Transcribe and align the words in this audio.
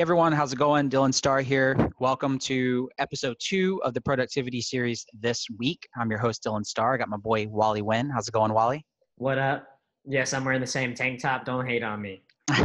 everyone, 0.00 0.32
how's 0.32 0.50
it 0.50 0.56
going? 0.56 0.88
Dylan 0.88 1.12
Starr 1.12 1.42
here. 1.42 1.76
Welcome 2.00 2.38
to 2.38 2.88
episode 2.98 3.36
two 3.38 3.82
of 3.84 3.92
the 3.92 4.00
productivity 4.00 4.62
series 4.62 5.04
this 5.12 5.46
week. 5.58 5.86
I'm 5.94 6.08
your 6.08 6.18
host, 6.18 6.42
Dylan 6.42 6.64
Starr. 6.64 6.94
I 6.94 6.96
got 6.96 7.10
my 7.10 7.18
boy 7.18 7.46
Wally 7.48 7.82
Wynn. 7.82 8.08
How's 8.08 8.26
it 8.26 8.32
going, 8.32 8.54
Wally? 8.54 8.86
What 9.16 9.36
up? 9.36 9.68
Yes, 10.06 10.32
I'm 10.32 10.42
wearing 10.42 10.62
the 10.62 10.66
same 10.66 10.94
tank 10.94 11.20
top. 11.20 11.44
Don't 11.44 11.66
hate 11.66 11.82
on 11.82 12.00
me. 12.00 12.22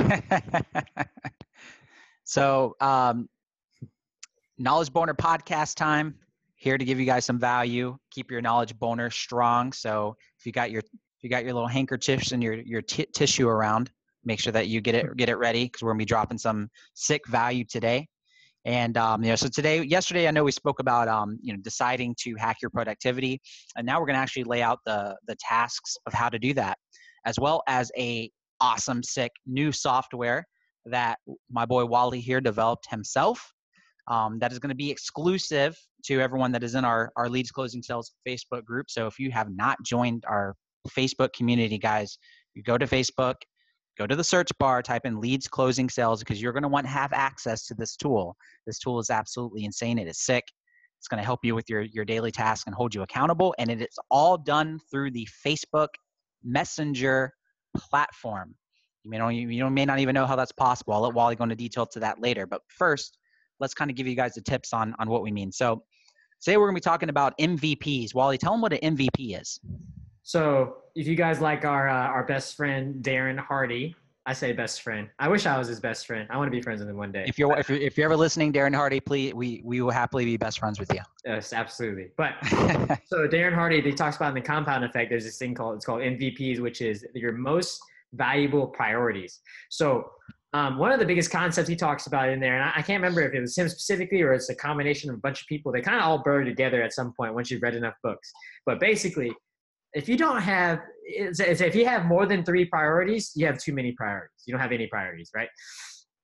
so, 2.24 2.78
um, 2.80 3.28
Knowledge 4.58 4.94
Boner 4.94 5.14
podcast 5.14 5.76
time. 5.76 6.16
Here 6.56 6.78
to 6.78 6.86
give 6.86 7.02
you 7.02 7.06
guys 7.06 7.26
some 7.26 7.38
value. 7.38 7.98
Keep 8.12 8.32
your 8.32 8.40
knowledge 8.40 8.80
boner 8.80 9.10
strong. 9.10 9.74
So, 9.74 10.16
if 10.40 10.46
you 10.46 10.54
got 10.54 10.72
your 10.72 10.80
if 10.80 11.22
you 11.22 11.30
got 11.30 11.44
your 11.44 11.54
little 11.54 11.68
handkerchiefs 11.68 12.32
and 12.32 12.42
your 12.42 12.54
your 12.54 12.82
t- 12.82 13.08
tissue 13.14 13.50
around, 13.50 13.92
make 14.26 14.40
sure 14.40 14.54
that 14.54 14.68
you 14.68 14.82
get 14.82 14.96
it 14.96 15.16
get 15.18 15.30
it 15.30 15.36
ready 15.36 15.66
because 15.66 15.82
we're 15.82 15.92
gonna 15.92 16.00
be 16.00 16.06
dropping 16.06 16.38
some 16.38 16.70
sick 16.94 17.28
value 17.28 17.64
today. 17.64 18.08
And 18.66 18.98
um, 18.98 19.24
you 19.24 19.30
know, 19.30 19.36
so 19.36 19.48
today, 19.48 19.84
yesterday, 19.84 20.28
I 20.28 20.32
know 20.32 20.44
we 20.44 20.52
spoke 20.52 20.80
about 20.80 21.08
um, 21.08 21.38
you 21.42 21.54
know 21.54 21.60
deciding 21.62 22.16
to 22.22 22.36
hack 22.36 22.58
your 22.62 22.72
productivity, 22.72 23.40
and 23.76 23.86
now 23.86 24.00
we're 24.00 24.08
gonna 24.08 24.18
actually 24.20 24.46
lay 24.46 24.62
out 24.62 24.80
the 24.86 25.16
the 25.28 25.36
tasks 25.40 25.96
of 26.08 26.14
how 26.14 26.30
to 26.30 26.40
do 26.40 26.54
that, 26.56 26.78
as 27.26 27.40
well 27.40 27.62
as 27.68 27.92
a 27.98 28.30
awesome, 28.62 29.04
sick 29.04 29.32
new 29.46 29.72
software 29.72 30.46
that 30.86 31.20
my 31.52 31.66
boy 31.66 31.86
Wally 31.86 32.20
here 32.20 32.42
developed 32.42 32.88
himself. 32.90 33.40
Um, 34.08 34.38
that 34.40 34.52
is 34.52 34.60
going 34.60 34.70
to 34.70 34.76
be 34.76 34.92
exclusive 34.92 35.76
to 36.06 36.22
everyone 36.22 36.52
that 36.52 36.64
is 36.64 36.76
in 36.76 36.86
our 36.86 37.12
our 37.16 37.28
leads 37.28 37.52
closing 37.52 37.82
sales 37.82 38.14
Facebook 38.28 38.64
group. 38.64 38.90
So 38.90 39.08
if 39.08 39.18
you 39.20 39.32
have 39.32 39.50
not 39.50 39.78
joined 39.84 40.24
our 40.28 40.56
Facebook 40.90 41.34
community, 41.34 41.80
guys, 41.80 42.18
you 42.54 42.62
go 42.62 42.78
to 42.78 42.86
Facebook, 42.86 43.36
go 43.98 44.08
to 44.08 44.16
the 44.16 44.24
search 44.24 44.50
bar, 44.60 44.82
type 44.82 45.06
in 45.06 45.20
leads 45.20 45.48
closing 45.48 45.90
sales 45.90 46.20
because 46.20 46.42
you're 46.42 46.54
going 46.54 46.64
to 46.64 46.70
want 46.70 46.86
to 46.86 46.92
have 46.92 47.14
access 47.14 47.66
to 47.68 47.74
this 47.74 47.96
tool. 47.96 48.36
This 48.66 48.80
tool 48.80 49.00
is 49.00 49.10
absolutely 49.10 49.66
insane. 49.66 49.98
It 49.98 50.08
is 50.08 50.20
sick. 50.20 50.44
It's 51.00 51.08
going 51.08 51.20
to 51.20 51.26
help 51.26 51.44
you 51.44 51.56
with 51.56 51.70
your, 51.70 51.82
your 51.82 52.06
daily 52.06 52.32
task 52.32 52.68
and 52.68 52.76
hold 52.76 52.96
you 52.96 53.04
accountable. 53.04 53.54
And 53.60 53.70
it 53.70 53.82
is 53.82 54.00
all 54.10 54.38
done 54.38 54.80
through 54.92 55.12
the 55.12 55.28
Facebook 55.46 55.90
Messenger 56.44 57.32
platform. 57.78 58.56
You 59.04 59.12
may, 59.12 59.18
not, 59.20 59.30
you 59.30 59.70
may 59.70 59.86
not 59.86 60.00
even 60.00 60.16
know 60.16 60.26
how 60.26 60.36
that's 60.36 60.52
possible. 60.52 60.94
I'll 60.94 61.02
let 61.02 61.14
Wally 61.14 61.36
go 61.36 61.44
into 61.44 61.56
detail 61.56 61.86
to 61.88 62.00
that 62.00 62.22
later. 62.22 62.48
But 62.48 62.62
first, 62.68 63.18
let's 63.60 63.74
kind 63.74 63.92
of 63.92 63.96
give 63.96 64.08
you 64.08 64.16
guys 64.16 64.34
the 64.34 64.42
tips 64.42 64.74
on, 64.74 64.96
on 64.98 65.10
what 65.10 65.22
we 65.22 65.32
mean. 65.32 65.52
So, 65.52 65.84
today 66.42 66.58
we're 66.58 66.66
going 66.66 66.76
to 66.76 66.82
be 66.82 66.84
talking 66.84 67.10
about 67.10 67.38
MVPs. 67.38 68.14
Wally, 68.14 68.38
tell 68.38 68.52
them 68.52 68.62
what 68.62 68.74
an 68.74 68.98
MVP 68.98 69.40
is. 69.40 69.60
So 70.26 70.78
if 70.96 71.06
you 71.08 71.14
guys 71.16 71.40
like 71.40 71.66
our 71.66 71.88
uh, 71.88 72.08
our 72.08 72.26
best 72.26 72.58
friend 72.58 73.04
Darren 73.04 73.38
Hardy, 73.38 73.96
I 74.26 74.34
say 74.34 74.54
best 74.54 74.82
friend. 74.82 75.08
I 75.20 75.28
wish 75.28 75.46
I 75.46 75.56
was 75.56 75.68
his 75.68 75.80
best 75.80 76.08
friend. 76.08 76.28
I 76.32 76.38
want 76.38 76.48
to 76.48 76.52
be 76.52 76.64
friends 76.64 76.80
with 76.80 76.90
him 76.90 76.98
one 76.98 77.12
day. 77.12 77.26
If 77.28 77.38
you're 77.38 77.56
if 77.60 77.70
you're, 77.70 77.78
if 77.78 77.96
you're 77.96 78.06
ever 78.06 78.18
listening, 78.18 78.52
Darren 78.52 78.74
Hardy, 78.74 79.00
please 79.00 79.36
we 79.36 79.62
we 79.64 79.82
will 79.82 79.92
happily 79.92 80.26
be 80.26 80.36
best 80.36 80.58
friends 80.58 80.80
with 80.80 80.92
you. 80.92 81.02
Yes, 81.26 81.54
absolutely. 81.54 82.08
But 82.18 82.34
so 83.06 83.28
Darren 83.28 83.54
Hardy, 83.54 83.82
he 83.82 83.92
talks 83.92 84.16
about 84.16 84.30
in 84.30 84.34
the 84.34 84.42
compound 84.42 84.84
effect. 84.84 85.12
There's 85.12 85.26
this 85.26 85.38
thing 85.38 85.54
called 85.54 85.76
it's 85.76 85.86
called 85.86 86.02
MVPs, 86.02 86.60
which 86.60 86.82
is 86.82 87.06
your 87.14 87.34
most 87.34 87.80
valuable 88.14 88.66
priorities. 88.66 89.42
So 89.70 90.10
um, 90.54 90.80
one 90.80 90.92
of 90.92 91.00
the 91.00 91.06
biggest 91.06 91.30
concepts 91.30 91.70
he 91.70 91.76
talks 91.76 92.08
about 92.08 92.30
in 92.30 92.40
there, 92.40 92.56
and 92.56 92.64
I, 92.64 92.72
I, 92.78 92.82
can't 92.82 93.02
remember 93.04 93.22
if 93.22 93.34
it 93.34 93.42
was 93.42 93.58
him 93.58 93.68
specifically 93.68 94.22
or 94.22 94.32
it's 94.32 94.50
a 94.50 94.56
combination 94.56 95.10
of 95.10 95.18
a 95.18 95.20
bunch 95.20 95.42
of 95.42 95.48
people. 95.48 95.72
They 95.72 95.82
kind 95.82 95.98
of 95.98 96.04
all 96.04 96.24
blur 96.24 96.46
together 96.46 96.82
at 96.82 96.94
some 96.94 97.14
point 97.14 97.34
once 97.34 97.52
you've 97.52 97.62
read 97.62 97.76
enough 97.76 97.96
books. 98.02 98.32
But 98.66 98.80
basically, 98.80 99.34
if 99.96 100.10
you 100.10 100.18
don't 100.18 100.42
have 100.42 100.80
if 101.08 101.76
you 101.76 101.86
have 101.86 102.06
more 102.06 102.26
than 102.26 102.44
three 102.44 102.66
priorities 102.66 103.32
you 103.36 103.46
have 103.46 103.58
too 103.58 103.74
many 103.74 103.94
priorities. 103.94 104.44
You 104.46 104.54
don't 104.54 104.62
have 104.62 104.72
any 104.72 104.88
priorities 104.88 105.32
right? 105.36 105.50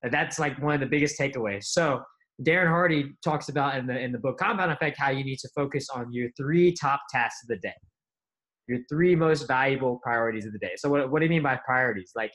That's 0.04 0.38
like 0.40 0.62
one 0.62 0.76
of 0.76 0.80
the 0.80 0.88
biggest 0.88 1.20
takeaways. 1.20 1.64
So 1.66 2.02
darren 2.44 2.68
hardy 2.68 3.14
talks 3.24 3.50
about 3.50 3.78
in 3.78 3.88
the 3.88 3.98
in 4.00 4.12
the 4.12 4.20
book 4.20 4.38
compound 4.38 4.72
effect 4.72 4.98
how 5.00 5.10
you 5.10 5.24
need 5.24 5.40
to 5.40 5.50
focus 5.56 5.88
on 5.94 6.12
your 6.12 6.30
three 6.38 6.74
top 6.74 7.02
tasks 7.12 7.44
of 7.44 7.48
the 7.48 7.58
day. 7.58 7.74
Your 8.68 8.80
three 8.90 9.16
most 9.16 9.48
valuable 9.48 10.00
priorities 10.04 10.46
of 10.46 10.54
the 10.54 10.60
day. 10.60 10.74
So 10.78 10.90
what, 10.90 11.12
what 11.12 11.20
do 11.20 11.26
you 11.26 11.30
mean 11.30 11.44
by 11.44 11.60
priorities? 11.66 12.12
Like 12.16 12.32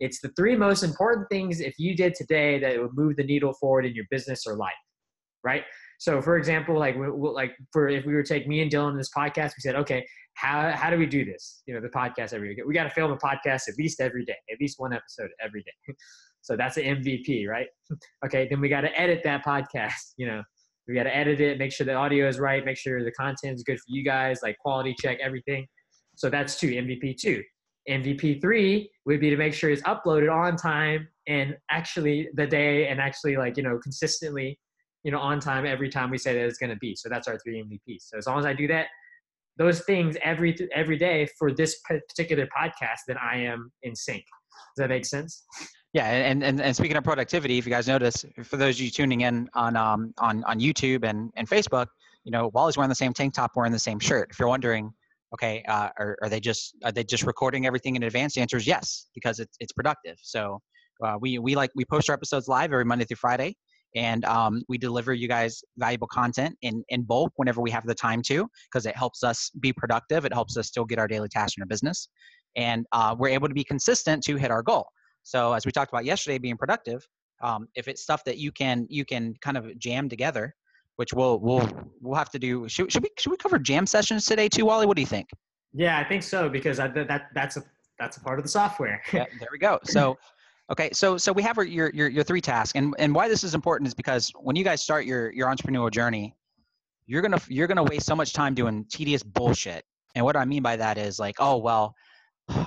it's 0.00 0.20
the 0.20 0.30
three 0.36 0.56
most 0.56 0.82
important 0.82 1.28
things 1.30 1.60
if 1.60 1.74
you 1.78 1.96
did 1.96 2.14
today 2.14 2.58
that 2.58 2.80
would 2.80 2.94
move 2.94 3.16
the 3.16 3.24
needle 3.24 3.52
forward 3.54 3.86
in 3.86 3.94
your 3.94 4.04
business 4.10 4.44
or 4.46 4.56
life 4.56 4.72
right 5.44 5.62
so 5.98 6.22
for 6.22 6.38
example 6.38 6.78
like 6.78 6.96
we'll 6.96 7.34
like 7.34 7.52
for 7.72 7.88
if 7.88 8.06
we 8.06 8.14
were 8.14 8.22
to 8.22 8.28
take 8.28 8.48
me 8.48 8.62
and 8.62 8.70
dylan 8.70 8.92
in 8.92 8.96
this 8.96 9.10
podcast 9.16 9.52
we 9.56 9.60
said 9.60 9.74
okay 9.74 10.04
how 10.38 10.70
how 10.70 10.88
do 10.88 10.96
we 10.96 11.06
do 11.06 11.24
this? 11.24 11.62
You 11.66 11.74
know, 11.74 11.80
the 11.80 11.88
podcast 11.88 12.32
every 12.32 12.50
week. 12.50 12.60
We 12.64 12.72
got 12.72 12.84
to 12.84 12.90
film 12.90 13.10
a 13.10 13.16
podcast 13.16 13.68
at 13.68 13.76
least 13.76 14.00
every 14.00 14.24
day, 14.24 14.36
at 14.52 14.60
least 14.60 14.78
one 14.78 14.92
episode 14.92 15.30
every 15.44 15.64
day. 15.64 15.94
so 16.42 16.56
that's 16.56 16.76
an 16.76 16.84
MVP, 16.84 17.48
right? 17.48 17.66
okay, 18.24 18.46
then 18.48 18.60
we 18.60 18.68
got 18.68 18.82
to 18.82 19.00
edit 19.00 19.22
that 19.24 19.44
podcast. 19.44 19.92
You 20.16 20.28
know, 20.28 20.42
we 20.86 20.94
got 20.94 21.04
to 21.04 21.14
edit 21.14 21.40
it, 21.40 21.58
make 21.58 21.72
sure 21.72 21.84
the 21.84 21.94
audio 21.94 22.28
is 22.28 22.38
right, 22.38 22.64
make 22.64 22.76
sure 22.76 23.04
the 23.04 23.12
content 23.12 23.56
is 23.56 23.62
good 23.64 23.78
for 23.78 23.86
you 23.88 24.04
guys, 24.04 24.40
like 24.42 24.56
quality 24.58 24.94
check 25.00 25.18
everything. 25.20 25.66
So 26.16 26.30
that's 26.30 26.58
two 26.58 26.68
MVP 26.68 27.16
two. 27.16 27.42
MVP 27.90 28.40
three 28.40 28.90
would 29.06 29.18
be 29.18 29.30
to 29.30 29.36
make 29.36 29.54
sure 29.54 29.70
it's 29.70 29.82
uploaded 29.82 30.32
on 30.32 30.56
time 30.56 31.08
and 31.26 31.56
actually 31.70 32.28
the 32.34 32.46
day 32.46 32.88
and 32.88 33.00
actually 33.00 33.36
like 33.36 33.56
you 33.56 33.62
know 33.62 33.78
consistently 33.82 34.58
you 35.08 35.12
know 35.12 35.20
on 35.20 35.40
time 35.40 35.64
every 35.64 35.88
time 35.88 36.10
we 36.10 36.18
say 36.18 36.34
that 36.34 36.44
it's 36.44 36.58
going 36.58 36.68
to 36.68 36.76
be. 36.76 36.94
So 36.94 37.08
that's 37.08 37.26
our 37.26 37.38
three 37.38 37.62
MVPs. 37.62 38.02
So 38.02 38.18
as 38.18 38.26
long 38.26 38.38
as 38.38 38.44
I 38.44 38.52
do 38.52 38.66
that, 38.66 38.88
those 39.56 39.80
things 39.86 40.18
every 40.22 40.54
every 40.74 40.98
day 40.98 41.26
for 41.38 41.50
this 41.50 41.80
particular 41.80 42.46
podcast, 42.46 42.98
then 43.06 43.16
I 43.16 43.38
am 43.38 43.72
in 43.82 43.96
sync. 43.96 44.22
Does 44.76 44.82
that 44.82 44.90
make 44.90 45.06
sense? 45.06 45.46
Yeah, 45.94 46.04
and, 46.04 46.44
and 46.44 46.60
and 46.60 46.76
speaking 46.76 46.98
of 46.98 47.04
productivity, 47.04 47.56
if 47.56 47.64
you 47.64 47.70
guys 47.70 47.88
notice, 47.88 48.22
for 48.44 48.58
those 48.58 48.74
of 48.74 48.82
you 48.82 48.90
tuning 48.90 49.22
in 49.22 49.48
on 49.54 49.76
um 49.76 50.12
on 50.18 50.44
on 50.44 50.60
YouTube 50.60 51.08
and 51.08 51.30
and 51.36 51.48
Facebook, 51.48 51.86
you 52.24 52.30
know, 52.30 52.50
Wally's 52.52 52.76
wearing 52.76 52.90
the 52.90 52.94
same 52.94 53.14
tank 53.14 53.32
top, 53.32 53.52
wearing 53.56 53.72
the 53.72 53.78
same 53.78 53.98
shirt. 53.98 54.28
If 54.30 54.38
you're 54.38 54.50
wondering, 54.50 54.90
okay, 55.32 55.64
uh, 55.68 55.88
are 55.98 56.18
are 56.20 56.28
they 56.28 56.40
just 56.40 56.76
are 56.84 56.92
they 56.92 57.02
just 57.02 57.22
recording 57.22 57.64
everything 57.64 57.96
in 57.96 58.02
advance? 58.02 58.34
The 58.34 58.42
answer 58.42 58.58
is 58.58 58.66
yes, 58.66 59.06
because 59.14 59.38
it's 59.38 59.56
it's 59.58 59.72
productive. 59.72 60.18
So 60.20 60.60
uh, 61.02 61.16
we 61.18 61.38
we 61.38 61.54
like 61.54 61.70
we 61.74 61.86
post 61.86 62.10
our 62.10 62.14
episodes 62.14 62.46
live 62.46 62.74
every 62.74 62.84
Monday 62.84 63.06
through 63.06 63.16
Friday 63.16 63.56
and 63.98 64.24
um, 64.26 64.62
we 64.68 64.78
deliver 64.78 65.12
you 65.12 65.26
guys 65.26 65.60
valuable 65.76 66.06
content 66.06 66.56
in, 66.62 66.84
in 66.88 67.02
bulk 67.02 67.32
whenever 67.34 67.60
we 67.60 67.70
have 67.70 67.84
the 67.84 67.94
time 67.94 68.22
to 68.22 68.48
because 68.70 68.86
it 68.86 68.96
helps 68.96 69.24
us 69.24 69.50
be 69.60 69.72
productive 69.72 70.24
it 70.24 70.32
helps 70.32 70.56
us 70.56 70.68
still 70.68 70.84
get 70.84 70.98
our 70.98 71.08
daily 71.08 71.28
tasks 71.28 71.56
in 71.56 71.62
our 71.62 71.66
business 71.66 72.08
and 72.56 72.86
uh, 72.92 73.14
we're 73.18 73.28
able 73.28 73.48
to 73.48 73.54
be 73.54 73.64
consistent 73.64 74.22
to 74.22 74.36
hit 74.36 74.50
our 74.50 74.62
goal. 74.62 74.86
So 75.22 75.52
as 75.52 75.66
we 75.66 75.72
talked 75.72 75.92
about 75.92 76.04
yesterday 76.04 76.38
being 76.38 76.56
productive 76.56 77.04
um, 77.42 77.66
if 77.74 77.88
it's 77.88 78.02
stuff 78.02 78.22
that 78.24 78.38
you 78.38 78.52
can 78.52 78.86
you 78.88 79.04
can 79.04 79.34
kind 79.42 79.56
of 79.56 79.76
jam 79.78 80.08
together 80.08 80.54
which 80.96 81.12
we'll 81.12 81.40
we'll 81.40 81.68
we'll 82.00 82.16
have 82.16 82.30
to 82.30 82.38
do 82.38 82.68
should, 82.68 82.90
should 82.92 83.02
we 83.02 83.10
should 83.18 83.30
we 83.30 83.36
cover 83.36 83.58
jam 83.58 83.84
sessions 83.84 84.26
today 84.26 84.48
too 84.48 84.64
wally? 84.64 84.86
What 84.86 84.96
do 84.96 85.02
you 85.02 85.06
think? 85.06 85.28
Yeah 85.74 85.98
i 85.98 86.04
think 86.04 86.22
so 86.22 86.48
because 86.48 86.80
I, 86.80 86.88
that 86.88 87.28
that's 87.34 87.56
a 87.56 87.62
that's 87.98 88.16
a 88.16 88.20
part 88.20 88.38
of 88.38 88.44
the 88.44 88.48
software. 88.48 89.02
Yeah, 89.12 89.26
there 89.38 89.48
we 89.50 89.58
go. 89.58 89.78
So 89.84 90.16
Okay, 90.70 90.90
so 90.92 91.16
so 91.16 91.32
we 91.32 91.42
have 91.42 91.56
your 91.56 91.90
your 91.94 92.08
your 92.08 92.24
three 92.24 92.42
tasks, 92.42 92.76
and 92.76 92.94
and 92.98 93.14
why 93.14 93.26
this 93.28 93.42
is 93.42 93.54
important 93.54 93.88
is 93.88 93.94
because 93.94 94.30
when 94.40 94.54
you 94.54 94.64
guys 94.64 94.82
start 94.82 95.06
your 95.06 95.32
your 95.32 95.48
entrepreneurial 95.48 95.90
journey, 95.90 96.34
you're 97.06 97.22
gonna 97.22 97.40
you're 97.48 97.66
gonna 97.66 97.84
waste 97.84 98.04
so 98.04 98.14
much 98.14 98.34
time 98.34 98.54
doing 98.54 98.84
tedious 98.90 99.22
bullshit. 99.22 99.82
And 100.14 100.24
what 100.24 100.36
I 100.36 100.44
mean 100.44 100.62
by 100.62 100.76
that 100.76 100.98
is 100.98 101.18
like, 101.18 101.36
oh 101.38 101.56
well, 101.56 101.94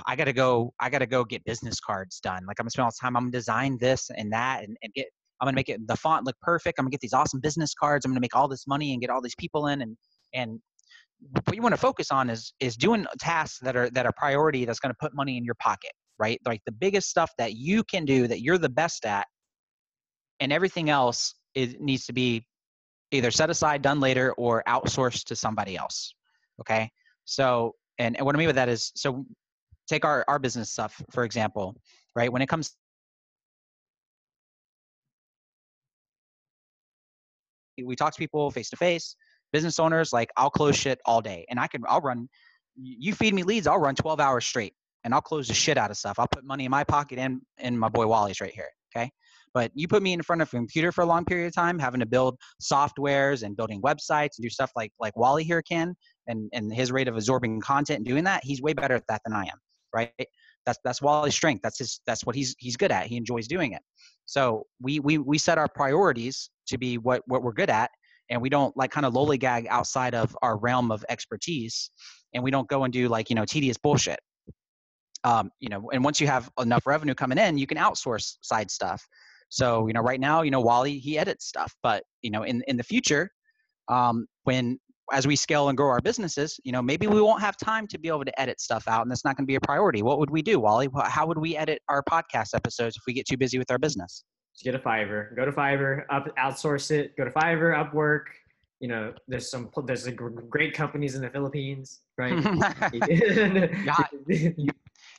I 0.06 0.16
gotta 0.16 0.32
go 0.32 0.74
I 0.80 0.90
gotta 0.90 1.06
go 1.06 1.24
get 1.24 1.44
business 1.44 1.78
cards 1.78 2.18
done. 2.18 2.44
Like 2.44 2.56
I'm 2.58 2.64
gonna 2.64 2.70
spend 2.70 2.84
all 2.84 2.90
this 2.90 2.98
time. 2.98 3.16
I'm 3.16 3.24
gonna 3.24 3.32
design 3.32 3.78
this 3.80 4.10
and 4.16 4.32
that, 4.32 4.64
and, 4.64 4.76
and 4.82 4.92
get 4.94 5.06
I'm 5.40 5.46
gonna 5.46 5.54
make 5.54 5.68
it 5.68 5.86
the 5.86 5.96
font 5.96 6.26
look 6.26 6.36
perfect. 6.42 6.80
I'm 6.80 6.84
gonna 6.84 6.90
get 6.90 7.00
these 7.00 7.12
awesome 7.12 7.38
business 7.38 7.72
cards. 7.72 8.04
I'm 8.04 8.10
gonna 8.10 8.20
make 8.20 8.34
all 8.34 8.48
this 8.48 8.66
money 8.66 8.92
and 8.92 9.00
get 9.00 9.10
all 9.10 9.20
these 9.22 9.36
people 9.36 9.68
in, 9.68 9.80
and 9.80 9.96
and 10.34 10.60
what 11.44 11.54
you 11.54 11.62
want 11.62 11.72
to 11.72 11.80
focus 11.80 12.10
on 12.10 12.28
is 12.30 12.52
is 12.58 12.76
doing 12.76 13.06
tasks 13.20 13.60
that 13.60 13.76
are 13.76 13.88
that 13.90 14.06
are 14.06 14.12
priority 14.16 14.64
that's 14.64 14.80
going 14.80 14.92
to 14.92 14.98
put 15.00 15.14
money 15.14 15.36
in 15.36 15.44
your 15.44 15.54
pocket 15.60 15.92
right? 16.22 16.40
Like 16.46 16.60
the 16.64 16.72
biggest 16.72 17.10
stuff 17.10 17.32
that 17.36 17.54
you 17.54 17.82
can 17.82 18.04
do 18.04 18.28
that 18.28 18.40
you're 18.42 18.56
the 18.56 18.68
best 18.68 19.04
at, 19.04 19.26
and 20.38 20.52
everything 20.52 20.88
else 20.88 21.34
is 21.56 21.74
needs 21.80 22.06
to 22.06 22.12
be 22.12 22.46
either 23.10 23.32
set 23.32 23.50
aside, 23.50 23.82
done 23.82 23.98
later, 23.98 24.32
or 24.34 24.62
outsourced 24.68 25.24
to 25.24 25.34
somebody 25.34 25.76
else. 25.76 26.14
Okay. 26.60 26.88
So, 27.24 27.74
and, 27.98 28.16
and 28.16 28.24
what 28.24 28.36
I 28.36 28.38
mean 28.38 28.48
by 28.48 28.52
that 28.52 28.68
is, 28.68 28.92
so 28.94 29.26
take 29.88 30.04
our 30.04 30.24
our 30.28 30.38
business 30.38 30.70
stuff 30.70 31.02
for 31.10 31.24
example, 31.24 31.74
right? 32.14 32.32
When 32.32 32.40
it 32.40 32.48
comes 32.48 32.76
we 37.84 37.96
talk 37.96 38.12
to 38.12 38.18
people 38.18 38.48
face 38.52 38.70
to 38.70 38.76
face 38.76 39.16
business 39.50 39.80
owners 39.80 40.12
like 40.12 40.30
i'll 40.36 40.50
close 40.50 40.76
shit 40.76 41.00
all 41.06 41.22
day 41.22 41.44
and 41.48 41.58
i 41.58 41.66
can 41.66 41.82
i'll 41.88 42.02
run 42.02 42.28
you 42.76 43.14
feed 43.14 43.34
me 43.34 43.42
leads 43.42 43.66
i'll 43.66 43.78
run 43.78 43.94
12 43.94 44.20
hours 44.20 44.44
straight 44.44 44.74
and 45.04 45.14
I'll 45.14 45.20
close 45.20 45.48
the 45.48 45.54
shit 45.54 45.78
out 45.78 45.90
of 45.90 45.96
stuff. 45.96 46.18
I'll 46.18 46.28
put 46.28 46.44
money 46.44 46.64
in 46.64 46.70
my 46.70 46.84
pocket 46.84 47.18
and 47.18 47.40
in 47.58 47.78
my 47.78 47.88
boy 47.88 48.06
Wally's 48.06 48.40
right 48.40 48.52
here. 48.52 48.68
Okay. 48.94 49.10
But 49.54 49.70
you 49.74 49.86
put 49.86 50.02
me 50.02 50.12
in 50.12 50.22
front 50.22 50.40
of 50.40 50.48
a 50.48 50.56
computer 50.56 50.92
for 50.92 51.02
a 51.02 51.06
long 51.06 51.24
period 51.24 51.46
of 51.46 51.54
time, 51.54 51.78
having 51.78 52.00
to 52.00 52.06
build 52.06 52.38
softwares 52.62 53.42
and 53.42 53.56
building 53.56 53.82
websites 53.82 54.38
and 54.38 54.42
do 54.42 54.48
stuff 54.48 54.70
like 54.76 54.92
like 54.98 55.16
Wally 55.16 55.44
here 55.44 55.62
can, 55.62 55.94
and 56.26 56.48
and 56.52 56.72
his 56.72 56.90
rate 56.90 57.08
of 57.08 57.16
absorbing 57.16 57.60
content 57.60 57.98
and 57.98 58.06
doing 58.06 58.24
that, 58.24 58.42
he's 58.44 58.62
way 58.62 58.72
better 58.72 58.94
at 58.94 59.04
that 59.08 59.20
than 59.24 59.34
I 59.34 59.44
am. 59.44 59.58
Right. 59.94 60.10
That's 60.64 60.78
that's 60.84 61.02
Wally's 61.02 61.34
strength. 61.34 61.60
That's 61.62 61.78
his 61.78 62.00
that's 62.06 62.24
what 62.24 62.34
he's 62.34 62.54
he's 62.58 62.76
good 62.76 62.92
at. 62.92 63.06
He 63.06 63.16
enjoys 63.16 63.46
doing 63.46 63.72
it. 63.72 63.82
So 64.24 64.66
we 64.80 65.00
we 65.00 65.18
we 65.18 65.36
set 65.36 65.58
our 65.58 65.68
priorities 65.68 66.48
to 66.68 66.78
be 66.78 66.96
what 66.96 67.22
what 67.26 67.42
we're 67.42 67.52
good 67.52 67.70
at, 67.70 67.90
and 68.30 68.40
we 68.40 68.48
don't 68.48 68.74
like 68.76 68.90
kind 68.90 69.04
of 69.04 69.12
lollygag 69.12 69.66
outside 69.66 70.14
of 70.14 70.36
our 70.40 70.56
realm 70.56 70.90
of 70.90 71.04
expertise, 71.10 71.90
and 72.32 72.42
we 72.42 72.50
don't 72.50 72.68
go 72.68 72.84
and 72.84 72.92
do 72.92 73.08
like 73.08 73.28
you 73.28 73.36
know 73.36 73.44
tedious 73.44 73.76
bullshit. 73.76 74.20
Um, 75.24 75.50
you 75.60 75.68
know, 75.68 75.90
and 75.92 76.02
once 76.02 76.20
you 76.20 76.26
have 76.26 76.50
enough 76.58 76.86
revenue 76.86 77.14
coming 77.14 77.38
in, 77.38 77.58
you 77.58 77.66
can 77.66 77.78
outsource 77.78 78.36
side 78.40 78.70
stuff. 78.70 79.06
So 79.48 79.86
you 79.86 79.92
know, 79.92 80.00
right 80.00 80.20
now, 80.20 80.42
you 80.42 80.50
know, 80.50 80.60
Wally 80.60 80.98
he 80.98 81.18
edits 81.18 81.46
stuff, 81.46 81.74
but 81.82 82.02
you 82.22 82.30
know, 82.30 82.42
in 82.42 82.62
in 82.66 82.76
the 82.76 82.82
future, 82.82 83.30
um, 83.88 84.26
when 84.44 84.78
as 85.12 85.26
we 85.26 85.36
scale 85.36 85.68
and 85.68 85.76
grow 85.76 85.88
our 85.88 86.00
businesses, 86.00 86.58
you 86.64 86.72
know, 86.72 86.80
maybe 86.80 87.06
we 87.06 87.20
won't 87.20 87.40
have 87.40 87.56
time 87.56 87.86
to 87.88 87.98
be 87.98 88.08
able 88.08 88.24
to 88.24 88.40
edit 88.40 88.60
stuff 88.60 88.88
out, 88.88 89.02
and 89.02 89.10
that's 89.10 89.24
not 89.24 89.36
going 89.36 89.44
to 89.44 89.50
be 89.50 89.56
a 89.56 89.60
priority. 89.60 90.02
What 90.02 90.18
would 90.18 90.30
we 90.30 90.42
do, 90.42 90.58
Wally? 90.58 90.88
How 91.04 91.26
would 91.26 91.38
we 91.38 91.56
edit 91.56 91.82
our 91.88 92.02
podcast 92.10 92.54
episodes 92.54 92.96
if 92.96 93.02
we 93.06 93.12
get 93.12 93.26
too 93.26 93.36
busy 93.36 93.58
with 93.58 93.70
our 93.70 93.78
business? 93.78 94.24
Just 94.54 94.64
get 94.64 94.74
a 94.74 94.78
Fiverr. 94.78 95.34
Go 95.36 95.44
to 95.44 95.52
Fiverr. 95.52 96.04
Up, 96.10 96.28
outsource 96.36 96.90
it. 96.90 97.16
Go 97.16 97.24
to 97.24 97.30
Fiverr. 97.30 97.74
Upwork. 97.74 98.24
You 98.80 98.88
know, 98.88 99.14
there's 99.28 99.50
some 99.50 99.70
there's 99.84 100.08
great 100.48 100.74
companies 100.74 101.14
in 101.14 101.22
the 101.22 101.30
Philippines, 101.30 102.00
right? 102.16 102.32
you, 104.56 104.70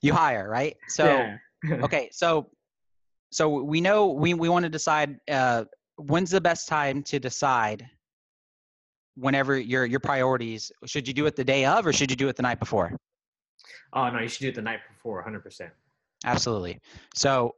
you, 0.03 0.13
hire, 0.13 0.47
right? 0.49 0.75
So, 0.87 1.05
yeah. 1.05 1.37
okay, 1.83 2.09
so 2.11 2.49
so 3.31 3.49
we 3.49 3.81
know 3.81 4.07
we 4.07 4.33
we 4.33 4.47
want 4.47 4.63
to 4.63 4.69
decide 4.69 5.17
uh, 5.29 5.65
when's 5.97 6.31
the 6.31 6.41
best 6.41 6.67
time 6.67 7.03
to 7.03 7.19
decide 7.19 7.89
whenever 9.15 9.57
your 9.57 9.85
your 9.85 9.99
priorities 9.99 10.71
should 10.85 11.07
you 11.07 11.13
do 11.13 11.25
it 11.25 11.35
the 11.35 11.43
day 11.43 11.65
of 11.65 11.85
or 11.85 11.93
should 11.93 12.09
you 12.09 12.17
do 12.17 12.27
it 12.29 12.35
the 12.35 12.43
night 12.43 12.59
before? 12.59 12.95
Oh 13.93 14.09
no 14.09 14.19
you 14.19 14.27
should 14.27 14.41
do 14.41 14.49
it 14.49 14.55
the 14.55 14.61
night 14.61 14.79
before 14.95 15.23
100% 15.23 15.69
absolutely. 16.25 16.79
So 17.15 17.55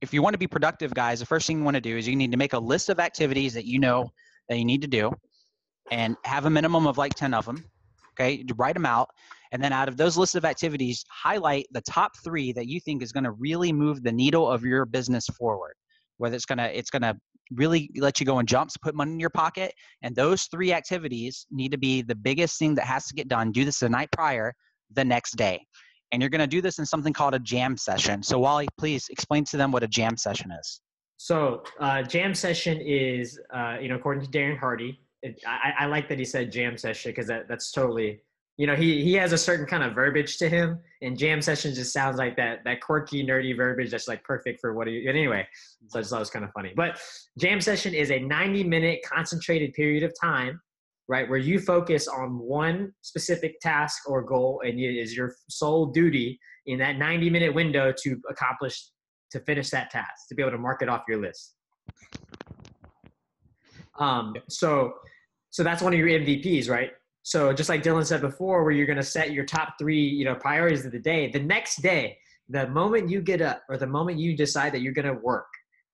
if 0.00 0.12
you 0.12 0.22
want 0.22 0.34
to 0.34 0.38
be 0.38 0.46
productive 0.46 0.92
guys 0.92 1.20
the 1.20 1.26
first 1.26 1.46
thing 1.46 1.58
you 1.58 1.64
want 1.64 1.76
to 1.76 1.80
do 1.80 1.96
is 1.96 2.06
you 2.06 2.16
need 2.16 2.32
to 2.32 2.36
make 2.36 2.52
a 2.52 2.58
list 2.58 2.88
of 2.88 3.00
activities 3.00 3.54
that 3.54 3.64
you 3.64 3.78
know 3.78 4.10
that 4.48 4.58
you 4.58 4.64
need 4.64 4.82
to 4.82 4.88
do 4.88 5.12
and 5.90 6.16
have 6.24 6.44
a 6.44 6.50
minimum 6.50 6.86
of 6.86 6.98
like 6.98 7.14
10 7.14 7.32
of 7.32 7.46
them 7.46 7.64
okay? 8.12 8.44
Write 8.56 8.74
them 8.74 8.86
out 8.86 9.08
and 9.52 9.62
then 9.62 9.72
out 9.72 9.88
of 9.88 9.96
those 9.96 10.16
lists 10.16 10.34
of 10.34 10.44
activities 10.44 11.04
highlight 11.10 11.66
the 11.72 11.80
top 11.82 12.12
three 12.22 12.52
that 12.52 12.66
you 12.66 12.80
think 12.80 13.02
is 13.02 13.12
going 13.12 13.24
to 13.24 13.32
really 13.32 13.72
move 13.72 14.02
the 14.02 14.12
needle 14.12 14.50
of 14.50 14.64
your 14.64 14.84
business 14.84 15.26
forward 15.38 15.74
whether 16.18 16.36
it's 16.36 16.44
going 16.44 16.58
to 16.58 16.76
it's 16.76 16.90
going 16.90 17.02
to 17.02 17.16
really 17.52 17.90
let 17.96 18.20
you 18.20 18.26
go 18.26 18.38
in 18.38 18.46
jumps, 18.46 18.76
put 18.76 18.94
money 18.94 19.12
in 19.12 19.20
your 19.20 19.30
pocket. 19.30 19.72
And 20.02 20.14
those 20.14 20.44
three 20.44 20.72
activities 20.72 21.46
need 21.50 21.72
to 21.72 21.78
be 21.78 22.02
the 22.02 22.14
biggest 22.14 22.58
thing 22.58 22.74
that 22.76 22.84
has 22.84 23.06
to 23.06 23.14
get 23.14 23.28
done. 23.28 23.52
Do 23.52 23.64
this 23.64 23.80
the 23.80 23.88
night 23.88 24.10
prior, 24.12 24.52
the 24.92 25.04
next 25.04 25.36
day. 25.36 25.64
And 26.12 26.22
you're 26.22 26.30
going 26.30 26.40
to 26.40 26.46
do 26.46 26.60
this 26.60 26.78
in 26.78 26.86
something 26.86 27.12
called 27.12 27.34
a 27.34 27.38
jam 27.38 27.76
session. 27.76 28.22
So, 28.22 28.38
Wally, 28.38 28.68
please 28.78 29.06
explain 29.10 29.44
to 29.46 29.56
them 29.56 29.72
what 29.72 29.82
a 29.82 29.88
jam 29.88 30.16
session 30.16 30.50
is. 30.58 30.80
So, 31.18 31.64
uh, 31.80 32.02
jam 32.02 32.34
session 32.34 32.80
is, 32.80 33.38
uh, 33.54 33.76
you 33.80 33.88
know, 33.88 33.96
according 33.96 34.24
to 34.24 34.30
Darren 34.30 34.58
Hardy, 34.58 35.00
it, 35.22 35.38
I, 35.46 35.72
I, 35.80 35.86
like 35.86 36.08
that 36.08 36.18
he 36.18 36.24
said 36.24 36.52
jam 36.52 36.78
session 36.78 37.10
because 37.10 37.26
that, 37.26 37.48
that's 37.48 37.72
totally 37.72 38.20
you 38.58 38.66
know, 38.66 38.74
he 38.74 39.04
he 39.04 39.14
has 39.14 39.32
a 39.32 39.38
certain 39.38 39.64
kind 39.66 39.84
of 39.84 39.94
verbiage 39.94 40.36
to 40.38 40.48
him, 40.48 40.80
and 41.00 41.16
jam 41.16 41.40
session 41.40 41.72
just 41.72 41.92
sounds 41.92 42.18
like 42.18 42.36
that 42.36 42.64
that 42.64 42.80
quirky, 42.80 43.24
nerdy 43.24 43.56
verbiage 43.56 43.92
that's 43.92 44.08
like 44.08 44.22
perfect 44.24 44.60
for 44.60 44.74
what 44.74 44.88
he. 44.88 45.06
Anyway, 45.08 45.46
so 45.86 46.00
I 46.00 46.02
just 46.02 46.10
thought 46.10 46.16
it 46.16 46.20
was 46.20 46.30
kind 46.30 46.44
of 46.44 46.50
funny. 46.52 46.72
But 46.74 47.00
jam 47.38 47.60
session 47.60 47.94
is 47.94 48.10
a 48.10 48.18
90 48.18 48.64
minute 48.64 48.98
concentrated 49.08 49.74
period 49.74 50.02
of 50.02 50.12
time, 50.20 50.60
right, 51.06 51.28
where 51.28 51.38
you 51.38 51.60
focus 51.60 52.08
on 52.08 52.36
one 52.40 52.92
specific 53.00 53.60
task 53.60 54.10
or 54.10 54.22
goal, 54.22 54.60
and 54.66 54.78
it 54.80 54.98
is 54.98 55.16
your 55.16 55.36
sole 55.48 55.86
duty 55.86 56.40
in 56.66 56.80
that 56.80 56.98
90 56.98 57.30
minute 57.30 57.54
window 57.54 57.94
to 58.02 58.20
accomplish 58.28 58.88
to 59.30 59.38
finish 59.40 59.70
that 59.70 59.90
task 59.90 60.26
to 60.28 60.34
be 60.34 60.42
able 60.42 60.50
to 60.50 60.58
mark 60.58 60.82
it 60.82 60.88
off 60.88 61.02
your 61.08 61.20
list. 61.20 61.54
Um, 64.00 64.34
so 64.48 64.94
so 65.50 65.62
that's 65.62 65.80
one 65.80 65.92
of 65.92 65.98
your 65.98 66.08
MVPs, 66.08 66.68
right? 66.68 66.90
So 67.28 67.52
just 67.52 67.68
like 67.68 67.82
Dylan 67.82 68.06
said 68.06 68.22
before, 68.22 68.64
where 68.64 68.72
you're 68.72 68.86
going 68.86 68.96
to 68.96 69.02
set 69.02 69.32
your 69.32 69.44
top 69.44 69.74
three, 69.78 70.00
you 70.00 70.24
know, 70.24 70.34
priorities 70.34 70.86
of 70.86 70.92
the 70.92 70.98
day. 70.98 71.30
The 71.30 71.40
next 71.40 71.82
day, 71.82 72.16
the 72.48 72.66
moment 72.68 73.10
you 73.10 73.20
get 73.20 73.42
up, 73.42 73.60
or 73.68 73.76
the 73.76 73.86
moment 73.86 74.18
you 74.18 74.34
decide 74.34 74.72
that 74.72 74.80
you're 74.80 74.94
going 74.94 75.14
to 75.14 75.20
work, 75.22 75.44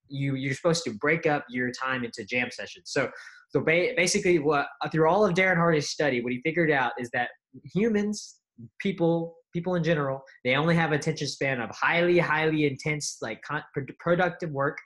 you 0.09 0.37
you're 0.37 0.55
supposed 0.55 0.85
to 0.85 0.93
break 0.93 1.27
up 1.27 1.45
your 1.51 1.73
time 1.73 2.05
into 2.05 2.25
jam 2.25 2.51
sessions. 2.53 2.85
So 2.93 3.11
so 3.49 3.59
ba- 3.59 3.95
basically, 3.97 4.39
what 4.39 4.69
through 4.93 5.11
all 5.11 5.27
of 5.27 5.35
Darren 5.35 5.57
Hardy's 5.57 5.91
study, 5.91 6.23
what 6.23 6.33
he 6.33 6.41
figured 6.43 6.71
out 6.71 6.93
is 7.01 7.11
that 7.15 7.31
humans, 7.65 8.37
people, 8.79 9.35
people 9.53 9.75
in 9.75 9.83
general, 9.83 10.23
they 10.45 10.55
only 10.55 10.77
have 10.77 10.93
attention 10.93 11.27
span 11.27 11.61
of 11.61 11.69
highly, 11.71 12.21
highly 12.21 12.65
intense, 12.65 13.17
like 13.21 13.43
con- 13.43 13.65
productive 13.99 14.53
work, 14.53 14.79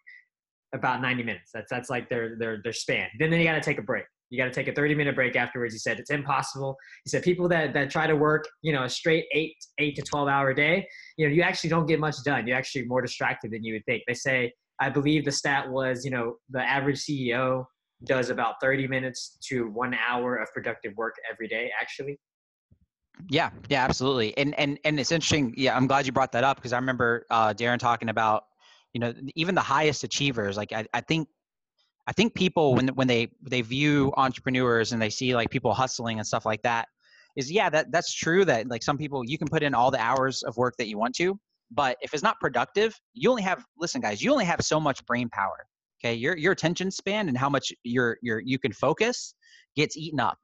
about 0.75 1.03
90 1.03 1.25
minutes. 1.25 1.51
That's 1.53 1.69
that's 1.71 1.91
like 1.91 2.09
their 2.09 2.39
their 2.39 2.63
their 2.65 2.73
span. 2.73 3.09
Then 3.19 3.29
they 3.31 3.45
got 3.45 3.57
to 3.57 3.61
take 3.61 3.77
a 3.77 3.83
break. 3.83 4.07
You 4.31 4.39
got 4.39 4.45
to 4.45 4.51
take 4.51 4.69
a 4.69 4.73
30 4.73 4.95
minute 4.95 5.15
break 5.15 5.37
afterwards. 5.37 5.75
He 5.75 5.79
said 5.79 5.99
it's 5.99 6.11
impossible. 6.11 6.77
He 7.05 7.11
said 7.11 7.23
people 7.23 7.49
that, 7.49 7.73
that 7.73 7.91
try 7.91 8.07
to 8.07 8.17
work, 8.17 8.47
you 8.63 8.73
know, 8.73 8.85
a 8.85 8.89
straight 8.89 9.25
eight, 9.33 9.57
eight 9.79 9.97
to 9.97 10.03
12 10.03 10.29
hour 10.29 10.53
day, 10.53 10.87
you 11.17 11.27
know, 11.27 11.35
you 11.35 11.43
actually 11.43 11.71
don't 11.71 11.87
get 11.87 11.99
much 11.99 12.17
done. 12.25 12.47
You're 12.47 12.59
actually 12.59 12.87
more 12.87 13.01
distracted 13.01 13.53
than 13.53 13.65
you 13.65 13.75
would 13.75 13.85
think. 13.87 14.03
They 14.07 14.15
say, 14.15 14.53
I 14.81 14.91
believe 14.91 15.25
the 15.25 15.33
stat 15.33 15.69
was, 15.69 16.05
you 16.05 16.11
know, 16.11 16.37
the 16.51 16.61
average 16.61 16.99
CEO 16.99 17.65
does 18.05 18.31
about 18.31 18.55
30 18.61 18.87
minutes 18.87 19.39
to 19.49 19.65
one 19.71 19.97
hour 20.09 20.37
of 20.37 20.49
productive 20.55 20.93
work 20.97 21.15
every 21.31 21.49
day, 21.49 21.71
actually. 21.81 22.19
Yeah, 23.29 23.51
yeah, 23.69 23.85
absolutely. 23.85 24.37
And 24.39 24.55
and 24.59 24.79
and 24.85 25.01
it's 25.01 25.11
interesting. 25.11 25.53
Yeah, 25.57 25.77
I'm 25.77 25.89
glad 25.89 26.07
you 26.07 26.13
brought 26.13 26.31
that 26.33 26.45
up 26.45 26.57
because 26.57 26.73
I 26.73 26.77
remember 26.77 27.27
uh, 27.31 27.53
Darren 27.53 27.79
talking 27.79 28.11
about, 28.11 28.45
you 28.93 29.01
know, 29.01 29.13
even 29.35 29.57
the 29.57 29.61
highest 29.61 30.05
achievers. 30.05 30.57
Like 30.57 30.73
I, 30.73 30.87
I 30.95 31.01
think 31.01 31.29
I 32.09 32.13
think 32.13 32.35
people 32.35 32.73
mm. 32.73 32.77
when 32.77 32.89
when 32.89 33.07
they 33.07 33.29
they 33.43 33.61
view 33.61 34.13
entrepreneurs 34.17 34.93
and 34.93 35.01
they 35.01 35.11
see 35.11 35.35
like 35.35 35.51
people 35.51 35.73
hustling 35.73 36.19
and 36.19 36.27
stuff 36.27 36.45
like 36.45 36.63
that 36.63 36.89
is 37.37 37.53
yeah 37.53 37.71
that 37.71 37.93
that's 37.93 38.13
true 38.13 38.45
that 38.47 38.69
like 38.69 38.83
some 38.83 38.99
people 38.99 39.23
you 39.25 39.39
can 39.39 39.47
put 39.47 39.63
in 39.63 39.75
all 39.75 39.91
the 39.93 40.01
hours 40.01 40.43
of 40.43 40.57
work 40.57 40.75
that 40.79 40.89
you 40.89 40.99
want 40.99 41.15
to 41.15 41.39
but 41.71 41.97
if 42.01 42.15
it's 42.15 42.23
not 42.23 42.41
productive 42.41 42.99
you 43.15 43.31
only 43.31 43.43
have 43.43 43.65
listen 43.79 44.01
guys 44.01 44.23
you 44.23 44.33
only 44.33 44.45
have 44.45 44.61
so 44.63 44.81
much 44.81 45.05
brain 45.07 45.29
power 45.29 45.67
okay? 46.01 46.15
Your 46.15 46.37
your 46.37 46.53
attention 46.53 46.91
span 46.91 47.29
and 47.29 47.37
how 47.37 47.49
much 47.49 47.73
your 47.85 48.19
your 48.23 48.41
you 48.41 48.59
can 48.59 48.73
focus 48.73 49.35
gets 49.77 49.97
eaten 49.97 50.21
up. 50.21 50.37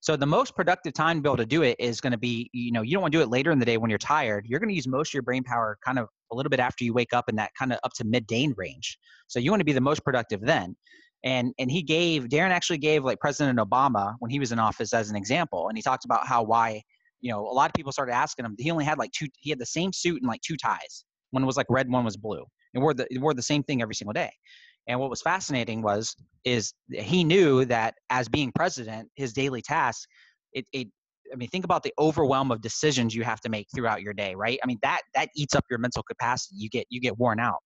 So 0.00 0.14
the 0.14 0.26
most 0.26 0.54
productive 0.54 0.92
time 0.92 1.16
to 1.16 1.22
be 1.22 1.28
able 1.28 1.38
to 1.38 1.46
do 1.46 1.62
it 1.62 1.76
is 1.80 2.00
going 2.00 2.12
to 2.12 2.18
be 2.18 2.48
you 2.52 2.72
know 2.72 2.82
you 2.82 2.92
don't 2.92 3.02
want 3.02 3.12
to 3.12 3.18
do 3.18 3.22
it 3.22 3.30
later 3.30 3.50
in 3.50 3.58
the 3.58 3.66
day 3.66 3.76
when 3.76 3.90
you're 3.90 3.98
tired. 3.98 4.46
You're 4.46 4.60
going 4.60 4.68
to 4.68 4.74
use 4.74 4.86
most 4.86 5.10
of 5.10 5.14
your 5.14 5.22
brain 5.22 5.42
power 5.42 5.78
kind 5.84 5.98
of 5.98 6.08
a 6.30 6.36
little 6.36 6.50
bit 6.50 6.60
after 6.60 6.84
you 6.84 6.92
wake 6.92 7.12
up 7.12 7.28
in 7.28 7.36
that 7.36 7.50
kind 7.58 7.72
of 7.72 7.78
up 7.84 7.92
to 7.94 8.04
midday 8.04 8.48
range. 8.56 8.98
So 9.28 9.38
you 9.38 9.50
want 9.50 9.60
to 9.60 9.64
be 9.64 9.72
the 9.72 9.80
most 9.80 10.04
productive 10.04 10.40
then 10.42 10.76
and 11.24 11.52
and 11.58 11.70
he 11.70 11.82
gave 11.82 12.24
darren 12.24 12.50
actually 12.50 12.78
gave 12.78 13.04
like 13.04 13.18
president 13.20 13.58
obama 13.58 14.14
when 14.20 14.30
he 14.30 14.38
was 14.38 14.52
in 14.52 14.58
office 14.58 14.92
as 14.92 15.10
an 15.10 15.16
example 15.16 15.68
and 15.68 15.76
he 15.76 15.82
talked 15.82 16.04
about 16.04 16.26
how 16.26 16.42
why 16.42 16.80
you 17.20 17.30
know 17.30 17.40
a 17.40 17.54
lot 17.54 17.68
of 17.68 17.74
people 17.74 17.92
started 17.92 18.12
asking 18.12 18.44
him 18.44 18.54
he 18.58 18.70
only 18.70 18.84
had 18.84 18.98
like 18.98 19.10
two 19.12 19.26
he 19.40 19.50
had 19.50 19.58
the 19.58 19.66
same 19.66 19.92
suit 19.92 20.20
and 20.22 20.28
like 20.28 20.40
two 20.42 20.56
ties 20.56 21.04
one 21.30 21.44
was 21.44 21.56
like 21.56 21.66
red 21.68 21.90
one 21.90 22.04
was 22.04 22.16
blue 22.16 22.44
and 22.74 22.82
wore 22.82 22.94
the 22.94 23.06
wore 23.16 23.34
the 23.34 23.42
same 23.42 23.62
thing 23.62 23.82
every 23.82 23.94
single 23.94 24.12
day 24.12 24.30
and 24.86 24.98
what 24.98 25.10
was 25.10 25.20
fascinating 25.20 25.82
was 25.82 26.14
is 26.44 26.72
he 26.88 27.24
knew 27.24 27.64
that 27.64 27.94
as 28.10 28.28
being 28.28 28.52
president 28.54 29.08
his 29.16 29.32
daily 29.32 29.60
task 29.60 30.08
it, 30.52 30.64
it 30.72 30.88
I 31.32 31.36
mean, 31.36 31.48
think 31.48 31.64
about 31.64 31.82
the 31.82 31.92
overwhelm 31.98 32.50
of 32.50 32.60
decisions 32.60 33.14
you 33.14 33.22
have 33.22 33.40
to 33.42 33.48
make 33.48 33.66
throughout 33.74 34.02
your 34.02 34.14
day, 34.14 34.34
right? 34.34 34.58
I 34.62 34.66
mean, 34.66 34.78
that 34.82 35.02
that 35.14 35.28
eats 35.36 35.54
up 35.54 35.64
your 35.70 35.78
mental 35.78 36.02
capacity. 36.02 36.56
You 36.58 36.68
get 36.68 36.86
you 36.90 37.00
get 37.00 37.18
worn 37.18 37.40
out. 37.40 37.58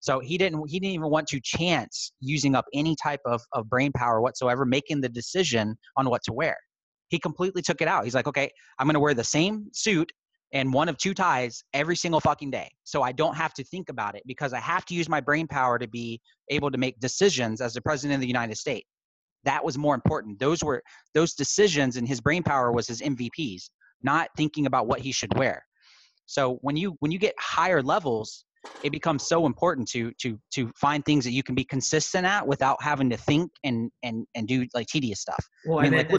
So 0.00 0.20
he 0.20 0.38
didn't 0.38 0.68
he 0.68 0.78
didn't 0.78 0.94
even 0.94 1.10
want 1.10 1.26
to 1.28 1.40
chance 1.42 2.12
using 2.20 2.54
up 2.54 2.66
any 2.72 2.96
type 3.02 3.20
of, 3.24 3.42
of 3.52 3.68
brain 3.68 3.92
power 3.92 4.20
whatsoever, 4.20 4.64
making 4.64 5.00
the 5.00 5.08
decision 5.08 5.76
on 5.96 6.08
what 6.10 6.22
to 6.24 6.32
wear. 6.32 6.56
He 7.08 7.18
completely 7.18 7.62
took 7.62 7.80
it 7.80 7.88
out. 7.88 8.04
He's 8.04 8.14
like, 8.14 8.26
okay, 8.26 8.50
I'm 8.78 8.86
gonna 8.86 9.00
wear 9.00 9.14
the 9.14 9.24
same 9.24 9.68
suit 9.72 10.10
and 10.52 10.72
one 10.72 10.88
of 10.88 10.96
two 10.96 11.12
ties 11.12 11.64
every 11.74 11.96
single 11.96 12.20
fucking 12.20 12.50
day. 12.50 12.70
So 12.84 13.02
I 13.02 13.12
don't 13.12 13.34
have 13.36 13.52
to 13.54 13.64
think 13.64 13.88
about 13.88 14.16
it 14.16 14.22
because 14.26 14.52
I 14.52 14.60
have 14.60 14.84
to 14.86 14.94
use 14.94 15.08
my 15.08 15.20
brain 15.20 15.46
power 15.46 15.78
to 15.78 15.88
be 15.88 16.20
able 16.50 16.70
to 16.70 16.78
make 16.78 17.00
decisions 17.00 17.60
as 17.60 17.74
the 17.74 17.80
president 17.80 18.16
of 18.16 18.20
the 18.20 18.28
United 18.28 18.56
States. 18.56 18.88
That 19.44 19.64
was 19.64 19.78
more 19.78 19.94
important. 19.94 20.38
Those 20.38 20.62
were 20.62 20.82
those 21.14 21.34
decisions 21.34 21.96
and 21.96 22.06
his 22.06 22.20
brain 22.20 22.42
power 22.42 22.72
was 22.72 22.86
his 22.86 23.00
MVPs, 23.00 23.70
not 24.02 24.28
thinking 24.36 24.66
about 24.66 24.86
what 24.86 25.00
he 25.00 25.12
should 25.12 25.36
wear. 25.36 25.64
So 26.26 26.58
when 26.62 26.76
you 26.76 26.96
when 27.00 27.12
you 27.12 27.18
get 27.18 27.34
higher 27.38 27.82
levels, 27.82 28.44
it 28.82 28.90
becomes 28.90 29.26
so 29.26 29.46
important 29.46 29.88
to 29.88 30.12
to 30.20 30.38
to 30.52 30.70
find 30.76 31.04
things 31.04 31.24
that 31.24 31.32
you 31.32 31.42
can 31.42 31.54
be 31.54 31.64
consistent 31.64 32.26
at 32.26 32.46
without 32.46 32.82
having 32.82 33.10
to 33.10 33.16
think 33.16 33.50
and 33.64 33.90
and 34.02 34.26
and 34.34 34.48
do 34.48 34.66
like 34.74 34.86
tedious 34.86 35.20
stuff. 35.20 35.44
Well, 35.64 35.80
I 35.80 35.88
mean, 35.88 36.06
like, 36.08 36.10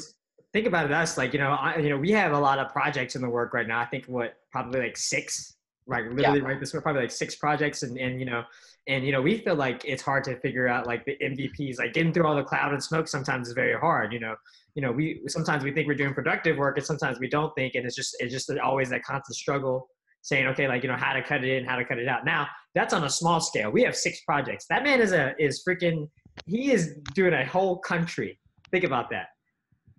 think 0.53 0.67
about 0.67 0.85
it. 0.85 0.91
Us 0.91 1.17
like 1.17 1.33
you 1.33 1.39
know, 1.39 1.51
I, 1.51 1.77
you 1.77 1.89
know, 1.89 1.97
we 1.97 2.11
have 2.11 2.33
a 2.33 2.39
lot 2.39 2.59
of 2.59 2.71
projects 2.71 3.15
in 3.15 3.21
the 3.21 3.29
work 3.29 3.53
right 3.53 3.67
now. 3.67 3.79
I 3.79 3.85
think 3.85 4.05
what 4.05 4.35
probably 4.51 4.79
like 4.79 4.97
six, 4.97 5.55
right? 5.85 6.09
Literally, 6.11 6.39
yeah. 6.39 6.45
right? 6.45 6.59
This 6.59 6.73
we 6.73 6.79
probably 6.79 7.03
like 7.03 7.11
six 7.11 7.35
projects, 7.35 7.83
and 7.83 7.97
and 7.97 8.19
you 8.19 8.25
know, 8.25 8.43
and 8.87 9.05
you 9.05 9.11
know, 9.11 9.21
we 9.21 9.39
feel 9.39 9.55
like 9.55 9.83
it's 9.85 10.01
hard 10.01 10.23
to 10.25 10.39
figure 10.39 10.67
out 10.67 10.87
like 10.87 11.05
the 11.05 11.17
MVPs. 11.21 11.79
Like 11.79 11.93
getting 11.93 12.13
through 12.13 12.25
all 12.25 12.35
the 12.35 12.43
cloud 12.43 12.73
and 12.73 12.83
smoke 12.83 13.07
sometimes 13.07 13.47
is 13.47 13.53
very 13.53 13.77
hard. 13.77 14.13
You 14.13 14.19
know, 14.19 14.35
you 14.75 14.81
know, 14.81 14.91
we 14.91 15.21
sometimes 15.27 15.63
we 15.63 15.71
think 15.71 15.87
we're 15.87 15.95
doing 15.95 16.13
productive 16.13 16.57
work, 16.57 16.77
and 16.77 16.85
sometimes 16.85 17.19
we 17.19 17.29
don't 17.29 17.53
think, 17.55 17.75
and 17.75 17.85
it's 17.85 17.95
just 17.95 18.15
it's 18.19 18.33
just 18.33 18.49
always 18.63 18.89
that 18.89 19.03
constant 19.03 19.35
struggle 19.35 19.89
saying, 20.27 20.45
okay, 20.45 20.67
like, 20.67 20.83
you 20.83 20.89
know, 20.89 20.97
how 20.97 21.13
to 21.13 21.23
cut 21.23 21.41
it 21.41 21.49
in, 21.49 21.63
how 21.63 21.77
to 21.77 21.85
cut 21.85 21.97
it 21.97 22.07
out. 22.09 22.25
Now, 22.25 22.47
that's 22.75 22.93
on 22.93 23.05
a 23.05 23.09
small 23.09 23.39
scale. 23.39 23.71
We 23.71 23.81
have 23.83 23.95
six 23.95 24.19
projects. 24.25 24.65
That 24.69 24.83
man 24.83 24.99
is 24.99 25.13
a, 25.13 25.33
is 25.39 25.63
freaking, 25.65 26.09
he 26.45 26.71
is 26.73 26.97
doing 27.13 27.33
a 27.33 27.45
whole 27.45 27.77
country. 27.79 28.37
Think 28.69 28.83
about 28.83 29.09
that. 29.11 29.27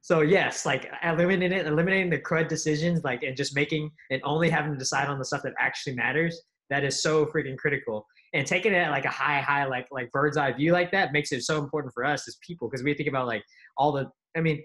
So 0.02 0.20
yes, 0.20 0.66
like 0.66 0.90
eliminating 1.02 1.58
it, 1.58 1.66
eliminating 1.66 2.10
the 2.10 2.18
crud 2.18 2.46
decisions, 2.46 3.04
like 3.04 3.22
and 3.22 3.34
just 3.34 3.54
making 3.54 3.90
and 4.10 4.20
only 4.22 4.50
having 4.50 4.72
to 4.72 4.78
decide 4.78 5.08
on 5.08 5.18
the 5.18 5.24
stuff 5.24 5.42
that 5.44 5.54
actually 5.58 5.96
matters. 5.96 6.40
That 6.68 6.84
is 6.84 7.02
so 7.02 7.24
freaking 7.24 7.56
critical. 7.56 8.06
And 8.34 8.46
taking 8.46 8.74
it 8.74 8.76
at 8.76 8.90
like 8.90 9.06
a 9.06 9.10
high, 9.10 9.40
high, 9.40 9.64
like 9.64 9.86
like 9.90 10.10
bird's 10.12 10.36
eye 10.36 10.52
view 10.52 10.72
like 10.72 10.92
that 10.92 11.12
makes 11.12 11.32
it 11.32 11.42
so 11.42 11.58
important 11.58 11.94
for 11.94 12.04
us 12.04 12.28
as 12.28 12.36
people 12.46 12.68
because 12.68 12.84
we 12.84 12.92
think 12.92 13.08
about 13.08 13.26
like 13.26 13.42
all 13.78 13.92
the. 13.92 14.10
I 14.36 14.40
mean, 14.40 14.62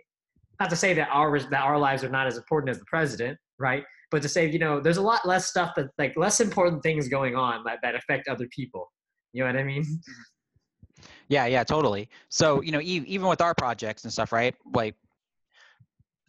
not 0.60 0.70
to 0.70 0.76
say 0.76 0.94
that 0.94 1.08
our 1.10 1.40
that 1.40 1.62
our 1.62 1.80
lives 1.80 2.04
are 2.04 2.10
not 2.10 2.28
as 2.28 2.38
important 2.38 2.70
as 2.70 2.80
the 2.80 2.86
president, 2.86 3.38
right? 3.60 3.84
But 4.14 4.22
to 4.22 4.30
say 4.30 4.48
you 4.48 4.60
know, 4.60 4.80
there's 4.80 4.98
a 4.98 5.02
lot 5.02 5.28
less 5.28 5.48
stuff 5.48 5.74
that 5.76 5.88
like 5.98 6.14
less 6.16 6.40
important 6.40 6.84
things 6.84 7.10
going 7.10 7.36
on 7.36 7.64
that, 7.66 7.80
that 7.82 7.96
affect 7.96 8.28
other 8.28 8.48
people. 8.56 8.92
You 9.34 9.44
know 9.44 9.48
what 9.48 9.60
I 9.60 9.64
mean? 9.64 9.84
Yeah, 11.30 11.48
yeah, 11.48 11.64
totally. 11.64 12.10
So 12.30 12.62
you 12.62 12.72
know, 12.72 12.80
even 12.82 13.28
with 13.28 13.42
our 13.42 13.56
projects 13.56 14.04
and 14.04 14.14
stuff, 14.14 14.32
right? 14.32 14.54
Like 14.74 14.96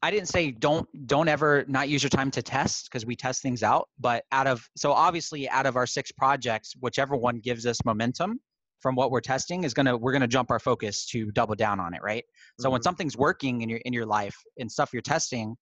I 0.03 0.11
didn't 0.11 0.29
say 0.29 0.51
don't 0.51 0.89
don't 1.07 1.29
ever 1.29 1.65
not 1.69 1.89
use 1.89 2.03
your 2.03 2.11
time 2.11 2.31
to 2.33 2.43
test 2.43 2.89
because 2.91 3.05
we 3.05 3.15
test 3.15 3.43
things 3.43 3.63
out. 3.63 3.89
But 4.01 4.25
out 4.33 4.47
of 4.47 4.67
so 4.77 4.93
obviously 4.93 5.49
out 5.51 5.67
of 5.67 5.77
our 5.77 5.87
six 5.87 6.11
projects, 6.11 6.73
whichever 6.81 7.17
one 7.17 7.39
gives 7.39 7.67
us 7.67 7.79
momentum 7.85 8.41
from 8.81 8.95
what 8.95 9.11
we're 9.11 9.21
testing 9.21 9.65
is 9.65 9.75
gonna 9.75 9.97
we're 9.97 10.13
gonna 10.13 10.27
jump 10.27 10.51
our 10.51 10.59
focus 10.59 11.07
to 11.07 11.31
double 11.33 11.55
down 11.55 11.81
on 11.81 11.93
it, 11.93 12.03
right? 12.03 12.25
So 12.59 12.67
mm-hmm. 12.67 12.73
when 12.73 12.83
something's 12.83 13.17
working 13.17 13.61
in 13.61 13.69
your 13.69 13.81
in 13.85 13.93
your 13.93 14.07
life 14.07 14.37
and 14.59 14.73
stuff 14.73 14.91
you're 14.93 15.03
testing, 15.03 15.57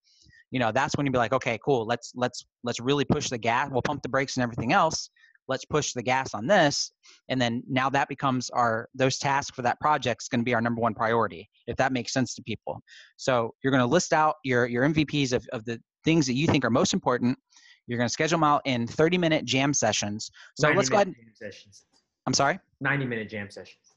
you 0.52 0.60
know 0.60 0.70
that's 0.70 0.96
when 0.96 1.04
you'd 1.04 1.12
be 1.12 1.18
like, 1.18 1.32
okay, 1.32 1.58
cool, 1.64 1.84
let's 1.84 2.12
let's 2.14 2.46
let's 2.62 2.78
really 2.78 3.04
push 3.04 3.28
the 3.28 3.38
gas. 3.38 3.68
We'll 3.72 3.82
pump 3.82 4.02
the 4.02 4.08
brakes 4.08 4.36
and 4.36 4.44
everything 4.44 4.72
else 4.72 5.10
let's 5.48 5.64
push 5.64 5.92
the 5.92 6.02
gas 6.02 6.34
on 6.34 6.46
this. 6.46 6.92
And 7.28 7.40
then 7.40 7.62
now 7.68 7.90
that 7.90 8.08
becomes 8.08 8.50
our 8.50 8.88
those 8.94 9.18
tasks 9.18 9.54
for 9.54 9.62
that 9.62 9.80
project 9.80 10.22
is 10.22 10.28
going 10.28 10.40
to 10.40 10.44
be 10.44 10.54
our 10.54 10.60
number 10.60 10.80
one 10.80 10.94
priority 10.94 11.48
if 11.66 11.76
that 11.76 11.92
makes 11.92 12.12
sense 12.12 12.34
to 12.34 12.42
people. 12.42 12.80
So 13.16 13.54
you're 13.62 13.70
going 13.70 13.82
to 13.82 13.86
list 13.86 14.12
out 14.12 14.36
your 14.44 14.66
your 14.66 14.88
mvps 14.88 15.32
of, 15.32 15.46
of 15.52 15.64
the 15.64 15.80
things 16.04 16.26
that 16.26 16.34
you 16.34 16.46
think 16.46 16.64
are 16.64 16.70
most 16.70 16.94
important. 16.94 17.38
You're 17.86 17.98
going 17.98 18.08
to 18.08 18.12
schedule 18.12 18.38
them 18.38 18.44
out 18.44 18.62
in 18.64 18.86
30 18.86 19.18
minute 19.18 19.44
jam 19.44 19.74
sessions. 19.74 20.30
So 20.56 20.70
let's 20.70 20.88
go 20.88 20.96
ahead 20.96 21.14
sessions. 21.34 21.84
i'm 22.26 22.34
sorry? 22.34 22.58
90 22.80 23.06
minute 23.06 23.28
jam 23.28 23.50
sessions. 23.50 23.94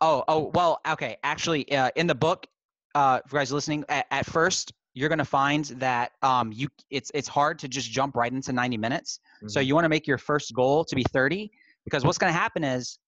Oh 0.00 0.24
oh 0.28 0.50
well 0.54 0.80
okay 0.88 1.16
actually 1.24 1.70
uh, 1.72 1.90
in 1.96 2.06
the 2.06 2.14
book 2.14 2.46
uh, 2.94 3.20
for 3.26 3.38
guys 3.38 3.52
listening 3.52 3.84
at, 3.88 4.06
at 4.10 4.26
first 4.26 4.72
you're 4.98 5.08
going 5.08 5.18
to 5.18 5.24
find 5.24 5.66
that 5.76 6.12
um, 6.22 6.52
you 6.52 6.68
it's 6.90 7.10
it's 7.14 7.28
hard 7.28 7.58
to 7.60 7.68
just 7.68 7.88
jump 7.90 8.16
right 8.16 8.32
into 8.32 8.52
90 8.52 8.76
minutes. 8.76 9.20
Mm-hmm. 9.36 9.48
So 9.48 9.60
you 9.60 9.74
want 9.74 9.84
to 9.84 9.88
make 9.88 10.06
your 10.08 10.18
first 10.18 10.52
goal 10.54 10.84
to 10.84 10.96
be 10.96 11.04
30 11.04 11.50
because 11.84 12.04
what's 12.04 12.18
going 12.18 12.32
to 12.32 12.38
happen 12.38 12.64
is 12.64 12.98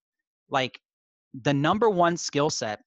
like 0.51 0.79
the 1.43 1.53
number 1.53 1.91
one 1.91 2.17
skill 2.17 2.49
set 2.49 2.81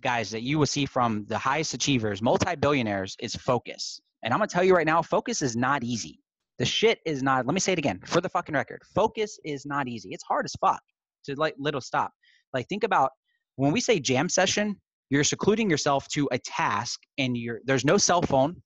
guys 0.00 0.30
that 0.30 0.42
you 0.42 0.58
will 0.58 0.66
see 0.66 0.86
from 0.86 1.24
the 1.28 1.38
highest 1.38 1.74
achievers, 1.74 2.22
multi-billionaires 2.22 3.16
is 3.20 3.34
focus. 3.34 4.00
And 4.22 4.32
I'm 4.32 4.38
going 4.38 4.48
to 4.48 4.54
tell 4.54 4.64
you 4.64 4.74
right 4.74 4.86
now, 4.86 5.02
focus 5.02 5.42
is 5.42 5.56
not 5.56 5.82
easy. 5.82 6.20
The 6.58 6.64
shit 6.64 7.00
is 7.04 7.22
not, 7.22 7.46
let 7.46 7.54
me 7.54 7.60
say 7.60 7.72
it 7.72 7.78
again 7.78 8.00
for 8.04 8.20
the 8.20 8.28
fucking 8.28 8.54
record. 8.54 8.82
Focus 8.94 9.38
is 9.44 9.66
not 9.66 9.88
easy. 9.88 10.10
It's 10.12 10.24
hard 10.24 10.44
as 10.46 10.54
fuck 10.60 10.82
to 11.24 11.34
like 11.34 11.54
little 11.58 11.80
stop. 11.80 12.12
Like 12.52 12.68
think 12.68 12.84
about 12.84 13.10
when 13.56 13.72
we 13.72 13.80
say 13.80 14.00
jam 14.00 14.28
session, 14.28 14.80
you're 15.10 15.24
secluding 15.24 15.70
yourself 15.70 16.08
to 16.08 16.28
a 16.32 16.38
task 16.38 17.00
and 17.18 17.36
you're 17.36 17.60
there's 17.64 17.84
no 17.84 17.96
cell 17.96 18.22
phone 18.22 18.60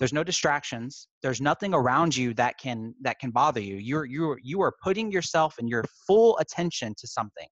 there's 0.00 0.12
no 0.12 0.24
distractions 0.24 1.08
there's 1.22 1.40
nothing 1.40 1.74
around 1.74 2.16
you 2.16 2.32
that 2.34 2.58
can 2.58 2.94
that 3.02 3.18
can 3.18 3.30
bother 3.30 3.60
you. 3.60 3.76
You're 3.76 4.06
you're 4.06 4.38
you 4.42 4.62
are 4.62 4.72
putting 4.82 5.12
yourself 5.12 5.56
and 5.58 5.68
your 5.68 5.84
full 6.06 6.38
attention 6.38 6.94
to 6.98 7.06
something. 7.06 7.46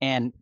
And 0.00 0.32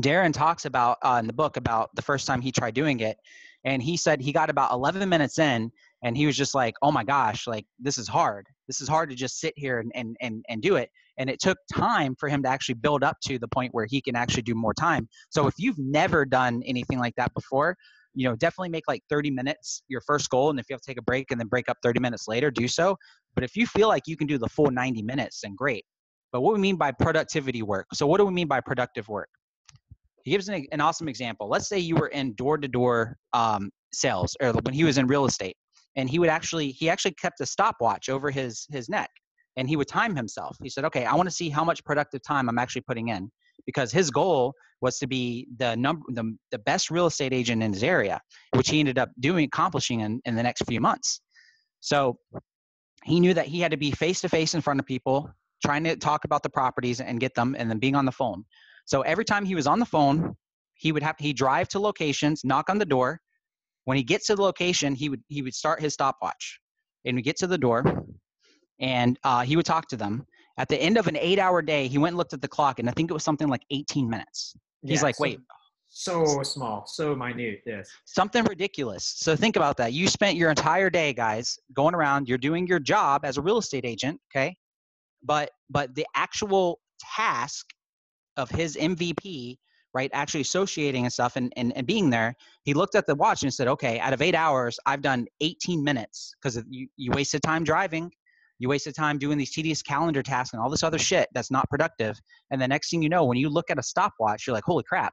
darren 0.00 0.32
talks 0.32 0.64
about 0.64 0.98
uh, 1.02 1.18
in 1.20 1.26
the 1.26 1.32
book 1.32 1.56
about 1.56 1.90
the 1.94 2.02
first 2.02 2.26
time 2.26 2.40
he 2.40 2.50
tried 2.50 2.74
doing 2.74 3.00
it 3.00 3.16
and 3.64 3.82
he 3.82 3.96
said 3.96 4.20
he 4.20 4.32
got 4.32 4.50
about 4.50 4.72
11 4.72 5.08
minutes 5.08 5.38
in 5.38 5.70
and 6.02 6.16
he 6.16 6.26
was 6.26 6.36
just 6.36 6.54
like 6.54 6.74
oh 6.82 6.90
my 6.90 7.04
gosh 7.04 7.46
like 7.46 7.64
this 7.78 7.96
is 7.96 8.08
hard. 8.08 8.46
This 8.66 8.80
is 8.80 8.88
hard 8.88 9.08
to 9.10 9.16
just 9.16 9.38
sit 9.38 9.54
here 9.56 9.78
and 9.78 9.92
and 9.94 10.16
and, 10.20 10.44
and 10.48 10.60
do 10.60 10.76
it 10.76 10.90
and 11.18 11.28
it 11.28 11.40
took 11.40 11.58
time 11.72 12.14
for 12.18 12.28
him 12.28 12.42
to 12.42 12.48
actually 12.48 12.74
build 12.74 13.04
up 13.04 13.16
to 13.24 13.38
the 13.38 13.48
point 13.48 13.74
where 13.74 13.86
he 13.88 14.00
can 14.00 14.16
actually 14.16 14.42
do 14.42 14.54
more 14.54 14.74
time. 14.74 15.08
So 15.30 15.46
if 15.46 15.54
you've 15.58 15.78
never 15.78 16.24
done 16.24 16.62
anything 16.66 16.98
like 16.98 17.14
that 17.16 17.32
before 17.34 17.76
you 18.14 18.28
know 18.28 18.36
definitely 18.36 18.68
make 18.68 18.84
like 18.88 19.02
30 19.08 19.30
minutes 19.30 19.82
your 19.88 20.00
first 20.02 20.28
goal 20.30 20.50
and 20.50 20.60
if 20.60 20.66
you 20.68 20.74
have 20.74 20.80
to 20.80 20.86
take 20.86 20.98
a 20.98 21.02
break 21.02 21.30
and 21.30 21.40
then 21.40 21.46
break 21.46 21.68
up 21.68 21.78
30 21.82 22.00
minutes 22.00 22.28
later 22.28 22.50
do 22.50 22.68
so. 22.68 22.96
But 23.34 23.44
if 23.44 23.56
you 23.56 23.66
feel 23.66 23.88
like 23.88 24.02
you 24.06 24.16
can 24.16 24.26
do 24.26 24.38
the 24.38 24.48
full 24.48 24.70
90 24.70 25.02
minutes 25.02 25.40
then 25.42 25.54
great. 25.54 25.84
But 26.32 26.40
what 26.40 26.54
we 26.54 26.60
mean 26.60 26.76
by 26.76 26.92
productivity 26.92 27.62
work? 27.62 27.86
So 27.92 28.06
what 28.06 28.18
do 28.18 28.24
we 28.24 28.32
mean 28.32 28.48
by 28.48 28.60
productive 28.60 29.08
work? 29.08 29.28
He 30.24 30.30
gives 30.30 30.48
an, 30.48 30.66
an 30.72 30.80
awesome 30.80 31.08
example. 31.08 31.48
Let's 31.48 31.68
say 31.68 31.78
you 31.78 31.96
were 31.96 32.08
in 32.08 32.34
door-to-door 32.34 33.16
um, 33.32 33.70
sales 33.92 34.36
or 34.40 34.52
when 34.52 34.72
he 34.72 34.84
was 34.84 34.96
in 34.96 35.06
real 35.06 35.26
estate 35.26 35.56
and 35.96 36.08
he 36.08 36.18
would 36.18 36.28
actually 36.28 36.70
he 36.70 36.88
actually 36.88 37.14
kept 37.14 37.40
a 37.40 37.46
stopwatch 37.46 38.08
over 38.08 38.30
his 38.30 38.66
his 38.70 38.88
neck 38.88 39.10
and 39.56 39.68
he 39.68 39.76
would 39.76 39.88
time 39.88 40.16
himself. 40.16 40.56
He 40.62 40.68
said, 40.68 40.84
"Okay, 40.86 41.04
I 41.04 41.14
want 41.14 41.28
to 41.28 41.34
see 41.34 41.48
how 41.48 41.64
much 41.64 41.84
productive 41.84 42.22
time 42.22 42.48
I'm 42.48 42.58
actually 42.58 42.82
putting 42.82 43.08
in." 43.08 43.30
Because 43.66 43.92
his 43.92 44.10
goal 44.10 44.54
was 44.80 44.98
to 44.98 45.06
be 45.06 45.46
the 45.58 45.76
number 45.76 46.02
the, 46.08 46.36
the 46.50 46.58
best 46.58 46.90
real 46.90 47.06
estate 47.06 47.32
agent 47.32 47.62
in 47.62 47.72
his 47.72 47.82
area, 47.82 48.20
which 48.54 48.70
he 48.70 48.80
ended 48.80 48.98
up 48.98 49.10
doing 49.20 49.44
accomplishing 49.44 50.00
in, 50.00 50.20
in 50.24 50.34
the 50.34 50.42
next 50.42 50.64
few 50.66 50.80
months. 50.80 51.20
So 51.80 52.18
he 53.04 53.20
knew 53.20 53.34
that 53.34 53.46
he 53.46 53.60
had 53.60 53.70
to 53.70 53.76
be 53.76 53.90
face 53.90 54.20
to 54.22 54.28
face 54.28 54.54
in 54.54 54.60
front 54.60 54.80
of 54.80 54.86
people, 54.86 55.30
trying 55.64 55.84
to 55.84 55.96
talk 55.96 56.24
about 56.24 56.42
the 56.42 56.50
properties 56.50 57.00
and 57.00 57.20
get 57.20 57.34
them, 57.34 57.54
and 57.58 57.70
then 57.70 57.78
being 57.78 57.94
on 57.94 58.04
the 58.04 58.12
phone. 58.12 58.44
So 58.86 59.02
every 59.02 59.24
time 59.24 59.44
he 59.44 59.54
was 59.54 59.66
on 59.66 59.78
the 59.78 59.86
phone, 59.86 60.34
he 60.74 60.92
would 60.92 61.02
have 61.02 61.16
he 61.18 61.32
drive 61.32 61.68
to 61.68 61.78
locations, 61.78 62.44
knock 62.44 62.68
on 62.68 62.78
the 62.78 62.86
door. 62.86 63.20
When 63.84 63.96
he 63.96 64.02
gets 64.02 64.26
to 64.26 64.36
the 64.36 64.42
location, 64.42 64.94
he 64.94 65.08
would 65.08 65.22
he 65.28 65.42
would 65.42 65.54
start 65.54 65.80
his 65.80 65.94
stopwatch, 65.94 66.58
and 67.04 67.16
we 67.16 67.22
get 67.22 67.36
to 67.38 67.46
the 67.46 67.58
door 67.58 68.04
and 68.82 69.18
uh, 69.24 69.42
he 69.42 69.56
would 69.56 69.64
talk 69.64 69.88
to 69.88 69.96
them. 69.96 70.26
At 70.58 70.68
the 70.68 70.76
end 70.76 70.98
of 70.98 71.06
an 71.06 71.16
eight-hour 71.16 71.62
day, 71.62 71.88
he 71.88 71.96
went 71.96 72.12
and 72.12 72.18
looked 72.18 72.34
at 72.34 72.42
the 72.42 72.48
clock, 72.48 72.78
and 72.78 72.90
I 72.90 72.92
think 72.92 73.10
it 73.10 73.14
was 73.14 73.24
something 73.24 73.48
like 73.48 73.62
18 73.70 74.10
minutes. 74.10 74.54
He's 74.82 74.98
yeah, 74.98 75.02
like, 75.04 75.14
so, 75.14 75.22
"Wait, 75.22 75.40
so 75.88 76.42
small, 76.42 76.84
so 76.86 77.14
minute, 77.14 77.62
yes, 77.64 77.88
something 78.04 78.44
ridiculous." 78.44 79.14
So 79.16 79.34
think 79.34 79.56
about 79.56 79.78
that. 79.78 79.94
You 79.94 80.08
spent 80.08 80.36
your 80.36 80.50
entire 80.50 80.90
day, 80.90 81.14
guys, 81.14 81.58
going 81.72 81.94
around. 81.94 82.28
You're 82.28 82.38
doing 82.38 82.66
your 82.66 82.80
job 82.80 83.24
as 83.24 83.38
a 83.38 83.40
real 83.40 83.58
estate 83.58 83.86
agent, 83.86 84.20
okay? 84.30 84.54
But 85.22 85.50
but 85.70 85.94
the 85.94 86.04
actual 86.14 86.80
task 87.16 87.66
of 88.36 88.50
his 88.50 88.76
MVP 88.76 89.56
right 89.94 90.10
actually 90.14 90.40
associating 90.40 91.04
and 91.04 91.12
stuff 91.12 91.36
and, 91.36 91.52
and, 91.56 91.76
and 91.76 91.86
being 91.86 92.08
there 92.08 92.34
he 92.62 92.72
looked 92.72 92.94
at 92.94 93.06
the 93.06 93.14
watch 93.14 93.42
and 93.42 93.52
said 93.52 93.68
okay 93.68 94.00
out 94.00 94.14
of 94.14 94.22
eight 94.22 94.34
hours 94.34 94.78
i've 94.86 95.02
done 95.02 95.26
18 95.42 95.84
minutes 95.84 96.34
because 96.40 96.62
you, 96.70 96.88
you 96.96 97.10
wasted 97.12 97.42
time 97.42 97.62
driving 97.62 98.10
you 98.62 98.68
wasted 98.68 98.94
time 98.94 99.18
doing 99.18 99.36
these 99.36 99.50
tedious 99.50 99.82
calendar 99.82 100.22
tasks 100.22 100.52
and 100.54 100.62
all 100.62 100.70
this 100.70 100.84
other 100.84 100.98
shit 100.98 101.28
that's 101.34 101.50
not 101.50 101.68
productive. 101.68 102.16
And 102.52 102.62
the 102.62 102.68
next 102.68 102.90
thing 102.90 103.02
you 103.02 103.08
know, 103.08 103.24
when 103.24 103.36
you 103.36 103.48
look 103.48 103.72
at 103.72 103.78
a 103.78 103.82
stopwatch, 103.82 104.46
you're 104.46 104.54
like, 104.54 104.62
holy 104.62 104.84
crap, 104.84 105.12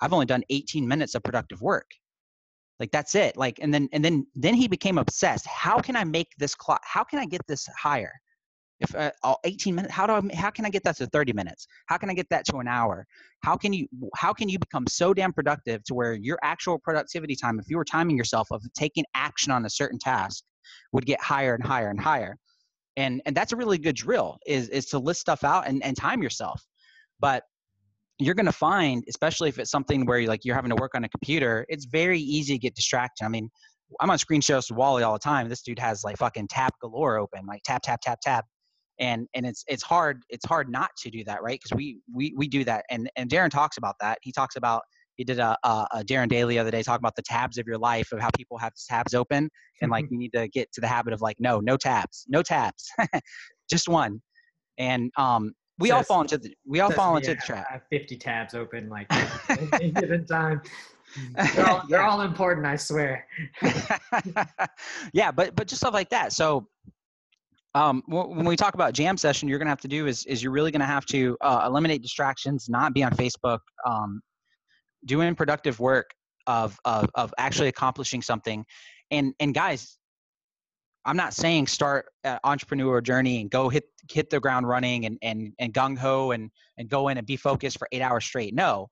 I've 0.00 0.12
only 0.12 0.26
done 0.26 0.42
18 0.50 0.86
minutes 0.86 1.14
of 1.14 1.22
productive 1.22 1.60
work. 1.60 1.88
Like 2.80 2.90
that's 2.90 3.14
it. 3.14 3.36
Like, 3.36 3.60
and 3.62 3.72
then, 3.72 3.88
and 3.92 4.04
then, 4.04 4.26
then 4.34 4.54
he 4.54 4.66
became 4.66 4.98
obsessed. 4.98 5.46
How 5.46 5.78
can 5.78 5.94
I 5.94 6.02
make 6.02 6.26
this 6.38 6.56
clock? 6.56 6.80
How 6.84 7.04
can 7.04 7.20
I 7.20 7.24
get 7.24 7.40
this 7.46 7.68
higher? 7.78 8.12
If 8.80 8.92
uh, 8.96 9.12
18 9.44 9.76
minutes, 9.76 9.94
how 9.94 10.06
do 10.08 10.14
I, 10.14 10.34
how 10.34 10.50
can 10.50 10.64
I 10.64 10.70
get 10.70 10.82
that 10.82 10.96
to 10.96 11.06
30 11.06 11.32
minutes? 11.34 11.68
How 11.86 11.98
can 11.98 12.10
I 12.10 12.14
get 12.14 12.28
that 12.30 12.46
to 12.46 12.56
an 12.56 12.66
hour? 12.66 13.06
How 13.44 13.56
can 13.56 13.72
you, 13.72 13.86
how 14.16 14.32
can 14.32 14.48
you 14.48 14.58
become 14.58 14.88
so 14.88 15.14
damn 15.14 15.32
productive 15.32 15.84
to 15.84 15.94
where 15.94 16.14
your 16.14 16.38
actual 16.42 16.80
productivity 16.80 17.36
time, 17.36 17.60
if 17.60 17.70
you 17.70 17.76
were 17.76 17.84
timing 17.84 18.16
yourself 18.16 18.48
of 18.50 18.60
taking 18.76 19.04
action 19.14 19.52
on 19.52 19.66
a 19.66 19.70
certain 19.70 20.00
task, 20.00 20.42
would 20.92 21.06
get 21.06 21.20
higher 21.20 21.54
and 21.54 21.64
higher 21.64 21.90
and 21.90 22.00
higher? 22.00 22.36
And 22.98 23.22
and 23.26 23.36
that's 23.36 23.52
a 23.52 23.56
really 23.56 23.78
good 23.78 23.94
drill 23.94 24.38
is 24.46 24.68
is 24.70 24.86
to 24.86 24.98
list 24.98 25.20
stuff 25.20 25.44
out 25.44 25.66
and, 25.66 25.82
and 25.84 25.96
time 25.96 26.22
yourself. 26.22 26.62
But 27.20 27.44
you're 28.18 28.34
going 28.34 28.46
to 28.46 28.52
find 28.52 29.04
especially 29.08 29.48
if 29.48 29.58
it's 29.58 29.70
something 29.70 30.04
where 30.04 30.18
you're 30.18 30.28
like 30.28 30.44
you're 30.44 30.56
having 30.56 30.70
to 30.70 30.76
work 30.76 30.94
on 30.96 31.04
a 31.04 31.08
computer 31.08 31.64
it's 31.68 31.84
very 31.86 32.20
easy 32.20 32.54
to 32.54 32.58
get 32.58 32.74
distracted. 32.74 33.24
I 33.24 33.28
mean 33.28 33.48
i'm 34.00 34.10
on 34.10 34.18
screen 34.18 34.42
shares 34.42 34.68
with 34.68 34.76
wally 34.76 35.02
all 35.02 35.14
the 35.14 35.18
time. 35.20 35.48
This 35.48 35.62
dude 35.62 35.78
has 35.78 36.04
like 36.04 36.16
fucking 36.18 36.48
tab 36.48 36.72
galore 36.82 37.18
open 37.18 37.46
like 37.46 37.62
tap 37.64 37.82
tap 37.82 38.00
tap 38.02 38.18
tap. 38.20 38.44
And 38.98 39.28
and 39.34 39.46
it's 39.46 39.64
it's 39.68 39.84
hard 39.84 40.24
it's 40.28 40.44
hard 40.44 40.68
not 40.68 40.90
to 41.02 41.10
do 41.10 41.22
that 41.24 41.40
right? 41.40 41.60
Because 41.62 41.76
we 41.76 42.00
we 42.12 42.34
we 42.36 42.48
do 42.48 42.64
that. 42.64 42.84
And 42.90 43.08
and 43.16 43.30
darren 43.30 43.50
talks 43.50 43.76
about 43.76 43.94
that. 44.00 44.18
He 44.22 44.32
talks 44.32 44.56
about 44.56 44.82
he 45.18 45.24
did 45.24 45.40
a, 45.40 45.58
a, 45.64 45.86
a, 45.92 46.04
Darren 46.04 46.28
Daily 46.28 46.54
the 46.54 46.60
other 46.60 46.70
day 46.70 46.82
talking 46.82 47.02
about 47.02 47.16
the 47.16 47.22
tabs 47.22 47.58
of 47.58 47.66
your 47.66 47.76
life 47.76 48.12
of 48.12 48.20
how 48.20 48.30
people 48.36 48.56
have 48.56 48.72
tabs 48.88 49.14
open 49.14 49.50
and 49.82 49.90
like 49.90 50.06
mm-hmm. 50.06 50.14
you 50.14 50.18
need 50.18 50.32
to 50.32 50.48
get 50.48 50.72
to 50.72 50.80
the 50.80 50.86
habit 50.86 51.12
of 51.12 51.20
like 51.20 51.36
no 51.40 51.60
no 51.60 51.76
tabs 51.76 52.24
no 52.28 52.42
tabs 52.42 52.88
just 53.70 53.88
one. 53.88 54.22
And 54.78 55.10
um 55.18 55.52
we 55.78 55.90
so 55.90 55.96
all 55.96 56.02
fall 56.04 56.20
into 56.22 56.38
the 56.38 56.54
we 56.64 56.80
all 56.80 56.90
fall 56.90 57.16
into 57.16 57.34
the 57.34 57.40
trap. 57.44 57.66
I 57.68 57.74
have 57.74 57.82
50 57.90 58.16
tabs 58.16 58.54
open 58.54 58.88
like 58.88 59.06
in 59.80 59.92
given 60.00 60.24
time. 60.24 60.62
They're 61.54 61.66
all, 61.66 61.82
they're 61.88 62.02
all 62.02 62.20
important 62.20 62.66
I 62.66 62.76
swear. 62.76 63.26
Yeah 65.12 65.32
but 65.32 65.56
but 65.56 65.66
just 65.66 65.80
stuff 65.80 65.94
like 65.94 66.10
that. 66.10 66.32
So 66.32 66.68
um, 67.74 68.02
when 68.06 68.44
we 68.44 68.56
talk 68.56 68.74
about 68.74 68.92
jam 68.92 69.16
session, 69.16 69.48
you're 69.48 69.58
going 69.58 69.66
to 69.66 69.70
have 69.70 69.80
to 69.82 69.88
do 69.88 70.06
is, 70.06 70.24
is 70.26 70.42
you're 70.42 70.52
really 70.52 70.70
going 70.70 70.80
to 70.80 70.86
have 70.86 71.06
to 71.06 71.36
uh, 71.40 71.62
eliminate 71.66 72.02
distractions, 72.02 72.68
not 72.68 72.92
be 72.92 73.04
on 73.04 73.12
Facebook, 73.12 73.60
um, 73.86 74.20
doing 75.04 75.34
productive 75.34 75.80
work 75.80 76.10
of, 76.46 76.78
of, 76.84 77.08
of 77.14 77.34
actually 77.38 77.68
accomplishing 77.68 78.22
something. 78.22 78.64
And, 79.10 79.34
and 79.40 79.54
guys, 79.54 79.98
I'm 81.04 81.16
not 81.16 81.32
saying 81.32 81.68
start 81.68 82.06
an 82.24 82.38
entrepreneur 82.44 83.00
journey 83.00 83.40
and 83.40 83.50
go 83.50 83.68
hit, 83.68 83.84
hit 84.10 84.30
the 84.30 84.40
ground 84.40 84.68
running 84.68 85.06
and, 85.06 85.18
and, 85.22 85.52
and 85.58 85.72
gung 85.72 85.96
ho 85.96 86.32
and, 86.32 86.50
and 86.76 86.88
go 86.88 87.08
in 87.08 87.18
and 87.18 87.26
be 87.26 87.36
focused 87.36 87.78
for 87.78 87.88
eight 87.92 88.02
hours 88.02 88.24
straight. 88.24 88.54
No, 88.54 88.88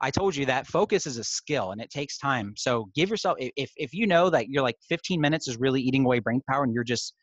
I 0.00 0.10
told 0.10 0.34
you 0.34 0.46
that 0.46 0.66
focus 0.66 1.06
is 1.06 1.18
a 1.18 1.24
skill 1.24 1.72
and 1.72 1.80
it 1.80 1.90
takes 1.90 2.16
time. 2.18 2.54
So 2.56 2.88
give 2.94 3.10
yourself, 3.10 3.36
if, 3.38 3.70
if 3.76 3.92
you 3.92 4.06
know 4.06 4.30
that 4.30 4.48
you're 4.48 4.62
like 4.62 4.76
15 4.88 5.20
minutes 5.20 5.48
is 5.48 5.58
really 5.58 5.82
eating 5.82 6.04
away 6.04 6.20
brain 6.20 6.40
power 6.48 6.64
and 6.64 6.72
you're 6.72 6.84
just, 6.84 7.14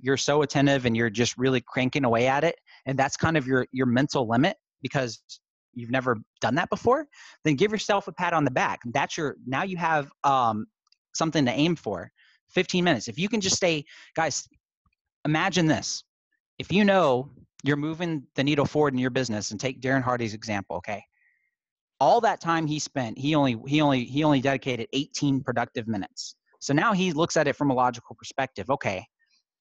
you're 0.00 0.16
so 0.16 0.42
attentive 0.42 0.86
and 0.86 0.96
you're 0.96 1.10
just 1.10 1.36
really 1.38 1.62
cranking 1.66 2.04
away 2.04 2.26
at 2.26 2.44
it 2.44 2.56
and 2.86 2.98
that's 2.98 3.16
kind 3.16 3.36
of 3.36 3.46
your 3.46 3.66
your 3.72 3.86
mental 3.86 4.28
limit 4.28 4.56
because 4.82 5.22
you've 5.76 5.90
never 5.90 6.18
done 6.40 6.54
that 6.54 6.70
before 6.70 7.06
then 7.44 7.54
give 7.54 7.70
yourself 7.70 8.08
a 8.08 8.12
pat 8.12 8.32
on 8.32 8.44
the 8.44 8.50
back. 8.50 8.80
That's 8.86 9.16
your 9.16 9.36
now 9.46 9.62
you 9.62 9.76
have 9.76 10.10
um, 10.24 10.66
something 11.14 11.44
to 11.44 11.52
aim 11.52 11.76
for 11.76 12.10
15 12.50 12.84
minutes. 12.84 13.08
If 13.08 13.18
you 13.18 13.28
can 13.28 13.40
just 13.40 13.56
stay 13.56 13.84
guys 14.16 14.48
imagine 15.24 15.66
this. 15.66 16.04
If 16.58 16.72
you 16.72 16.84
know 16.84 17.30
you're 17.62 17.76
moving 17.76 18.24
the 18.34 18.44
needle 18.44 18.66
forward 18.66 18.94
in 18.94 18.98
your 18.98 19.10
business 19.10 19.50
and 19.50 19.60
take 19.60 19.80
darren 19.80 20.02
hardy's 20.02 20.34
example 20.34 20.76
okay? 20.76 21.02
All 22.00 22.20
that 22.22 22.40
time 22.40 22.66
he 22.66 22.78
spent 22.78 23.18
he 23.18 23.34
only 23.34 23.56
he 23.66 23.80
only 23.80 24.04
he 24.04 24.24
only 24.24 24.40
dedicated 24.40 24.88
18 24.92 25.42
productive 25.42 25.86
minutes. 25.88 26.36
So 26.60 26.72
now 26.72 26.92
he 26.92 27.12
looks 27.12 27.36
at 27.36 27.48
it 27.48 27.56
from 27.56 27.70
a 27.70 27.74
logical 27.74 28.16
perspective 28.16 28.70
okay? 28.70 29.06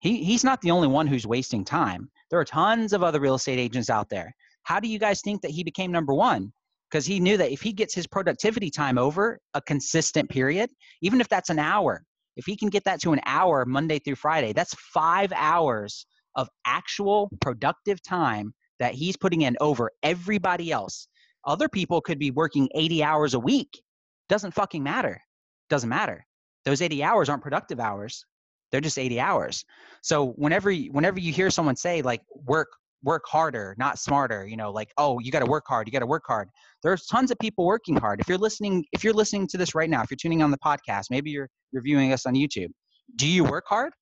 He, 0.03 0.22
he's 0.22 0.43
not 0.43 0.60
the 0.60 0.72
only 0.72 0.89
one 0.89 1.08
who's 1.08 1.25
wasting 1.25 1.63
time. 1.63 2.10
There 2.29 2.38
are 2.38 2.43
tons 2.43 2.91
of 2.91 3.03
other 3.03 3.22
real 3.22 3.36
estate 3.36 3.58
agents 3.58 3.89
out 3.89 4.10
there. 4.10 4.36
How 4.63 4.79
do 4.79 4.88
you 4.88 5.00
guys 5.00 5.22
think 5.22 5.41
that 5.41 5.51
he 5.51 5.63
became 5.63 5.91
number 5.91 6.13
one? 6.13 6.51
Because 6.89 7.05
he 7.05 7.20
knew 7.20 7.38
that 7.38 7.51
if 7.51 7.62
he 7.62 7.74
gets 7.74 7.93
his 7.93 8.08
productivity 8.08 8.70
time 8.70 8.98
over 8.98 9.39
a 9.53 9.62
consistent 9.62 10.29
period, 10.29 10.70
even 11.01 11.22
if 11.22 11.27
that's 11.27 11.50
an 11.50 11.60
hour, 11.60 12.03
if 12.36 12.46
he 12.46 12.55
can 12.55 12.70
get 12.70 12.84
that 12.86 13.01
to 13.01 13.13
an 13.13 13.22
hour 13.25 13.65
Monday 13.65 14.00
through 14.00 14.15
Friday, 14.15 14.53
that's 14.53 14.75
five 14.75 15.32
hours 15.36 16.05
of 16.36 16.50
actual 16.65 17.29
productive 17.41 18.01
time 18.01 18.53
that 18.79 18.93
he's 18.93 19.17
putting 19.17 19.41
in 19.41 19.55
over 19.60 19.91
everybody 20.03 20.72
else. 20.72 21.08
Other 21.46 21.67
people 21.67 22.01
could 22.01 22.20
be 22.20 22.32
working 22.32 22.70
80 22.75 23.03
hours 23.03 23.34
a 23.34 23.39
week. 23.39 23.82
Doesn't 24.29 24.53
fucking 24.53 24.84
matter. 24.84 25.22
Doesn't 25.70 25.89
matter. 25.89 26.25
Those 26.65 26.82
80 26.82 27.03
hours 27.03 27.29
aren't 27.29 27.43
productive 27.43 27.79
hours 27.79 28.25
they're 28.74 28.82
just 28.82 28.98
80 28.98 29.20
hours 29.20 29.63
so 30.01 30.32
whenever 30.32 30.74
whenever 30.74 31.20
you 31.20 31.32
hear 31.32 31.51
someone 31.51 31.75
say 31.75 32.01
like 32.01 32.22
work 32.34 32.70
work 33.03 33.24
harder 33.27 33.75
not 33.77 34.00
smarter 34.00 34.48
you 34.48 34.55
know 34.55 34.72
like 34.72 34.91
oh 34.98 35.19
you 35.19 35.31
got 35.31 35.39
to 35.39 35.45
work 35.45 35.65
hard 35.67 35.88
you 35.88 35.91
got 35.91 36.00
to 36.00 36.05
work 36.05 36.24
hard. 36.25 36.50
There's 36.81 37.05
tons 37.05 37.31
of 37.31 37.39
people 37.39 37.65
working 37.65 37.95
hard. 37.95 38.19
If 38.19 38.27
you're 38.27 38.38
listening 38.38 38.86
if 38.91 39.03
you're 39.03 39.13
listening 39.13 39.48
to 39.48 39.57
this 39.57 39.75
right 39.75 39.89
now 39.89 40.01
if 40.01 40.12
you're 40.12 40.17
tuning 40.17 40.41
on 40.41 40.51
the 40.51 40.57
podcast 40.57 41.05
maybe 41.10 41.29
you're 41.29 41.50
reviewing 41.72 42.13
us 42.13 42.25
on 42.25 42.33
youtube. 42.33 42.69
Do 43.15 43.27
you 43.27 43.43
work 43.43 43.65
hard? 43.67 43.93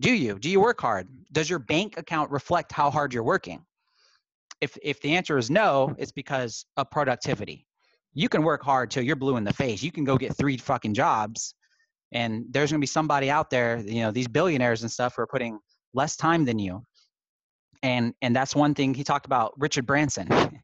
Do 0.00 0.12
you? 0.12 0.38
Do 0.38 0.50
you 0.50 0.60
work 0.60 0.80
hard? 0.80 1.06
Does 1.32 1.48
your 1.48 1.58
bank 1.58 1.96
account 1.98 2.30
reflect 2.30 2.72
how 2.72 2.90
hard 2.90 3.14
you're 3.14 3.22
working? 3.22 3.64
If 4.60 4.76
if 4.82 5.00
the 5.00 5.14
answer 5.14 5.38
is 5.38 5.50
no 5.50 5.94
it's 5.98 6.12
because 6.12 6.64
of 6.76 6.90
productivity. 6.90 7.66
You 8.14 8.28
can 8.28 8.42
work 8.42 8.62
hard 8.62 8.90
till 8.90 9.02
you're 9.02 9.16
blue 9.16 9.36
in 9.36 9.44
the 9.44 9.52
face. 9.54 9.82
You 9.82 9.92
can 9.92 10.04
go 10.04 10.18
get 10.18 10.36
three 10.36 10.56
fucking 10.56 10.94
jobs 10.94 11.54
and 12.12 12.44
there's 12.50 12.70
going 12.70 12.78
to 12.78 12.82
be 12.82 12.86
somebody 12.86 13.30
out 13.30 13.50
there 13.50 13.78
you 13.78 14.02
know 14.02 14.10
these 14.10 14.28
billionaires 14.28 14.82
and 14.82 14.90
stuff 14.90 15.14
who 15.16 15.22
are 15.22 15.26
putting 15.26 15.58
less 15.94 16.16
time 16.16 16.44
than 16.44 16.58
you 16.58 16.82
and 17.82 18.14
and 18.22 18.34
that's 18.34 18.54
one 18.54 18.74
thing 18.74 18.94
he 18.94 19.04
talked 19.04 19.26
about 19.26 19.52
richard 19.58 19.86
branson. 19.86 20.28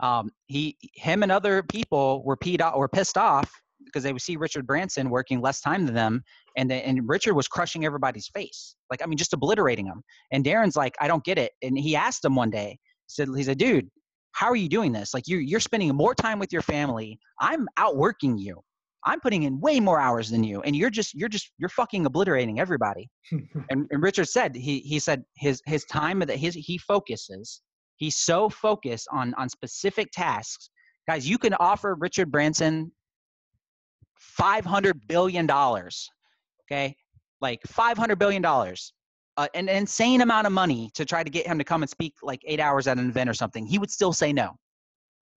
Um, 0.00 0.32
he 0.46 0.76
him 0.94 1.22
and 1.22 1.30
other 1.30 1.62
people 1.62 2.24
were 2.24 2.36
peed 2.36 2.60
off 2.60 2.74
pissed 2.92 3.16
off 3.16 3.48
because 3.84 4.02
they 4.02 4.12
would 4.12 4.22
see 4.22 4.36
richard 4.36 4.66
branson 4.66 5.10
working 5.10 5.40
less 5.40 5.60
time 5.60 5.86
than 5.86 5.94
them 5.94 6.24
and 6.56 6.72
and 6.72 7.08
richard 7.08 7.34
was 7.34 7.46
crushing 7.46 7.84
everybody's 7.84 8.26
face. 8.34 8.74
Like 8.90 9.00
i 9.00 9.06
mean 9.06 9.16
just 9.16 9.32
obliterating 9.32 9.86
them 9.86 10.02
and 10.32 10.44
darren's 10.44 10.74
like 10.74 10.96
i 11.00 11.06
don't 11.06 11.22
get 11.22 11.38
it. 11.38 11.52
And 11.62 11.78
he 11.78 11.94
asked 11.94 12.24
him 12.24 12.34
one 12.34 12.50
day 12.50 12.80
said 13.06 13.28
he 13.36 13.44
said 13.44 13.58
dude 13.58 13.88
how 14.32 14.46
are 14.48 14.56
you 14.56 14.68
doing 14.68 14.92
this? 14.92 15.14
Like 15.14 15.28
you're, 15.28 15.40
you're 15.40 15.60
spending 15.60 15.94
more 15.94 16.14
time 16.14 16.38
with 16.38 16.52
your 16.52 16.62
family. 16.62 17.18
I'm 17.40 17.68
outworking 17.76 18.38
you 18.38 18.62
I'm 19.04 19.20
putting 19.20 19.42
in 19.42 19.60
way 19.60 19.80
more 19.80 20.00
hours 20.00 20.30
than 20.30 20.44
you, 20.44 20.62
and 20.62 20.76
you're 20.76 20.90
just 20.90 21.14
you're 21.14 21.28
just 21.28 21.50
you're 21.58 21.68
fucking 21.68 22.06
obliterating 22.06 22.60
everybody. 22.60 23.10
and, 23.70 23.86
and 23.90 24.02
Richard 24.02 24.28
said 24.28 24.54
he 24.54 24.78
he 24.80 24.98
said 24.98 25.24
his 25.36 25.60
his 25.66 25.84
time 25.86 26.20
that 26.20 26.36
his 26.36 26.54
he 26.54 26.78
focuses. 26.78 27.62
He's 27.96 28.16
so 28.16 28.48
focused 28.48 29.08
on 29.12 29.34
on 29.34 29.48
specific 29.48 30.10
tasks. 30.12 30.70
Guys, 31.08 31.28
you 31.28 31.38
can 31.38 31.54
offer 31.54 31.96
Richard 31.98 32.30
Branson 32.30 32.92
five 34.16 34.64
hundred 34.64 35.00
billion 35.08 35.46
dollars. 35.46 36.08
Okay, 36.70 36.94
like 37.40 37.60
five 37.66 37.98
hundred 37.98 38.18
billion 38.18 38.42
dollars. 38.42 38.92
Uh, 39.38 39.48
an 39.54 39.68
insane 39.68 40.20
amount 40.20 40.46
of 40.46 40.52
money 40.52 40.90
to 40.94 41.06
try 41.06 41.24
to 41.24 41.30
get 41.30 41.46
him 41.46 41.56
to 41.56 41.64
come 41.64 41.82
and 41.82 41.88
speak 41.88 42.12
like 42.22 42.42
eight 42.46 42.60
hours 42.60 42.86
at 42.86 42.98
an 42.98 43.08
event 43.08 43.30
or 43.30 43.34
something, 43.34 43.64
he 43.64 43.78
would 43.78 43.90
still 43.90 44.12
say 44.12 44.30
no. 44.30 44.50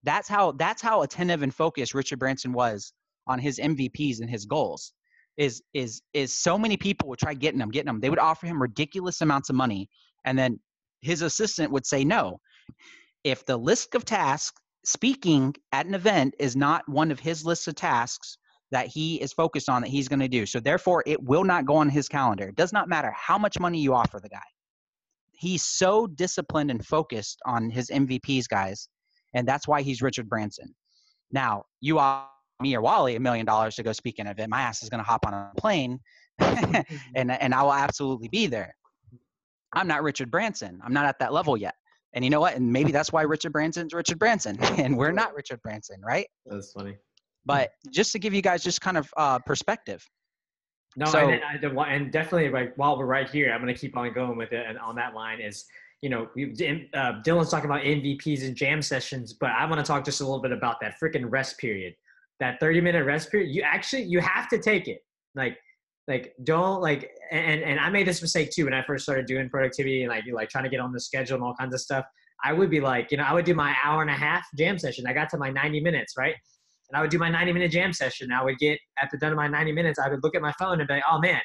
That's 0.04 0.28
how 0.28 0.52
that's 0.52 0.82
how 0.82 1.02
attentive 1.02 1.42
and 1.42 1.52
focused 1.52 1.94
Richard 1.94 2.18
Branson 2.18 2.52
was 2.52 2.92
on 3.26 3.38
his 3.38 3.58
MVPs 3.58 4.20
and 4.20 4.30
his 4.30 4.44
goals 4.44 4.92
is 5.36 5.62
is 5.74 6.02
is 6.14 6.34
so 6.34 6.58
many 6.58 6.76
people 6.76 7.08
would 7.08 7.18
try 7.18 7.34
getting 7.34 7.60
him, 7.60 7.70
getting 7.70 7.88
him. 7.88 8.00
They 8.00 8.10
would 8.10 8.18
offer 8.18 8.46
him 8.46 8.60
ridiculous 8.60 9.20
amounts 9.20 9.50
of 9.50 9.56
money, 9.56 9.88
and 10.24 10.38
then 10.38 10.58
his 11.02 11.22
assistant 11.22 11.72
would 11.72 11.86
say 11.86 12.04
no. 12.04 12.40
If 13.24 13.44
the 13.44 13.56
list 13.56 13.94
of 13.94 14.04
tasks, 14.04 14.60
speaking 14.84 15.54
at 15.72 15.86
an 15.86 15.94
event 15.94 16.34
is 16.38 16.56
not 16.56 16.88
one 16.88 17.10
of 17.10 17.20
his 17.20 17.44
lists 17.44 17.66
of 17.68 17.74
tasks 17.74 18.38
that 18.70 18.86
he 18.88 19.20
is 19.20 19.32
focused 19.32 19.68
on 19.68 19.82
that 19.82 19.88
he's 19.88 20.08
going 20.08 20.20
to 20.20 20.28
do, 20.28 20.46
so 20.46 20.58
therefore 20.58 21.02
it 21.06 21.22
will 21.22 21.44
not 21.44 21.66
go 21.66 21.76
on 21.76 21.88
his 21.88 22.08
calendar. 22.08 22.48
It 22.48 22.56
does 22.56 22.72
not 22.72 22.88
matter 22.88 23.12
how 23.14 23.38
much 23.38 23.60
money 23.60 23.78
you 23.78 23.94
offer 23.94 24.20
the 24.20 24.28
guy. 24.28 24.38
He's 25.32 25.64
so 25.64 26.06
disciplined 26.06 26.70
and 26.70 26.84
focused 26.84 27.38
on 27.44 27.68
his 27.68 27.90
MVPs, 27.90 28.48
guys, 28.48 28.88
and 29.34 29.46
that's 29.46 29.68
why 29.68 29.82
he's 29.82 30.00
Richard 30.00 30.28
Branson. 30.28 30.74
Now, 31.30 31.64
you 31.80 31.98
are 31.98 32.28
me 32.60 32.74
or 32.74 32.80
Wally 32.80 33.16
a 33.16 33.20
million 33.20 33.46
dollars 33.46 33.76
to 33.76 33.82
go 33.82 33.92
speak 33.92 34.18
in 34.18 34.26
an 34.26 34.32
event, 34.32 34.50
my 34.50 34.60
ass 34.60 34.82
is 34.82 34.88
going 34.88 35.02
to 35.02 35.08
hop 35.08 35.26
on 35.26 35.34
a 35.34 35.50
plane 35.56 36.00
and, 36.38 37.30
and 37.30 37.54
I 37.54 37.62
will 37.62 37.72
absolutely 37.72 38.28
be 38.28 38.46
there. 38.46 38.74
I'm 39.72 39.88
not 39.88 40.02
Richard 40.02 40.30
Branson. 40.30 40.80
I'm 40.82 40.92
not 40.92 41.06
at 41.06 41.18
that 41.18 41.32
level 41.32 41.56
yet. 41.56 41.74
And 42.14 42.24
you 42.24 42.30
know 42.30 42.40
what? 42.40 42.54
And 42.54 42.72
maybe 42.72 42.92
that's 42.92 43.12
why 43.12 43.22
Richard 43.22 43.52
Branson's 43.52 43.92
Richard 43.92 44.18
Branson 44.18 44.58
and 44.78 44.96
we're 44.96 45.12
not 45.12 45.34
Richard 45.34 45.60
Branson, 45.62 46.00
right? 46.02 46.26
That's 46.46 46.72
funny. 46.72 46.96
But 47.44 47.70
just 47.90 48.12
to 48.12 48.18
give 48.18 48.34
you 48.34 48.42
guys 48.42 48.62
just 48.62 48.80
kind 48.80 48.96
of 48.96 49.08
uh, 49.16 49.38
perspective. 49.40 50.04
No, 50.96 51.06
so, 51.06 51.28
and, 51.28 51.40
and, 51.62 51.78
and 51.78 52.10
definitely 52.10 52.48
like 52.48 52.72
while 52.76 52.98
we're 52.98 53.06
right 53.06 53.28
here, 53.28 53.52
I'm 53.52 53.60
going 53.60 53.72
to 53.72 53.78
keep 53.78 53.96
on 53.96 54.12
going 54.14 54.36
with 54.36 54.52
it. 54.52 54.64
And 54.66 54.78
on 54.78 54.96
that 54.96 55.14
line 55.14 55.40
is, 55.40 55.66
you 56.00 56.08
know, 56.08 56.28
we, 56.34 56.52
uh, 56.94 57.20
Dylan's 57.22 57.50
talking 57.50 57.68
about 57.68 57.82
MVPs 57.82 58.46
and 58.46 58.56
jam 58.56 58.80
sessions, 58.80 59.34
but 59.34 59.50
I 59.50 59.66
want 59.66 59.78
to 59.78 59.86
talk 59.86 60.04
just 60.04 60.20
a 60.22 60.24
little 60.24 60.40
bit 60.40 60.52
about 60.52 60.80
that 60.80 60.94
freaking 61.00 61.26
rest 61.28 61.58
period 61.58 61.94
that 62.40 62.60
30 62.60 62.80
minute 62.80 63.04
rest 63.04 63.30
period, 63.30 63.54
you 63.54 63.62
actually 63.62 64.04
you 64.04 64.20
have 64.20 64.48
to 64.48 64.58
take 64.58 64.88
it. 64.88 64.98
Like 65.34 65.58
like 66.08 66.34
don't 66.44 66.80
like 66.80 67.10
and 67.30 67.62
and 67.62 67.80
I 67.80 67.90
made 67.90 68.06
this 68.06 68.22
mistake 68.22 68.50
too 68.50 68.64
when 68.64 68.74
I 68.74 68.82
first 68.84 69.04
started 69.04 69.26
doing 69.26 69.48
productivity 69.48 70.02
and 70.02 70.10
like 70.10 70.24
like 70.32 70.48
trying 70.48 70.64
to 70.64 70.70
get 70.70 70.80
on 70.80 70.92
the 70.92 71.00
schedule 71.00 71.36
and 71.36 71.44
all 71.44 71.54
kinds 71.54 71.74
of 71.74 71.80
stuff. 71.80 72.04
I 72.44 72.52
would 72.52 72.70
be 72.70 72.80
like, 72.80 73.10
you 73.10 73.16
know, 73.16 73.24
I 73.24 73.32
would 73.32 73.46
do 73.46 73.54
my 73.54 73.74
hour 73.82 74.02
and 74.02 74.10
a 74.10 74.14
half 74.14 74.46
jam 74.58 74.78
session. 74.78 75.06
I 75.06 75.14
got 75.14 75.30
to 75.30 75.38
my 75.38 75.50
90 75.50 75.80
minutes, 75.80 76.14
right? 76.18 76.34
And 76.90 76.96
I 76.96 77.00
would 77.00 77.10
do 77.10 77.18
my 77.18 77.30
90 77.30 77.52
minute 77.52 77.70
jam 77.70 77.92
session. 77.92 78.30
I 78.30 78.44
would 78.44 78.58
get 78.58 78.78
after 79.02 79.16
done 79.16 79.34
my 79.34 79.48
90 79.48 79.72
minutes, 79.72 79.98
I 79.98 80.08
would 80.08 80.22
look 80.22 80.36
at 80.36 80.42
my 80.42 80.52
phone 80.58 80.78
and 80.78 80.86
be 80.86 80.94
like, 80.94 81.02
oh 81.10 81.18
man, 81.18 81.40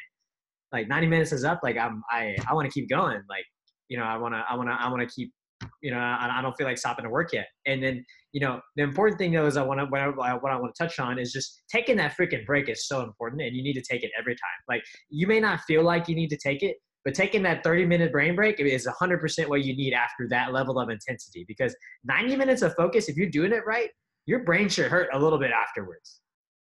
like 0.72 0.88
90 0.88 1.08
minutes 1.08 1.32
is 1.32 1.44
up. 1.44 1.62
Like 1.64 1.78
I'm 1.78 2.04
I 2.12 2.36
I 2.48 2.54
want 2.54 2.70
to 2.70 2.72
keep 2.72 2.90
going. 2.90 3.22
Like, 3.30 3.46
you 3.90 3.98
know, 3.98 4.04
I 4.04 4.18
wanna 4.18 4.44
I 4.48 4.56
wanna 4.56 4.78
I 4.80 4.90
wanna 4.90 5.08
keep 5.08 5.32
you 5.82 5.92
know, 5.92 5.98
I, 5.98 6.40
I 6.40 6.42
don't 6.42 6.56
feel 6.58 6.68
like 6.68 6.78
stopping 6.78 7.04
to 7.04 7.10
work 7.10 7.34
yet. 7.34 7.48
And 7.66 7.82
then, 7.84 8.06
you 8.32 8.42
know, 8.42 8.62
the 8.76 8.84
important 8.84 9.18
thing 9.18 9.32
though 9.32 9.46
is 9.46 9.58
I 9.58 9.64
want 9.64 9.80
to, 9.80 9.86
what 9.86 10.02
I, 10.02 10.08
what 10.08 10.52
I 10.52 10.56
want 10.56 10.74
to 10.76 10.84
touch 10.84 11.00
on 11.00 11.20
is 11.20 11.32
just 11.32 11.62
taking 11.70 11.98
that 11.98 12.16
freaking 12.18 12.46
break 12.46 12.70
is 12.70 12.88
so 12.88 13.02
important 13.02 13.42
and 13.42 13.56
you 13.56 13.64
need 13.64 13.74
to 13.74 13.82
take 13.82 14.04
it 14.04 14.12
every 14.18 14.34
time. 14.34 14.60
Like 14.68 14.84
you 15.10 15.28
may 15.28 15.40
not 15.40 15.62
feel 15.62 15.84
like 15.84 16.08
you 16.08 16.16
need 16.16 16.30
to 16.30 16.38
take 16.38 16.64
it, 16.64 16.78
but 17.04 17.14
taking 17.14 17.42
that 17.44 17.64
30 17.64 17.86
minute 17.86 18.12
brain 18.12 18.36
break 18.36 18.60
is 18.60 18.88
100% 18.88 19.48
what 19.48 19.64
you 19.64 19.76
need 19.76 19.94
after 19.94 20.28
that 20.30 20.54
level 20.54 20.80
of 20.80 20.90
intensity 20.90 21.46
because 21.48 21.76
90 22.04 22.36
minutes 22.36 22.62
of 22.62 22.74
focus, 22.76 23.10
if 23.10 23.18
you're 23.18 23.30
doing 23.30 23.52
it 23.52 23.66
right, 23.66 23.90
your 24.26 24.44
brain 24.44 24.70
should 24.70 24.90
hurt 24.92 25.10
a 25.14 25.20
little 25.20 25.40
bit 25.40 25.52
afterwards. 25.52 26.22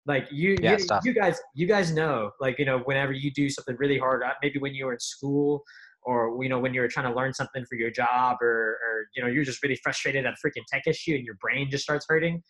Like 0.05 0.27
you, 0.31 0.57
yeah, 0.61 0.77
you, 0.77 0.85
you 1.05 1.13
guys, 1.13 1.39
you 1.55 1.65
guys 1.65 1.93
know, 1.93 2.31
like, 2.41 2.59
you 2.59 2.65
know, 2.65 2.79
whenever 2.79 3.13
you 3.13 3.31
do 3.31 3.49
something 3.49 3.77
really 3.77 3.97
hard, 3.97 4.21
uh, 4.21 4.33
maybe 4.41 4.59
when 4.59 4.73
you 4.73 4.85
were 4.85 4.93
in 4.93 4.99
school 4.99 5.63
or 6.05 6.43
you 6.43 6.49
know 6.49 6.59
when 6.59 6.73
you're 6.73 6.87
trying 6.87 7.11
to 7.11 7.15
learn 7.15 7.33
something 7.33 7.65
for 7.65 7.75
your 7.75 7.91
job 7.91 8.37
or, 8.41 8.77
or 8.83 9.07
you 9.15 9.21
know 9.21 9.29
you're 9.29 9.43
just 9.43 9.61
really 9.63 9.79
frustrated 9.83 10.25
at 10.25 10.33
a 10.33 10.47
freaking 10.47 10.63
tech 10.71 10.83
issue 10.87 11.15
and 11.15 11.25
your 11.25 11.35
brain 11.41 11.69
just 11.69 11.83
starts 11.83 12.05
hurting 12.07 12.41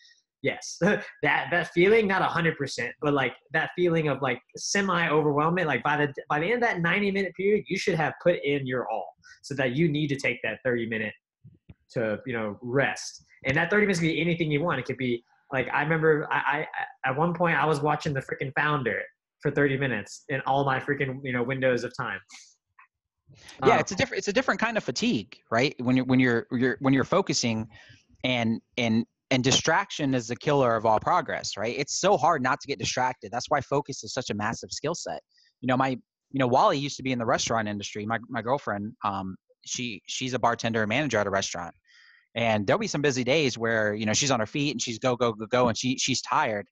Yes, 0.44 0.78
that 0.82 1.06
that 1.24 1.72
feeling, 1.74 2.06
not 2.06 2.22
hundred 2.22 2.58
percent, 2.58 2.94
but 3.02 3.13
like 3.13 3.34
that 3.54 3.72
feeling 3.76 4.10
of 4.10 4.22
like 4.22 4.39
semi 4.58 5.10
overwhelming. 5.10 5.66
Like 5.66 5.82
by 5.84 6.06
the 6.06 6.13
by 6.30 6.39
the 6.39 6.46
end 6.46 6.56
of 6.56 6.62
that 6.62 6.82
ninety 6.82 7.10
minute 7.10 7.34
period, 7.36 7.63
you 7.68 7.78
should 7.78 7.96
have 7.96 8.13
put 8.22 8.36
in 8.44 8.68
your 8.68 8.88
all, 8.92 9.08
so 9.42 9.56
that 9.56 9.76
you 9.76 9.88
need 9.88 10.08
to 10.08 10.18
take 10.18 10.39
that 10.44 10.60
thirty 10.63 10.86
minute 10.86 11.13
to 11.94 12.20
you 12.28 12.34
know 12.34 12.60
rest. 12.62 13.24
And 13.46 13.56
that 13.56 13.70
thirty 13.70 13.86
minutes 13.86 14.00
can 14.00 14.10
be 14.10 14.22
anything 14.22 14.52
you 14.52 14.62
want. 14.62 14.80
It 14.80 14.86
could 14.86 14.98
be 14.98 15.24
like 15.54 15.70
I 15.74 15.82
remember 15.82 16.28
I, 16.30 16.68
I 17.06 17.10
at 17.10 17.16
one 17.16 17.34
point 17.34 17.58
I 17.58 17.66
was 17.66 17.80
watching 17.80 18.13
the 18.13 18.22
freaking 18.22 18.52
Founder 18.54 19.02
for 19.42 19.50
thirty 19.50 19.78
minutes 19.78 20.26
in 20.28 20.42
all 20.42 20.66
my 20.66 20.78
freaking 20.78 21.22
you 21.24 21.32
know 21.32 21.42
windows 21.42 21.86
of 21.86 21.94
time. 21.96 22.20
Yeah, 23.65 23.76
um, 23.76 23.80
it's 23.80 23.91
a 23.91 23.96
different 23.96 24.19
it's 24.19 24.28
a 24.28 24.34
different 24.34 24.60
kind 24.60 24.78
of 24.78 24.84
fatigue, 24.84 25.38
right? 25.52 25.76
When 25.80 25.96
you're 25.96 26.06
when 26.06 26.19
you're 26.19 26.48
you're 26.52 26.78
when 26.80 26.93
you're 26.93 27.04
focusing 27.04 27.67
and 28.24 28.62
and 28.78 29.06
and 29.32 29.43
distraction 29.43 30.13
is 30.13 30.28
the 30.28 30.36
killer 30.36 30.76
of 30.76 30.86
all 30.86 31.00
progress 31.00 31.58
right? 31.58 31.76
It's 31.78 32.00
so 32.00 32.17
hard 32.17 32.43
not 32.43 32.62
to 32.62 32.67
get 32.67 32.80
distracted. 32.80 33.32
That's 33.32 33.50
why 33.50 33.62
focus 33.62 34.04
is 34.04 34.13
such 34.13 34.30
a 34.30 34.34
massive 34.34 34.72
skill 34.72 34.96
set. 34.96 35.22
You 35.62 35.67
know 35.67 35.78
my 35.78 35.89
you 35.89 36.39
know 36.39 36.48
wally 36.48 36.78
used 36.78 36.98
to 36.98 37.04
be 37.04 37.12
in 37.12 37.19
the 37.19 37.26
restaurant 37.26 37.67
industry. 37.67 38.06
My, 38.06 38.19
my 38.30 38.41
girlfriend 38.41 38.93
um 39.04 39.36
she 39.65 40.02
she's 40.08 40.34
a 40.34 40.39
bartender 40.39 40.82
and 40.82 40.89
manager 40.89 41.17
at 41.17 41.28
a 41.28 41.32
restaurant. 41.32 41.74
And 42.36 42.65
there'll 42.65 42.80
be 42.80 42.88
some 42.88 43.02
busy 43.02 43.24
days 43.24 43.58
where 43.58 43.93
you 43.93 44.06
know 44.06 44.13
she's 44.13 44.32
on 44.32 44.39
her 44.39 44.46
feet 44.46 44.72
and 44.72 44.82
she's 44.82 45.00
go 45.00 45.15
go 45.15 45.34
go 45.34 45.46
go 45.46 45.67
and 45.67 45.78
she 45.78 45.98
she's 45.98 46.22
tired. 46.22 46.67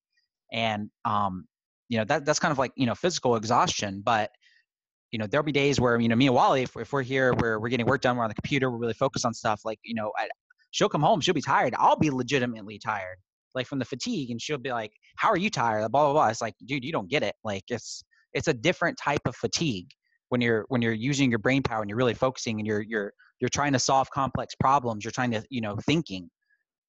And 0.51 0.89
um 1.05 1.45
you 1.89 1.97
know 1.97 2.05
that 2.05 2.25
that's 2.25 2.39
kind 2.39 2.51
of 2.51 2.57
like 2.57 2.71
you 2.75 2.85
know 2.85 2.95
physical 2.95 3.35
exhaustion. 3.35 4.01
But 4.03 4.31
you 5.11 5.19
know 5.19 5.27
there'll 5.27 5.43
be 5.43 5.51
days 5.51 5.79
where 5.79 5.99
you 5.99 6.07
know 6.07 6.15
me 6.15 6.27
and 6.27 6.35
wally 6.35 6.63
if, 6.63 6.75
if 6.77 6.93
we're 6.93 7.01
here 7.01 7.33
we're, 7.33 7.59
we're 7.59 7.69
getting 7.69 7.85
work 7.85 8.01
done 8.01 8.15
we're 8.15 8.23
on 8.23 8.29
the 8.29 8.35
computer 8.35 8.71
we're 8.71 8.77
really 8.77 8.93
focused 8.93 9.25
on 9.25 9.33
stuff 9.33 9.61
like 9.65 9.77
you 9.83 9.93
know 9.93 10.11
she'll 10.71 10.89
come 10.89 11.01
home, 11.01 11.21
she'll 11.21 11.33
be 11.33 11.41
tired. 11.41 11.75
I'll 11.77 11.97
be 11.97 12.09
legitimately 12.09 12.79
tired, 12.79 13.17
like 13.53 13.67
from 13.67 13.79
the 13.79 13.85
fatigue, 13.85 14.31
and 14.31 14.41
she'll 14.41 14.57
be 14.57 14.71
like, 14.71 14.91
"How 15.17 15.29
are 15.29 15.37
you 15.37 15.49
tired?" 15.49 15.91
Blah 15.91 16.05
blah 16.05 16.13
blah. 16.13 16.27
It's 16.29 16.41
like, 16.41 16.55
dude, 16.65 16.83
you 16.83 16.91
don't 16.91 17.09
get 17.09 17.23
it. 17.23 17.35
Like 17.43 17.63
it's 17.69 18.03
it's 18.33 18.47
a 18.47 18.53
different 18.53 18.97
type 18.97 19.21
of 19.25 19.35
fatigue 19.35 19.89
when 20.29 20.41
you're 20.41 20.65
when 20.69 20.81
you're 20.81 20.93
using 20.93 21.29
your 21.29 21.39
brain 21.39 21.61
power 21.61 21.81
and 21.81 21.89
you're 21.89 21.97
really 21.97 22.13
focusing 22.13 22.59
and 22.59 22.65
you're 22.67 22.81
you're 22.81 23.13
you're 23.39 23.49
trying 23.49 23.73
to 23.73 23.79
solve 23.79 24.09
complex 24.11 24.55
problems. 24.55 25.03
You're 25.03 25.11
trying 25.11 25.31
to 25.31 25.43
you 25.49 25.61
know 25.61 25.77
thinking. 25.85 26.29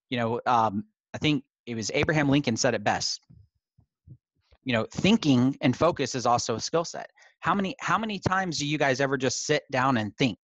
You 0.09 0.19
know, 0.19 0.41
um, 0.45 0.85
I 1.13 1.17
think 1.17 1.43
it 1.65 1.75
was 1.75 1.91
Abraham 1.93 2.29
Lincoln 2.29 2.57
said 2.57 2.73
it 2.73 2.83
best. 2.83 3.21
You 4.63 4.73
know, 4.73 4.87
thinking 4.91 5.57
and 5.61 5.75
focus 5.75 6.15
is 6.15 6.25
also 6.25 6.55
a 6.55 6.59
skill 6.59 6.85
set. 6.85 7.09
How 7.43 7.53
many 7.53 7.75
how 7.79 7.97
many 7.97 8.19
times 8.19 8.57
do 8.57 8.65
you 8.65 8.77
guys 8.77 8.99
ever 8.99 9.17
just 9.17 9.45
sit 9.45 9.63
down 9.71 9.97
and 9.97 10.15
think? 10.17 10.39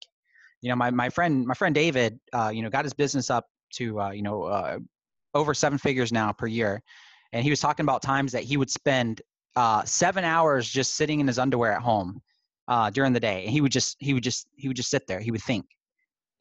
you 0.61 0.69
know 0.69 0.75
my, 0.75 0.91
my 0.91 1.09
friend 1.09 1.45
my 1.45 1.53
friend 1.53 1.73
david 1.73 2.19
uh, 2.33 2.51
you 2.53 2.61
know 2.61 2.69
got 2.69 2.85
his 2.85 2.93
business 2.93 3.29
up 3.29 3.47
to 3.73 3.99
uh, 3.99 4.11
you 4.11 4.21
know 4.21 4.43
uh, 4.43 4.79
over 5.33 5.53
seven 5.53 5.77
figures 5.77 6.11
now 6.11 6.31
per 6.31 6.47
year 6.47 6.81
and 7.33 7.43
he 7.43 7.49
was 7.49 7.59
talking 7.59 7.85
about 7.85 8.01
times 8.01 8.31
that 8.31 8.43
he 8.43 8.57
would 8.57 8.69
spend 8.69 9.21
uh, 9.55 9.83
seven 9.83 10.23
hours 10.23 10.67
just 10.67 10.95
sitting 10.95 11.19
in 11.19 11.27
his 11.27 11.39
underwear 11.39 11.73
at 11.73 11.81
home 11.81 12.21
uh, 12.67 12.89
during 12.89 13.13
the 13.13 13.19
day 13.19 13.43
and 13.43 13.51
he 13.51 13.61
would 13.61 13.71
just 13.71 13.95
he 13.99 14.13
would 14.13 14.23
just 14.23 14.47
he 14.55 14.67
would 14.67 14.77
just 14.77 14.89
sit 14.89 15.07
there 15.07 15.19
he 15.19 15.31
would 15.31 15.43
think 15.43 15.65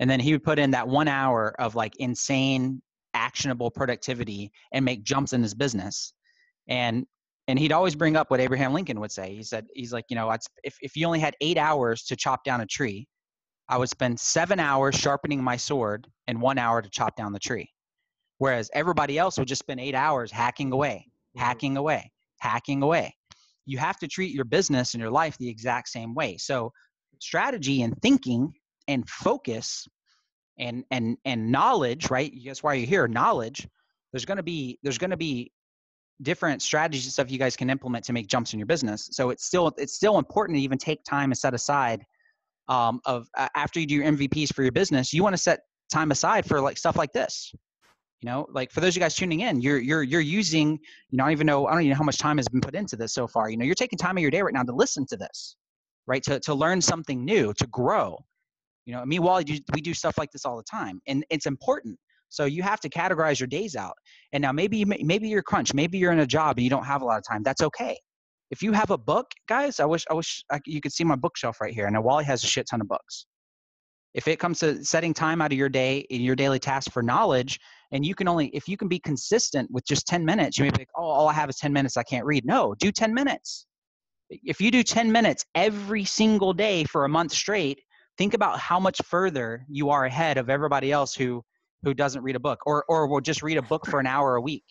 and 0.01 0.09
then 0.09 0.21
he 0.21 0.33
would 0.33 0.45
put 0.45 0.59
in 0.59 0.71
that 0.71 0.87
one 0.87 1.09
hour 1.09 1.55
of 1.59 1.75
like 1.75 1.97
insane 1.97 2.81
actionable 3.15 3.71
productivity 3.71 4.53
and 4.73 4.85
make 4.85 5.03
jumps 5.03 5.33
in 5.33 5.43
his 5.43 5.55
business 5.55 6.13
and 6.69 7.07
and 7.49 7.59
he'd 7.59 7.73
always 7.73 7.97
bring 7.97 8.17
up 8.17 8.31
what 8.31 8.41
abraham 8.41 8.73
lincoln 8.73 9.01
would 9.01 9.13
say 9.13 9.35
he 9.35 9.43
said 9.43 9.67
he's 9.75 9.93
like 9.93 10.05
you 10.09 10.17
know 10.17 10.31
if, 10.63 10.77
if 10.81 10.97
you 10.97 11.07
only 11.07 11.19
had 11.19 11.35
eight 11.41 11.59
hours 11.59 12.05
to 12.05 12.15
chop 12.15 12.45
down 12.45 12.61
a 12.61 12.67
tree 12.67 13.07
I 13.69 13.77
would 13.77 13.91
spend 13.91 14.19
seven 14.19 14.59
hours 14.59 14.95
sharpening 14.95 15.43
my 15.43 15.57
sword 15.57 16.07
and 16.27 16.41
one 16.41 16.59
hour 16.59 16.81
to 16.81 16.89
chop 16.89 17.17
down 17.17 17.33
the 17.33 17.39
tree. 17.39 17.71
Whereas 18.39 18.71
everybody 18.73 19.19
else 19.19 19.39
would 19.39 19.49
just 19.49 19.61
spend 19.61 19.81
eight 19.81 19.95
hours 19.95 20.31
hacking 20.31 20.73
away, 20.73 21.05
mm-hmm. 21.07 21.41
hacking 21.41 21.77
away, 21.77 22.11
hacking 22.41 22.83
away. 22.83 23.15
You 23.67 23.77
have 23.79 23.99
to 23.99 24.09
treat 24.09 24.35
your 24.35 24.47
business 24.47 24.95
and 24.95 25.01
your 25.03 25.11
life 25.11 25.37
the 25.37 25.49
exact 25.49 25.89
same 25.89 26.15
way. 26.15 26.39
So, 26.39 26.73
strategy 27.21 27.83
and 27.83 28.01
thinking 28.01 28.53
and 28.87 29.07
focus 29.09 29.87
and 30.59 30.85
and 30.91 31.19
and 31.27 31.53
knowledge, 31.53 32.11
right? 32.11 32.33
That's 32.47 32.63
why 32.63 32.75
you're 32.75 32.87
here. 32.87 33.07
Knowledge. 33.07 33.69
There's 34.13 34.25
gonna 34.25 34.43
be 34.43 34.79
there's 34.83 34.97
gonna 34.99 35.19
be 35.19 35.53
different 36.23 36.63
strategies 36.63 37.05
and 37.05 37.13
stuff 37.13 37.31
you 37.31 37.39
guys 37.39 37.57
can 37.57 37.71
implement 37.71 38.05
to 38.05 38.13
make 38.13 38.27
jumps 38.27 38.53
in 38.53 38.59
your 38.59 38.67
business. 38.67 39.09
So 39.13 39.31
it's 39.31 39.45
still 39.45 39.73
it's 39.79 39.95
still 39.95 40.19
important 40.19 40.57
to 40.57 40.63
even 40.63 40.79
take 40.79 41.05
time 41.05 41.31
and 41.31 41.39
set 41.39 41.55
aside 41.55 42.05
um, 42.69 43.01
of 43.07 43.29
uh, 43.37 43.49
after 43.55 43.81
you 43.81 43.87
do 43.87 43.95
your 43.95 44.05
MVPs 44.05 44.53
for 44.53 44.63
your 44.63 44.73
business, 44.73 45.13
you 45.13 45.23
want 45.23 45.33
to 45.35 45.39
set 45.39 45.61
time 45.93 46.11
aside 46.11 46.45
for 46.47 46.61
like 46.61 46.77
stuff 46.77 46.97
like 46.97 47.13
this. 47.13 47.53
You 48.21 48.29
know, 48.29 48.47
like 48.51 48.73
for 48.73 48.81
those 48.81 48.91
of 48.91 48.97
you 48.97 49.01
guys 49.01 49.15
tuning 49.15 49.41
in, 49.41 49.61
you're 49.61 49.79
you're 49.79 50.03
you're 50.03 50.21
using. 50.21 50.79
You 51.11 51.19
know, 51.19 51.25
I 51.25 51.29
don't 51.29 51.33
even 51.33 51.47
know. 51.47 51.67
I 51.67 51.73
don't 51.73 51.83
even 51.83 51.91
know 51.91 51.99
how 51.99 52.05
much 52.05 52.19
time 52.19 52.37
has 52.39 52.49
been 52.49 52.61
put 52.61 52.75
into 52.75 52.97
this 52.97 53.15
so 53.15 53.27
far. 53.29 53.49
You 53.49 53.57
know, 53.57 53.65
you're 53.65 53.77
taking 53.77 53.99
time 53.99 54.17
of 54.17 54.23
your 54.23 54.31
day 54.31 54.43
right 54.43 54.53
now 54.53 54.65
to 54.65 54.75
listen 54.75 55.07
to 55.07 55.17
this, 55.17 55.57
right? 56.07 56.23
To 56.25 56.41
to 56.41 56.55
learn 56.55 56.81
something 56.81 57.25
new, 57.25 57.55
to 57.55 57.67
grow. 57.69 58.19
You 58.87 58.95
know, 58.95 59.05
meanwhile 59.07 59.43
we 59.73 59.81
do 59.81 59.95
stuff 59.95 60.19
like 60.19 60.33
this 60.33 60.45
all 60.45 60.57
the 60.57 60.65
time, 60.65 61.01
and 61.07 61.25
it's 61.31 61.47
important. 61.47 61.97
So 62.29 62.45
you 62.45 62.63
have 62.63 62.81
to 62.81 62.89
categorize 62.89 63.41
your 63.41 63.47
days 63.47 63.77
out. 63.77 63.95
And 64.33 64.43
now 64.43 64.53
maybe 64.53 64.85
maybe 64.85 65.29
you're 65.29 65.43
crunch, 65.43 65.75
maybe 65.75 65.99
you're 65.99 66.13
in 66.13 66.21
a 66.21 66.27
job 66.27 66.59
and 66.59 66.65
you 66.65 66.71
don't 66.71 66.85
have 66.85 67.03
a 67.03 67.05
lot 67.05 67.19
of 67.19 67.25
time. 67.27 67.43
That's 67.43 67.63
okay 67.63 67.99
if 68.51 68.63
you 68.63 68.73
have 68.73 68.91
a 68.91 68.99
book, 68.99 69.33
guys, 69.47 69.81
I 69.81 69.85
wish 69.85 70.05
I 70.11 70.15
wish 70.15 70.43
I, 70.51 70.61
you 70.67 70.81
could 70.81 70.93
see 70.93 71.05
my 71.05 71.17
bookshelf 71.17 71.61
right 71.61 71.73
here. 71.73 71.89
Now 71.91 72.01
Wally 72.01 72.25
has 72.25 72.43
a 72.43 72.47
shit 72.47 72.67
ton 72.69 72.81
of 72.81 72.89
books. 72.89 73.27
If 74.15 74.27
it 74.27 74.39
comes 74.39 74.61
to 74.61 74.83
setting 74.85 75.13
time 75.13 75.43
out 75.43 75.53
of 75.53 75.59
your 75.59 75.69
day 75.69 75.99
in 76.11 76.23
your 76.23 76.35
daily 76.35 76.59
task 76.59 76.91
for 76.91 77.03
knowledge, 77.03 77.61
and 77.93 78.05
you 78.05 78.15
can 78.15 78.27
only 78.27 78.49
if 78.49 78.67
you 78.69 78.77
can 78.77 78.89
be 78.89 78.99
consistent 78.99 79.71
with 79.71 79.85
just 79.87 80.07
10 80.07 80.25
minutes, 80.25 80.59
you 80.59 80.65
may 80.65 80.71
be 80.71 80.79
like, 80.79 80.89
oh, 80.97 81.05
all 81.05 81.29
I 81.29 81.35
have 81.35 81.51
is 81.51 81.57
10 81.57 81.73
minutes, 81.73 81.97
I 81.97 82.03
can't 82.03 82.25
read. 82.25 82.47
No, 82.47 82.75
do 82.79 82.91
10 82.91 83.13
minutes. 83.13 83.67
If 84.31 84.61
you 84.61 84.71
do 84.71 84.83
10 84.83 85.11
minutes 85.13 85.45
every 85.55 86.05
single 86.05 86.53
day 86.53 86.85
for 86.85 87.05
a 87.05 87.09
month 87.09 87.33
straight, 87.33 87.81
think 88.17 88.35
about 88.35 88.59
how 88.59 88.81
much 88.81 89.01
further 89.05 89.65
you 89.69 89.91
are 89.91 90.07
ahead 90.07 90.39
of 90.39 90.51
everybody 90.51 90.91
else 90.91 91.15
who 91.15 91.43
who 91.83 91.95
doesn't 91.95 92.23
read 92.23 92.37
a 92.37 92.41
book 92.41 92.61
or 92.67 92.85
or 92.89 93.07
will 93.07 93.21
just 93.21 93.43
read 93.43 93.57
a 93.57 93.63
book 93.63 93.87
for 93.87 94.01
an 94.01 94.07
hour 94.07 94.37
a 94.37 94.41
week 94.41 94.65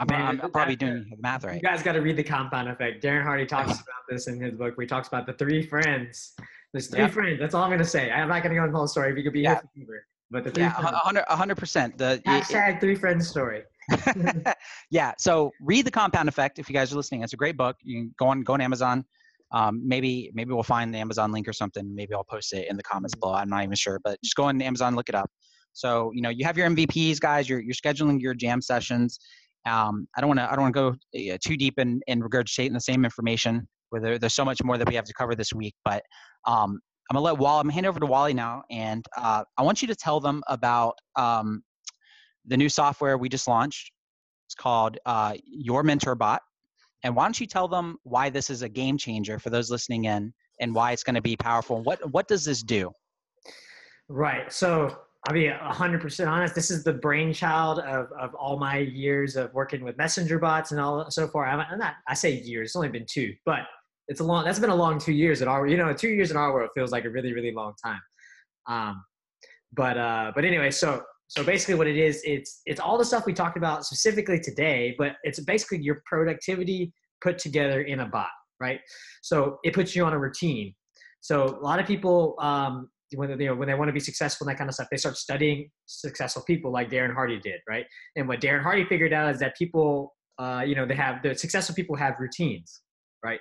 I'm, 0.00 0.06
Man, 0.08 0.40
I'm 0.42 0.50
probably 0.50 0.76
doing 0.76 1.06
the 1.10 1.16
math 1.20 1.44
right. 1.44 1.56
You 1.56 1.60
guys 1.60 1.82
got 1.82 1.92
to 1.92 2.00
read 2.00 2.16
the 2.16 2.22
compound 2.22 2.68
effect. 2.70 3.02
Darren 3.02 3.22
Hardy 3.22 3.44
talks 3.44 3.72
about 3.72 4.02
this 4.08 4.28
in 4.28 4.40
his 4.40 4.54
book. 4.54 4.74
He 4.80 4.86
talks 4.86 5.08
about 5.08 5.26
the 5.26 5.34
three 5.34 5.62
friends. 5.62 6.32
There's 6.72 6.86
three 6.86 7.00
yep. 7.00 7.12
friends. 7.12 7.38
That's 7.38 7.54
all 7.54 7.62
I'm 7.62 7.68
going 7.68 7.80
to 7.80 7.84
say. 7.84 8.10
I'm 8.10 8.28
not 8.28 8.42
going 8.42 8.54
to 8.54 8.56
go 8.56 8.62
into 8.62 8.72
the 8.72 8.78
whole 8.78 8.86
story. 8.86 9.10
If 9.10 9.18
you 9.18 9.24
could 9.24 9.34
be 9.34 9.40
yeah. 9.40 9.60
here 9.74 10.06
But 10.30 10.44
the 10.44 10.50
three 10.50 10.62
yeah, 10.62 10.72
friends. 10.72 11.18
100 11.28 11.54
percent. 11.56 11.98
The 11.98 12.22
hashtag 12.26 12.76
it, 12.76 12.80
three 12.80 12.94
friends 12.94 13.28
story. 13.28 13.62
yeah. 14.90 15.12
So 15.18 15.50
read 15.60 15.84
the 15.84 15.90
Compound 15.90 16.30
Effect 16.30 16.58
if 16.58 16.70
you 16.70 16.72
guys 16.72 16.92
are 16.92 16.96
listening. 16.96 17.22
It's 17.22 17.34
a 17.34 17.36
great 17.36 17.58
book. 17.58 17.76
You 17.82 18.00
can 18.00 18.14
go 18.18 18.28
on 18.28 18.42
go 18.42 18.54
on 18.54 18.62
Amazon. 18.62 19.04
Um, 19.52 19.86
maybe 19.86 20.30
maybe 20.32 20.54
we'll 20.54 20.62
find 20.62 20.94
the 20.94 20.98
Amazon 20.98 21.30
link 21.32 21.46
or 21.46 21.52
something. 21.52 21.94
Maybe 21.94 22.14
I'll 22.14 22.24
post 22.24 22.54
it 22.54 22.68
in 22.70 22.76
the 22.76 22.84
comments 22.84 23.16
below. 23.16 23.34
I'm 23.34 23.50
not 23.50 23.64
even 23.64 23.74
sure, 23.74 24.00
but 24.02 24.18
just 24.22 24.36
go 24.36 24.44
on 24.44 24.62
Amazon, 24.62 24.94
look 24.94 25.08
it 25.08 25.14
up. 25.14 25.28
So 25.72 26.10
you 26.14 26.22
know 26.22 26.30
you 26.30 26.44
have 26.44 26.56
your 26.56 26.68
MVPs, 26.68 27.20
guys. 27.20 27.48
You're 27.48 27.60
you're 27.60 27.74
scheduling 27.74 28.20
your 28.20 28.34
jam 28.34 28.60
sessions. 28.60 29.18
Um, 29.66 30.08
I 30.16 30.20
don't 30.20 30.28
want 30.28 30.40
to 30.40 30.50
I 30.50 30.54
don't 30.56 30.62
want 30.62 30.74
to 30.74 30.80
go 31.12 31.34
uh, 31.34 31.38
too 31.44 31.56
deep 31.56 31.78
in, 31.78 32.00
in 32.06 32.22
regurgitating 32.22 32.72
the 32.72 32.80
same 32.80 33.04
information. 33.04 33.68
Where 33.90 34.00
there, 34.00 34.18
there's 34.18 34.34
so 34.34 34.44
much 34.44 34.62
more 34.62 34.78
that 34.78 34.88
we 34.88 34.94
have 34.94 35.04
to 35.04 35.12
cover 35.14 35.34
this 35.34 35.52
week, 35.52 35.74
but 35.84 36.02
um, 36.46 36.80
I'm 37.10 37.14
gonna 37.14 37.24
let 37.24 37.38
Wally. 37.38 37.60
I'm 37.60 37.66
gonna 37.66 37.74
hand 37.74 37.86
over 37.86 37.98
to 37.98 38.06
Wally 38.06 38.34
now, 38.34 38.62
and 38.70 39.04
uh, 39.16 39.42
I 39.58 39.62
want 39.62 39.82
you 39.82 39.88
to 39.88 39.96
tell 39.96 40.20
them 40.20 40.42
about 40.48 40.94
um, 41.16 41.62
the 42.46 42.56
new 42.56 42.68
software 42.68 43.18
we 43.18 43.28
just 43.28 43.48
launched. 43.48 43.90
It's 44.46 44.54
called 44.54 44.98
uh, 45.06 45.34
Your 45.44 45.82
Mentor 45.82 46.14
Bot, 46.14 46.40
and 47.02 47.16
why 47.16 47.24
don't 47.24 47.40
you 47.40 47.46
tell 47.46 47.66
them 47.66 47.96
why 48.04 48.30
this 48.30 48.48
is 48.48 48.62
a 48.62 48.68
game 48.68 48.96
changer 48.96 49.38
for 49.40 49.50
those 49.50 49.70
listening 49.70 50.04
in, 50.04 50.32
and 50.60 50.72
why 50.72 50.92
it's 50.92 51.02
going 51.02 51.16
to 51.16 51.22
be 51.22 51.36
powerful. 51.36 51.82
What 51.82 52.12
what 52.12 52.28
does 52.28 52.44
this 52.44 52.62
do? 52.62 52.92
Right. 54.08 54.52
So 54.52 54.96
I'll 55.28 55.34
be 55.34 55.48
100% 55.48 56.28
honest. 56.28 56.54
This 56.54 56.70
is 56.70 56.82
the 56.82 56.94
brainchild 56.94 57.80
of, 57.80 58.10
of 58.18 58.34
all 58.34 58.58
my 58.58 58.78
years 58.78 59.36
of 59.36 59.52
working 59.52 59.84
with 59.84 59.98
messenger 59.98 60.38
bots 60.38 60.70
and 60.70 60.80
all 60.80 61.10
so 61.10 61.28
far. 61.28 61.46
I'm, 61.46 61.78
not, 61.78 61.94
I 62.08 62.14
say 62.14 62.40
years, 62.40 62.70
it's 62.70 62.76
only 62.76 62.88
been 62.88 63.04
two, 63.06 63.34
but 63.44 63.60
it's 64.08 64.20
a 64.20 64.24
long, 64.24 64.44
that's 64.44 64.58
been 64.58 64.70
a 64.70 64.74
long 64.74 64.98
two 64.98 65.12
years 65.12 65.42
in 65.42 65.48
our, 65.48 65.66
you 65.66 65.76
know, 65.76 65.92
two 65.92 66.08
years 66.08 66.30
in 66.30 66.38
our 66.38 66.54
world 66.54 66.70
feels 66.74 66.90
like 66.90 67.04
a 67.04 67.10
really, 67.10 67.34
really 67.34 67.52
long 67.52 67.74
time. 67.84 68.00
Um, 68.66 69.04
but, 69.74 69.98
uh, 69.98 70.32
but 70.34 70.46
anyway, 70.46 70.70
so, 70.70 71.02
so 71.28 71.44
basically 71.44 71.74
what 71.74 71.86
it 71.86 71.98
is, 71.98 72.22
it's, 72.24 72.62
it's 72.64 72.80
all 72.80 72.96
the 72.96 73.04
stuff 73.04 73.26
we 73.26 73.34
talked 73.34 73.58
about 73.58 73.84
specifically 73.84 74.40
today, 74.40 74.94
but 74.96 75.16
it's 75.22 75.38
basically 75.40 75.82
your 75.82 76.02
productivity 76.06 76.94
put 77.22 77.38
together 77.38 77.82
in 77.82 78.00
a 78.00 78.06
bot, 78.06 78.30
right? 78.58 78.80
So 79.20 79.58
it 79.64 79.74
puts 79.74 79.94
you 79.94 80.04
on 80.04 80.14
a 80.14 80.18
routine. 80.18 80.74
So 81.20 81.44
a 81.44 81.60
lot 81.62 81.78
of 81.78 81.86
people, 81.86 82.36
um, 82.40 82.88
when 83.14 83.30
you 83.40 83.46
know 83.46 83.54
when 83.54 83.68
they 83.68 83.74
want 83.74 83.88
to 83.88 83.92
be 83.92 84.00
successful 84.00 84.46
and 84.46 84.54
that 84.54 84.58
kind 84.58 84.68
of 84.68 84.74
stuff, 84.74 84.88
they 84.90 84.96
start 84.96 85.16
studying 85.16 85.70
successful 85.86 86.42
people 86.46 86.72
like 86.72 86.90
Darren 86.90 87.14
Hardy 87.14 87.38
did, 87.38 87.60
right? 87.68 87.84
And 88.16 88.28
what 88.28 88.40
Darren 88.40 88.62
Hardy 88.62 88.84
figured 88.84 89.12
out 89.12 89.32
is 89.32 89.40
that 89.40 89.56
people, 89.56 90.14
uh, 90.38 90.62
you 90.66 90.74
know, 90.74 90.86
they 90.86 90.94
have 90.94 91.22
the 91.22 91.34
successful 91.34 91.74
people 91.74 91.96
have 91.96 92.14
routines, 92.18 92.82
right? 93.24 93.40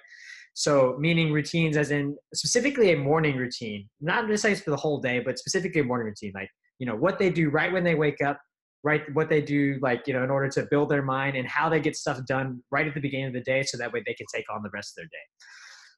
So 0.54 0.98
meaning 1.00 1.32
routines 1.32 1.78
as 1.78 1.92
in 1.92 2.18
specifically 2.34 2.92
a 2.92 2.98
morning 2.98 3.38
routine, 3.38 3.88
not 4.02 4.28
necessarily 4.28 4.60
for 4.60 4.72
the 4.72 4.78
whole 4.78 5.00
day, 5.00 5.20
but 5.20 5.38
specifically 5.38 5.82
a 5.82 5.84
morning 5.84 6.08
routine, 6.08 6.32
like 6.36 6.50
you 6.80 6.86
know 6.86 6.96
what 6.96 7.20
they 7.20 7.30
do 7.30 7.50
right 7.50 7.72
when 7.72 7.84
they 7.84 7.96
wake 7.96 8.22
up 8.22 8.40
right 8.84 9.02
what 9.14 9.30
they 9.30 9.42
do, 9.42 9.78
like, 9.82 10.08
you 10.08 10.14
know, 10.14 10.24
in 10.24 10.30
order 10.30 10.50
to 10.50 10.68
build 10.70 10.90
their 10.90 11.02
mind 11.02 11.36
and 11.36 11.48
how 11.48 11.70
they 11.70 11.80
get 11.80 11.96
stuff 11.96 12.20
done 12.26 12.62
right 12.72 12.88
at 12.88 12.94
the 12.94 13.02
beginning 13.02 13.28
of 13.28 13.34
the 13.34 13.42
day 13.42 13.64
so 13.64 13.78
that 13.78 13.92
way 13.92 14.02
they 14.06 14.14
can 14.14 14.26
take 14.34 14.46
on 14.54 14.64
the 14.64 14.70
rest 14.74 14.94
of 14.98 15.04
their 15.04 15.08
day. 15.08 15.28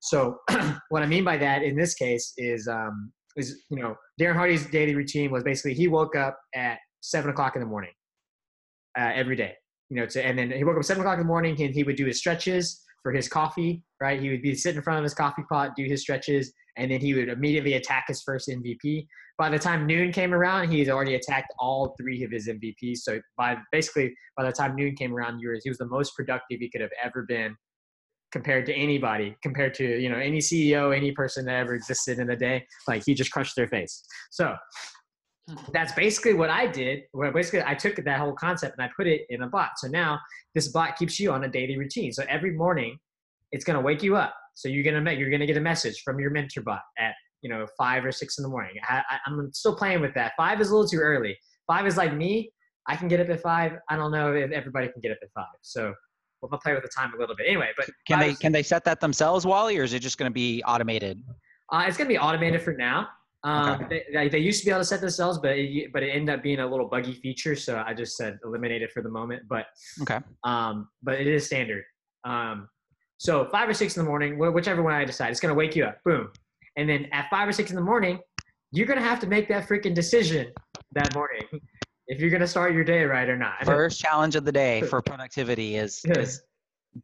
So 0.01 0.79
what 0.89 1.03
I 1.03 1.05
mean 1.05 1.23
by 1.23 1.37
that 1.37 1.61
in 1.61 1.75
this 1.75 1.93
case 1.93 2.33
is, 2.37 2.67
um, 2.67 3.11
is, 3.37 3.63
you 3.69 3.81
know, 3.81 3.95
Darren 4.19 4.35
Hardy's 4.35 4.65
daily 4.67 4.95
routine 4.95 5.31
was 5.31 5.43
basically 5.43 5.73
he 5.73 5.87
woke 5.87 6.15
up 6.15 6.39
at 6.55 6.79
seven 7.01 7.31
o'clock 7.31 7.55
in 7.55 7.61
the 7.61 7.67
morning 7.67 7.91
uh, 8.97 9.11
every 9.13 9.35
day, 9.35 9.53
you 9.89 9.97
know, 9.97 10.05
to, 10.05 10.25
and 10.25 10.37
then 10.37 10.51
he 10.51 10.63
woke 10.63 10.77
up 10.77 10.83
seven 10.83 11.01
o'clock 11.01 11.15
in 11.15 11.21
the 11.21 11.27
morning 11.27 11.59
and 11.61 11.73
he 11.73 11.83
would 11.83 11.95
do 11.95 12.05
his 12.05 12.17
stretches 12.17 12.83
for 13.03 13.11
his 13.11 13.27
coffee, 13.27 13.83
right? 13.99 14.21
He 14.21 14.29
would 14.29 14.41
be 14.41 14.55
sitting 14.55 14.77
in 14.77 14.83
front 14.83 14.99
of 14.99 15.03
his 15.03 15.13
coffee 15.13 15.43
pot, 15.49 15.71
do 15.75 15.83
his 15.85 16.01
stretches, 16.01 16.53
and 16.77 16.91
then 16.91 17.01
he 17.01 17.13
would 17.13 17.29
immediately 17.29 17.73
attack 17.73 18.05
his 18.07 18.21
first 18.21 18.47
MVP. 18.47 19.07
By 19.37 19.49
the 19.49 19.57
time 19.57 19.87
noon 19.87 20.11
came 20.11 20.33
around, 20.33 20.69
he 20.69 20.79
had 20.79 20.89
already 20.89 21.15
attacked 21.15 21.51
all 21.57 21.95
three 21.99 22.23
of 22.23 22.31
his 22.31 22.47
MVPs. 22.47 22.97
So 22.97 23.19
by 23.37 23.57
basically 23.71 24.13
by 24.37 24.45
the 24.45 24.51
time 24.51 24.75
noon 24.75 24.95
came 24.95 25.15
around, 25.15 25.39
he 25.39 25.47
he 25.63 25.69
was 25.69 25.79
the 25.79 25.87
most 25.87 26.15
productive 26.15 26.59
he 26.59 26.69
could 26.69 26.81
have 26.81 26.91
ever 27.03 27.23
been 27.27 27.55
compared 28.31 28.65
to 28.65 28.73
anybody, 28.73 29.35
compared 29.41 29.73
to 29.75 29.99
you 30.01 30.09
know 30.09 30.17
any 30.17 30.39
CEO, 30.39 30.95
any 30.95 31.11
person 31.11 31.45
that 31.45 31.55
ever 31.55 31.75
existed 31.75 32.19
in 32.19 32.27
the 32.27 32.35
day. 32.35 32.65
Like 32.87 33.03
he 33.05 33.13
just 33.13 33.31
crushed 33.31 33.55
their 33.55 33.67
face. 33.67 34.03
So 34.31 34.55
hmm. 35.49 35.55
that's 35.73 35.93
basically 35.93 36.33
what 36.33 36.49
I 36.49 36.67
did. 36.67 37.03
Where 37.11 37.31
basically 37.31 37.63
I 37.65 37.75
took 37.75 37.95
that 37.95 38.19
whole 38.19 38.33
concept 38.33 38.77
and 38.77 38.85
I 38.85 38.91
put 38.95 39.07
it 39.07 39.21
in 39.29 39.43
a 39.43 39.47
bot. 39.47 39.71
So 39.77 39.87
now 39.87 40.19
this 40.55 40.69
bot 40.69 40.97
keeps 40.97 41.19
you 41.19 41.31
on 41.31 41.43
a 41.43 41.47
daily 41.47 41.77
routine. 41.77 42.11
So 42.11 42.23
every 42.29 42.51
morning, 42.51 42.97
it's 43.51 43.65
gonna 43.65 43.81
wake 43.81 44.03
you 44.03 44.15
up. 44.15 44.33
So 44.55 44.69
you're 44.69 44.83
gonna 44.83 45.01
make 45.01 45.19
you're 45.19 45.31
gonna 45.31 45.47
get 45.47 45.57
a 45.57 45.61
message 45.61 46.01
from 46.03 46.19
your 46.19 46.31
mentor 46.31 46.61
bot 46.61 46.81
at 46.97 47.13
you 47.41 47.49
know 47.49 47.65
five 47.77 48.05
or 48.05 48.11
six 48.11 48.37
in 48.37 48.43
the 48.43 48.49
morning. 48.49 48.73
I, 48.87 49.03
am 49.27 49.49
still 49.53 49.75
playing 49.75 50.01
with 50.01 50.13
that. 50.15 50.33
Five 50.37 50.61
is 50.61 50.69
a 50.69 50.73
little 50.73 50.89
too 50.89 50.99
early. 50.99 51.37
Five 51.67 51.87
is 51.87 51.97
like 51.97 52.13
me. 52.13 52.51
I 52.87 52.95
can 52.95 53.07
get 53.07 53.19
up 53.19 53.29
at 53.29 53.41
five. 53.41 53.73
I 53.89 53.95
don't 53.95 54.11
know 54.11 54.33
if 54.33 54.51
everybody 54.51 54.87
can 54.87 55.01
get 55.01 55.11
up 55.11 55.19
at 55.21 55.29
five. 55.33 55.45
So 55.61 55.93
we'll 56.41 56.59
play 56.59 56.73
with 56.73 56.83
the 56.83 56.89
time 56.89 57.13
a 57.15 57.17
little 57.17 57.35
bit. 57.35 57.47
Anyway, 57.47 57.69
but 57.77 57.89
can 58.07 58.19
they 58.19 58.33
can 58.33 58.51
they 58.51 58.63
set 58.63 58.83
that 58.85 58.99
themselves, 58.99 59.45
Wally, 59.45 59.77
or 59.77 59.83
is 59.83 59.93
it 59.93 59.99
just 59.99 60.17
going 60.17 60.29
to 60.29 60.33
be 60.33 60.63
automated? 60.63 61.23
Uh, 61.71 61.85
it's 61.87 61.97
going 61.97 62.07
to 62.07 62.13
be 62.13 62.19
automated 62.19 62.61
for 62.61 62.73
now. 62.73 63.07
Um, 63.43 63.81
okay. 63.81 64.03
they, 64.13 64.29
they, 64.29 64.37
used 64.37 64.59
to 64.59 64.65
be 64.65 64.71
able 64.71 64.81
to 64.81 64.85
set 64.85 65.01
themselves, 65.01 65.39
but 65.39 65.57
it, 65.57 65.91
but 65.91 66.03
it 66.03 66.09
ended 66.09 66.35
up 66.35 66.43
being 66.43 66.59
a 66.59 66.67
little 66.67 66.87
buggy 66.87 67.13
feature. 67.13 67.55
So 67.55 67.83
I 67.83 67.93
just 67.93 68.15
said 68.15 68.37
eliminate 68.45 68.83
it 68.83 68.91
for 68.91 69.01
the 69.01 69.09
moment. 69.09 69.43
But 69.49 69.65
okay. 70.01 70.19
Um, 70.43 70.89
but 71.01 71.19
it 71.19 71.25
is 71.25 71.45
standard. 71.47 71.83
Um, 72.23 72.67
so 73.17 73.45
five 73.45 73.67
or 73.67 73.73
six 73.73 73.97
in 73.97 74.03
the 74.03 74.09
morning, 74.09 74.37
whichever 74.37 74.83
one 74.83 74.93
I 74.93 75.05
decide, 75.05 75.31
it's 75.31 75.39
going 75.39 75.53
to 75.53 75.57
wake 75.57 75.75
you 75.75 75.85
up. 75.85 75.97
Boom. 76.05 76.29
And 76.77 76.87
then 76.87 77.07
at 77.11 77.29
five 77.29 77.47
or 77.47 77.51
six 77.51 77.71
in 77.71 77.75
the 77.75 77.81
morning, 77.81 78.19
you're 78.71 78.87
going 78.87 78.99
to 78.99 79.05
have 79.05 79.19
to 79.21 79.27
make 79.27 79.47
that 79.49 79.67
freaking 79.67 79.93
decision 79.93 80.51
that 80.93 81.13
morning 81.15 81.43
if 82.11 82.19
you're 82.19 82.29
going 82.29 82.41
to 82.41 82.47
start 82.47 82.73
your 82.73 82.83
day 82.83 83.05
right 83.05 83.29
or 83.29 83.37
not. 83.37 83.53
First 83.65 83.99
challenge 83.99 84.35
of 84.35 84.43
the 84.43 84.51
day 84.51 84.81
for 84.81 85.01
productivity 85.05 85.77
is, 85.77 86.01
is 86.05 86.41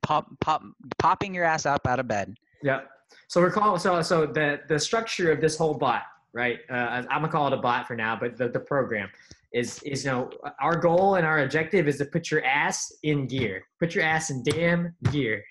pop, 0.02 0.28
pop, 0.42 0.62
popping 1.00 1.34
your 1.34 1.46
ass 1.46 1.66
up 1.66 1.88
out 1.88 2.00
of 2.00 2.10
bed. 2.10 2.36
Yeah. 2.62 2.82
So 3.30 3.40
we're 3.40 3.52
calling, 3.52 3.80
so, 3.80 4.02
so 4.02 4.26
the, 4.26 4.60
the 4.68 4.78
structure 4.78 5.32
of 5.32 5.40
this 5.40 5.58
whole 5.58 5.76
bot, 5.76 6.04
right? 6.34 6.60
Uh, 6.70 7.04
I'm 7.10 7.22
gonna 7.22 7.30
call 7.30 7.48
it 7.48 7.54
a 7.54 7.58
bot 7.58 7.88
for 7.88 7.96
now, 7.96 8.18
but 8.20 8.38
the, 8.38 8.50
the 8.50 8.60
program 8.60 9.10
is, 9.54 9.82
is, 9.84 10.04
you 10.04 10.12
know, 10.12 10.30
our 10.60 10.76
goal 10.76 11.16
and 11.16 11.26
our 11.26 11.40
objective 11.40 11.88
is 11.88 11.98
to 12.00 12.06
put 12.06 12.30
your 12.30 12.44
ass 12.44 12.92
in 13.04 13.28
gear, 13.28 13.64
put 13.80 13.96
your 13.96 14.04
ass 14.04 14.30
in 14.30 14.44
damn 14.44 14.94
gear. 15.10 15.42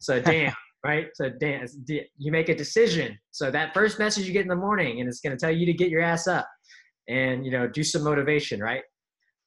So 0.00 0.20
damn, 0.32 0.54
right? 0.84 1.06
So 1.14 1.30
damn, 1.38 1.64
you 1.86 2.32
make 2.32 2.48
a 2.48 2.54
decision. 2.54 3.16
So 3.30 3.52
that 3.52 3.74
first 3.74 4.00
message 4.00 4.26
you 4.26 4.32
get 4.32 4.42
in 4.42 4.48
the 4.48 4.56
morning 4.56 4.98
and 4.98 5.08
it's 5.08 5.20
going 5.20 5.36
to 5.36 5.40
tell 5.40 5.54
you 5.54 5.66
to 5.66 5.72
get 5.72 5.88
your 5.88 6.02
ass 6.02 6.26
up 6.26 6.48
and, 7.06 7.44
you 7.46 7.52
know, 7.52 7.68
do 7.68 7.84
some 7.84 8.02
motivation, 8.02 8.58
right? 8.58 8.82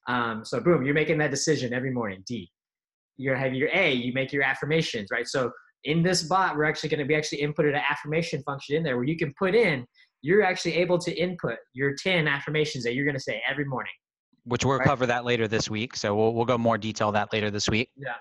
Um, 0.07 0.45
so 0.45 0.59
boom, 0.59 0.83
you're 0.83 0.93
making 0.93 1.17
that 1.19 1.31
decision 1.31 1.73
every 1.73 1.91
morning. 1.91 2.23
D. 2.25 2.49
You 3.17 3.33
have 3.33 3.53
your 3.53 3.69
A. 3.73 3.91
You 3.91 4.13
make 4.13 4.31
your 4.31 4.43
affirmations, 4.43 5.09
right? 5.11 5.27
So 5.27 5.51
in 5.83 6.03
this 6.03 6.23
bot, 6.23 6.55
we're 6.55 6.65
actually 6.65 6.89
going 6.89 6.99
to 6.99 7.05
be 7.05 7.15
actually 7.15 7.41
inputted 7.41 7.69
an 7.69 7.81
affirmation 7.89 8.43
function 8.43 8.75
in 8.75 8.83
there 8.83 8.95
where 8.95 9.05
you 9.05 9.17
can 9.17 9.33
put 9.37 9.55
in. 9.55 9.85
You're 10.21 10.43
actually 10.43 10.75
able 10.75 10.97
to 10.99 11.13
input 11.13 11.57
your 11.73 11.93
10 11.95 12.27
affirmations 12.27 12.83
that 12.83 12.93
you're 12.93 13.05
going 13.05 13.15
to 13.15 13.21
say 13.21 13.41
every 13.47 13.65
morning. 13.65 13.91
Which 14.45 14.63
we'll 14.65 14.77
right? 14.77 14.87
cover 14.87 15.05
that 15.05 15.25
later 15.25 15.47
this 15.47 15.69
week. 15.69 15.95
So 15.95 16.15
we'll 16.15 16.33
we'll 16.33 16.45
go 16.45 16.57
more 16.57 16.77
detail 16.77 17.11
that 17.11 17.33
later 17.33 17.51
this 17.51 17.67
week. 17.67 17.89
Yeah. 17.97 18.13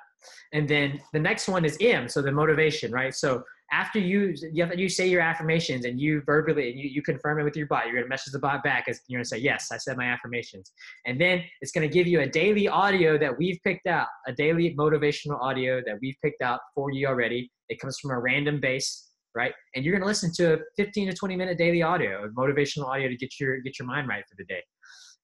And 0.53 0.69
then 0.69 1.01
the 1.13 1.21
next 1.21 1.47
one 1.49 1.65
is 1.65 1.77
M, 1.81 2.09
so 2.09 2.21
the 2.21 2.33
motivation, 2.33 2.91
right? 2.91 3.15
So 3.15 3.45
after 3.73 3.99
you 3.99 4.35
you, 4.53 4.89
say 4.89 5.09
your 5.09 5.21
affirmations 5.21 5.85
and 5.85 6.01
you 6.01 6.23
verbally 6.25 6.71
and 6.71 6.79
you, 6.79 6.89
you 6.89 7.03
confirm 7.03 7.41
it 7.41 7.45
with 7.45 7.57
your 7.57 7.67
bot 7.67 7.87
you're 7.89 8.03
to 8.03 8.09
message 8.09 8.33
the 8.33 8.39
bot 8.39 8.63
back 8.63 8.85
as 8.89 9.01
you're 9.09 9.21
to 9.21 9.29
say 9.29 9.39
yes 9.39 9.73
i 9.73 9.77
said 9.77 9.97
my 9.97 10.05
affirmations. 10.05 10.73
And 11.05 11.21
then 11.21 11.43
it's 11.61 11.73
to 11.73 11.93
give 11.93 12.07
you 12.07 12.21
a 12.21 12.27
daily 12.27 12.69
audio 12.69 13.19
that 13.19 13.37
we've 13.37 13.59
picked 13.65 13.87
out 13.87 14.07
a 14.27 14.33
daily 14.33 14.75
motivational 14.79 15.41
audio 15.41 15.81
that 15.87 15.97
we've 16.01 16.17
picked 16.23 16.43
out 16.43 16.61
for 16.75 16.93
you 16.93 17.07
already. 17.07 17.51
It 17.69 17.81
comes 17.81 17.99
from 17.99 18.11
a 18.13 18.19
random 18.19 18.61
base 18.61 19.03
right? 19.35 19.53
And 19.75 19.85
you're 19.85 19.93
to 20.01 20.07
listen 20.07 20.33
to 20.37 20.55
a 20.55 20.59
15 20.79 21.11
to 21.11 21.15
20 21.15 21.37
minute 21.37 21.59
daily 21.59 21.83
audio 21.83 22.27
motivational 22.39 22.87
audio 22.87 23.09
to 23.09 23.17
get 23.17 23.39
your 23.39 23.61
get 23.61 23.79
your 23.79 23.87
mind 23.87 24.09
right 24.09 24.25
for 24.29 24.35
the 24.39 24.45
day. 24.45 24.63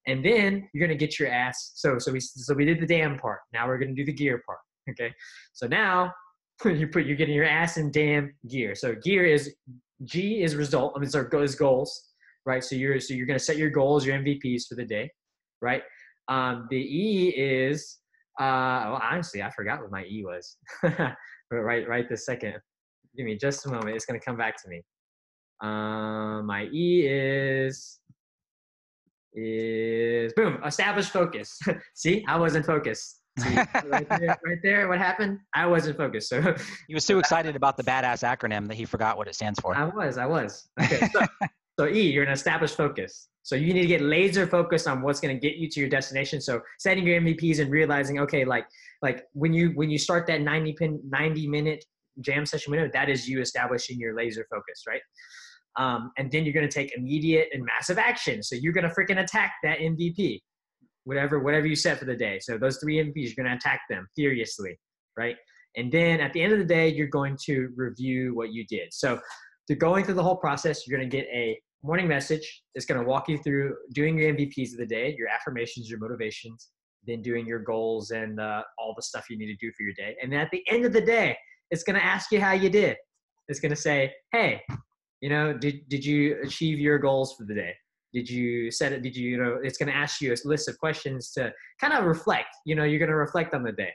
And 0.06 0.22
then 0.24 0.68
you're 0.74 0.86
to 0.98 1.06
get 1.06 1.18
your 1.18 1.30
ass 1.30 1.72
so 1.74 1.98
so 1.98 2.12
we 2.12 2.20
so 2.20 2.52
we 2.54 2.64
did 2.64 2.80
the 2.80 2.86
damn 2.86 3.18
part. 3.18 3.38
Now 3.52 3.66
we're 3.68 3.78
to 3.78 3.94
do 3.94 4.04
the 4.04 4.12
gear 4.12 4.42
part 4.46 4.58
okay? 4.90 5.12
So 5.52 5.66
now 5.66 6.12
you 6.64 6.86
put 6.86 7.06
you're 7.06 7.16
getting 7.16 7.34
your 7.34 7.44
ass 7.44 7.76
in 7.76 7.90
damn 7.90 8.34
gear. 8.48 8.74
So 8.74 8.94
gear 8.94 9.24
is 9.24 9.54
G 10.04 10.42
is 10.42 10.56
result. 10.56 10.94
I 10.96 11.00
mean, 11.00 11.08
so 11.08 11.26
is 11.40 11.54
goals, 11.54 12.10
right? 12.46 12.62
So 12.62 12.74
you're 12.76 13.00
so 13.00 13.14
you're 13.14 13.26
gonna 13.26 13.38
set 13.38 13.56
your 13.56 13.70
goals, 13.70 14.06
your 14.06 14.18
MVPs 14.18 14.66
for 14.68 14.74
the 14.74 14.84
day, 14.84 15.10
right? 15.60 15.82
Um, 16.28 16.66
the 16.70 16.76
E 16.76 17.28
is 17.36 17.98
uh, 18.40 18.84
well, 18.86 19.02
honestly, 19.02 19.42
I 19.42 19.50
forgot 19.50 19.80
what 19.80 19.90
my 19.90 20.04
E 20.04 20.24
was. 20.24 20.56
right, 21.50 21.88
right 21.88 22.08
this 22.08 22.24
second. 22.24 22.54
Give 23.16 23.26
me 23.26 23.36
just 23.36 23.66
a 23.66 23.68
moment. 23.68 23.94
It's 23.96 24.06
gonna 24.06 24.20
come 24.20 24.36
back 24.36 24.60
to 24.62 24.68
me. 24.68 24.82
Um, 25.60 26.46
my 26.46 26.64
E 26.72 27.06
is 27.06 27.98
is 29.34 30.32
boom. 30.34 30.58
Establish 30.64 31.08
focus. 31.08 31.58
See, 31.94 32.24
I 32.28 32.36
wasn't 32.38 32.66
focused 32.66 33.21
right, 33.38 34.08
there, 34.08 34.38
right 34.44 34.58
there, 34.62 34.88
what 34.88 34.98
happened? 34.98 35.38
I 35.54 35.66
wasn't 35.66 35.96
focused. 35.96 36.28
So 36.28 36.54
he 36.88 36.94
was 36.94 37.06
too 37.06 37.18
excited 37.18 37.56
about 37.56 37.76
the 37.76 37.84
badass 37.84 38.22
acronym 38.22 38.68
that 38.68 38.74
he 38.74 38.84
forgot 38.84 39.16
what 39.16 39.28
it 39.28 39.34
stands 39.34 39.60
for. 39.60 39.74
I 39.74 39.84
was, 39.84 40.18
I 40.18 40.26
was. 40.26 40.68
Okay, 40.80 41.08
so, 41.12 41.26
so 41.80 41.86
E, 41.88 42.10
you're 42.10 42.24
an 42.24 42.32
established 42.32 42.76
focus. 42.76 43.28
So 43.44 43.56
you 43.56 43.74
need 43.74 43.82
to 43.82 43.88
get 43.88 44.02
laser 44.02 44.46
focused 44.46 44.86
on 44.86 45.02
what's 45.02 45.18
going 45.18 45.34
to 45.34 45.40
get 45.40 45.56
you 45.56 45.68
to 45.68 45.80
your 45.80 45.88
destination. 45.88 46.40
So 46.40 46.60
setting 46.78 47.06
your 47.06 47.20
MVPs 47.20 47.58
and 47.58 47.70
realizing, 47.70 48.20
okay, 48.20 48.44
like 48.44 48.66
like 49.02 49.24
when 49.32 49.52
you 49.52 49.70
when 49.70 49.90
you 49.90 49.98
start 49.98 50.26
that 50.28 50.42
90 50.42 50.72
pin 50.74 51.00
90 51.08 51.48
minute 51.48 51.84
jam 52.20 52.46
session 52.46 52.70
window, 52.70 52.88
that 52.92 53.08
is 53.08 53.28
you 53.28 53.40
establishing 53.40 53.98
your 53.98 54.14
laser 54.14 54.46
focus, 54.48 54.84
right? 54.86 55.00
Um, 55.76 56.12
and 56.18 56.30
then 56.30 56.44
you're 56.44 56.52
going 56.52 56.68
to 56.68 56.72
take 56.72 56.96
immediate 56.96 57.48
and 57.52 57.64
massive 57.64 57.98
action. 57.98 58.42
So 58.42 58.54
you're 58.54 58.74
going 58.74 58.88
to 58.88 58.94
freaking 58.94 59.22
attack 59.22 59.54
that 59.64 59.78
MVP 59.78 60.40
whatever 61.04 61.40
whatever 61.40 61.66
you 61.66 61.76
set 61.76 61.98
for 61.98 62.04
the 62.04 62.16
day. 62.16 62.38
So 62.40 62.58
those 62.58 62.78
three 62.78 62.96
MVPs, 62.96 63.36
you're 63.36 63.44
going 63.44 63.48
to 63.50 63.56
attack 63.56 63.80
them 63.88 64.06
furiously, 64.14 64.78
right? 65.16 65.36
And 65.76 65.90
then 65.90 66.20
at 66.20 66.32
the 66.32 66.42
end 66.42 66.52
of 66.52 66.58
the 66.58 66.64
day, 66.64 66.88
you're 66.88 67.06
going 67.06 67.36
to 67.46 67.70
review 67.76 68.34
what 68.34 68.52
you 68.52 68.64
did. 68.66 68.88
So 68.92 69.18
to 69.68 69.74
going 69.74 70.04
through 70.04 70.14
the 70.14 70.22
whole 70.22 70.36
process, 70.36 70.86
you're 70.86 70.98
going 70.98 71.08
to 71.08 71.16
get 71.16 71.26
a 71.32 71.58
morning 71.82 72.06
message. 72.06 72.62
It's 72.74 72.86
going 72.86 73.00
to 73.00 73.06
walk 73.06 73.28
you 73.28 73.38
through 73.38 73.74
doing 73.94 74.18
your 74.18 74.32
MVPs 74.34 74.72
of 74.72 74.78
the 74.78 74.86
day, 74.86 75.14
your 75.18 75.28
affirmations, 75.28 75.88
your 75.88 75.98
motivations, 75.98 76.70
then 77.06 77.22
doing 77.22 77.46
your 77.46 77.58
goals 77.58 78.10
and 78.10 78.38
uh, 78.38 78.62
all 78.78 78.94
the 78.94 79.02
stuff 79.02 79.26
you 79.30 79.38
need 79.38 79.46
to 79.46 79.56
do 79.66 79.72
for 79.76 79.82
your 79.82 79.94
day. 79.94 80.16
And 80.22 80.32
then 80.32 80.40
at 80.40 80.50
the 80.50 80.62
end 80.68 80.84
of 80.84 80.92
the 80.92 81.00
day, 81.00 81.36
it's 81.70 81.82
going 81.82 81.98
to 81.98 82.04
ask 82.04 82.30
you 82.30 82.40
how 82.40 82.52
you 82.52 82.68
did. 82.68 82.96
It's 83.48 83.60
going 83.60 83.70
to 83.70 83.80
say, 83.80 84.12
hey, 84.30 84.62
you 85.20 85.28
know, 85.28 85.52
did, 85.52 85.88
did 85.88 86.04
you 86.04 86.36
achieve 86.44 86.78
your 86.78 86.98
goals 86.98 87.34
for 87.36 87.44
the 87.44 87.54
day? 87.54 87.74
Did 88.12 88.28
you 88.28 88.70
set 88.70 88.92
it 88.92 89.02
did 89.02 89.16
you 89.16 89.30
you 89.30 89.38
know 89.38 89.58
it's 89.62 89.78
going 89.78 89.88
to 89.88 89.94
ask 89.94 90.20
you 90.20 90.32
a 90.32 90.36
list 90.44 90.68
of 90.68 90.78
questions 90.78 91.32
to 91.32 91.52
kind 91.80 91.92
of 91.92 92.04
reflect 92.04 92.48
you 92.64 92.74
know 92.74 92.84
you're 92.84 92.98
going 92.98 93.08
to 93.10 93.16
reflect 93.16 93.54
on 93.54 93.62
the 93.62 93.72
day. 93.72 93.90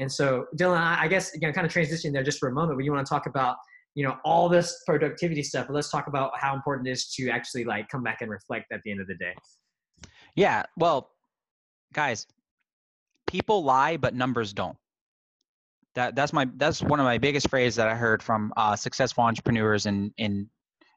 And 0.00 0.10
so 0.10 0.46
dylan 0.56 0.78
i, 0.78 1.04
I 1.04 1.08
guess 1.08 1.32
you 1.34 1.46
know 1.46 1.52
kind 1.52 1.66
of 1.66 1.72
transition 1.72 2.12
there 2.12 2.22
just 2.22 2.38
for 2.38 2.48
a 2.48 2.52
moment 2.52 2.78
but 2.78 2.84
you 2.84 2.92
want 2.92 3.06
to 3.06 3.10
talk 3.10 3.26
about 3.26 3.56
you 3.94 4.04
know 4.04 4.16
all 4.24 4.48
this 4.48 4.82
productivity 4.86 5.42
stuff 5.42 5.66
but 5.66 5.74
let's 5.74 5.90
talk 5.90 6.06
about 6.06 6.30
how 6.38 6.54
important 6.54 6.86
it 6.86 6.92
is 6.92 7.12
to 7.14 7.30
actually 7.30 7.64
like 7.64 7.88
come 7.88 8.02
back 8.02 8.18
and 8.20 8.30
reflect 8.30 8.66
at 8.72 8.80
the 8.84 8.90
end 8.90 9.00
of 9.00 9.06
the 9.06 9.16
day. 9.16 9.34
Yeah 10.34 10.62
well 10.76 11.10
guys 11.92 12.26
people 13.26 13.62
lie 13.62 13.96
but 13.96 14.14
numbers 14.14 14.52
don't. 14.52 14.76
That 15.94 16.14
that's 16.14 16.32
my 16.32 16.46
that's 16.56 16.82
one 16.82 17.00
of 17.00 17.04
my 17.04 17.18
biggest 17.18 17.48
phrases 17.50 17.74
that 17.76 17.88
i 17.88 17.94
heard 17.94 18.22
from 18.22 18.52
uh, 18.56 18.76
successful 18.76 19.24
entrepreneurs 19.24 19.86
in 19.86 20.12
in 20.16 20.48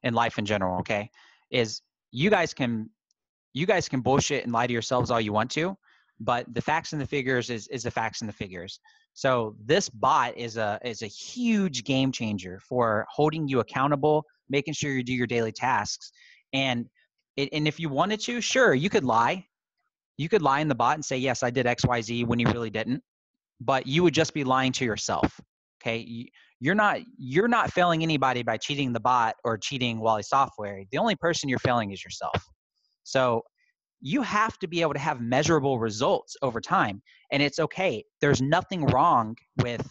in 0.04 0.14
life 0.14 0.38
in 0.38 0.46
general 0.46 0.80
okay 0.80 1.10
is 1.50 1.82
you 2.12 2.30
guys 2.30 2.54
can 2.54 2.90
you 3.54 3.66
guys 3.66 3.90
can 3.90 4.02
bullshit 4.02 4.44
and 4.44 4.54
lie 4.54 4.68
to 4.68 4.74
yourselves 4.74 5.12
all 5.12 5.22
you 5.22 5.34
want 5.34 5.50
to 5.52 5.76
but 6.20 6.46
the 6.54 6.62
facts 6.62 6.94
and 6.94 7.02
the 7.02 7.08
figures 7.08 7.50
is 7.50 7.68
is 7.68 7.84
the 7.84 7.92
facts 7.92 8.22
and 8.22 8.30
the 8.30 8.34
figures 8.34 8.80
so 9.14 9.56
this 9.66 9.90
bot 9.90 10.38
is 10.38 10.58
a 10.58 10.80
is 10.84 11.02
a 11.02 11.08
huge 11.08 11.84
game 11.84 12.12
changer 12.12 12.60
for 12.68 13.06
holding 13.10 13.48
you 13.48 13.60
accountable 13.60 14.24
making 14.50 14.74
sure 14.74 14.92
you 14.92 15.04
do 15.04 15.14
your 15.14 15.28
daily 15.28 15.52
tasks 15.52 16.12
and 16.54 16.86
it, 17.38 17.50
and 17.54 17.68
if 17.68 17.80
you 17.80 17.90
wanted 17.90 18.20
to 18.20 18.42
sure 18.42 18.74
you 18.74 18.90
could 18.90 19.04
lie 19.04 19.46
you 20.22 20.30
could 20.30 20.44
lie 20.44 20.60
in 20.60 20.68
the 20.68 20.76
bot 20.76 20.96
and 20.96 21.04
say, 21.04 21.18
yes, 21.18 21.42
I 21.42 21.50
did 21.50 21.66
XYZ 21.66 22.28
when 22.28 22.40
you 22.40 22.48
really 22.52 22.70
didn't, 22.70 23.02
but 23.60 23.88
you 23.88 24.04
would 24.04 24.14
just 24.14 24.36
be 24.36 24.44
lying 24.44 24.72
to 24.74 24.86
yourself. 24.86 25.40
Okay. 25.82 26.30
You're 26.62 26.76
not, 26.76 27.00
you're 27.18 27.48
not 27.48 27.74
failing 27.74 28.04
anybody 28.04 28.44
by 28.44 28.56
cheating 28.56 28.94
the 28.94 29.00
bot 29.00 29.36
or 29.44 29.58
cheating 29.58 30.00
Wally 30.00 30.24
software. 30.24 30.84
The 30.92 31.00
only 31.00 31.16
person 31.16 31.50
you're 31.50 31.60
failing 31.60 31.92
is 31.92 32.04
yourself. 32.04 32.36
So 33.04 33.42
you 34.00 34.22
have 34.22 34.58
to 34.60 34.68
be 34.68 34.82
able 34.82 34.94
to 34.94 35.00
have 35.00 35.22
measurable 35.22 35.80
results 35.80 36.38
over 36.42 36.62
time. 36.62 37.02
And 37.32 37.42
it's 37.42 37.60
okay. 37.60 38.04
There's 38.22 38.42
nothing 38.42 38.86
wrong 38.86 39.36
with, 39.62 39.88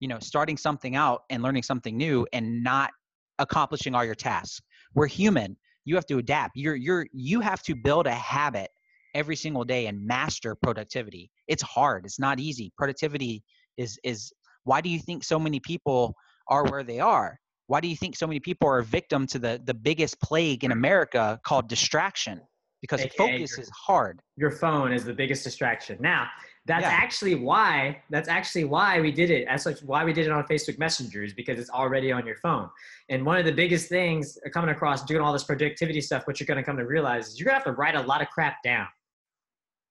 you 0.00 0.08
know, 0.08 0.18
starting 0.20 0.56
something 0.56 0.96
out 0.96 1.22
and 1.30 1.42
learning 1.42 1.64
something 1.64 1.96
new 1.96 2.26
and 2.32 2.62
not 2.62 2.90
accomplishing 3.38 3.94
all 3.94 4.04
your 4.04 4.14
tasks. 4.14 4.60
We're 4.94 5.06
human. 5.06 5.56
You 5.84 5.94
have 5.96 6.06
to 6.06 6.18
adapt. 6.18 6.52
You're 6.56 6.76
you're 6.76 7.06
you 7.12 7.40
have 7.40 7.62
to 7.62 7.74
build 7.74 8.06
a 8.06 8.12
habit 8.12 8.70
every 9.14 9.36
single 9.36 9.64
day 9.64 9.86
and 9.86 10.06
master 10.06 10.54
productivity. 10.54 11.30
It's 11.48 11.62
hard. 11.62 12.04
It's 12.04 12.18
not 12.18 12.38
easy. 12.38 12.72
Productivity 12.76 13.42
is 13.76 13.98
is 14.04 14.32
why 14.70 14.80
do 14.80 14.88
you 14.88 15.00
think 15.00 15.24
so 15.24 15.36
many 15.36 15.58
people 15.58 16.14
are 16.46 16.64
where 16.70 16.84
they 16.84 17.00
are? 17.00 17.40
Why 17.66 17.80
do 17.80 17.88
you 17.88 17.96
think 17.96 18.14
so 18.14 18.24
many 18.28 18.38
people 18.38 18.68
are 18.68 18.78
a 18.78 18.84
victim 18.84 19.26
to 19.32 19.38
the 19.40 19.60
the 19.64 19.74
biggest 19.74 20.20
plague 20.20 20.62
in 20.62 20.70
America 20.70 21.40
called 21.44 21.68
distraction? 21.68 22.40
Because 22.80 23.00
AKA 23.00 23.16
focus 23.18 23.50
your, 23.56 23.62
is 23.62 23.70
hard. 23.86 24.20
Your 24.36 24.52
phone 24.52 24.92
is 24.92 25.02
the 25.04 25.12
biggest 25.12 25.42
distraction. 25.42 25.98
Now, 26.00 26.28
that's 26.66 26.84
yeah. 26.84 27.04
actually 27.04 27.34
why 27.34 28.00
that's 28.10 28.28
actually 28.28 28.64
why 28.64 29.00
we 29.00 29.10
did 29.10 29.30
it 29.30 29.48
as 29.48 29.64
such 29.64 29.80
why 29.80 30.04
we 30.04 30.12
did 30.12 30.26
it 30.26 30.32
on 30.32 30.44
facebook 30.44 30.78
messenger 30.78 31.24
is 31.24 31.32
because 31.32 31.58
it's 31.58 31.70
already 31.70 32.12
on 32.12 32.26
your 32.26 32.36
phone 32.36 32.68
and 33.08 33.24
one 33.24 33.38
of 33.38 33.46
the 33.46 33.56
biggest 33.62 33.88
things 33.88 34.38
coming 34.52 34.70
across 34.70 35.02
doing 35.04 35.22
all 35.22 35.32
this 35.32 35.42
productivity 35.44 36.02
stuff 36.02 36.26
what 36.26 36.38
you're 36.38 36.46
going 36.46 36.62
to 36.62 36.62
come 36.62 36.76
to 36.76 36.84
realize 36.84 37.28
is 37.28 37.40
you're 37.40 37.46
going 37.46 37.58
to 37.58 37.64
have 37.64 37.74
to 37.74 37.80
write 37.80 37.94
a 37.94 38.02
lot 38.02 38.20
of 38.20 38.28
crap 38.28 38.62
down 38.62 38.86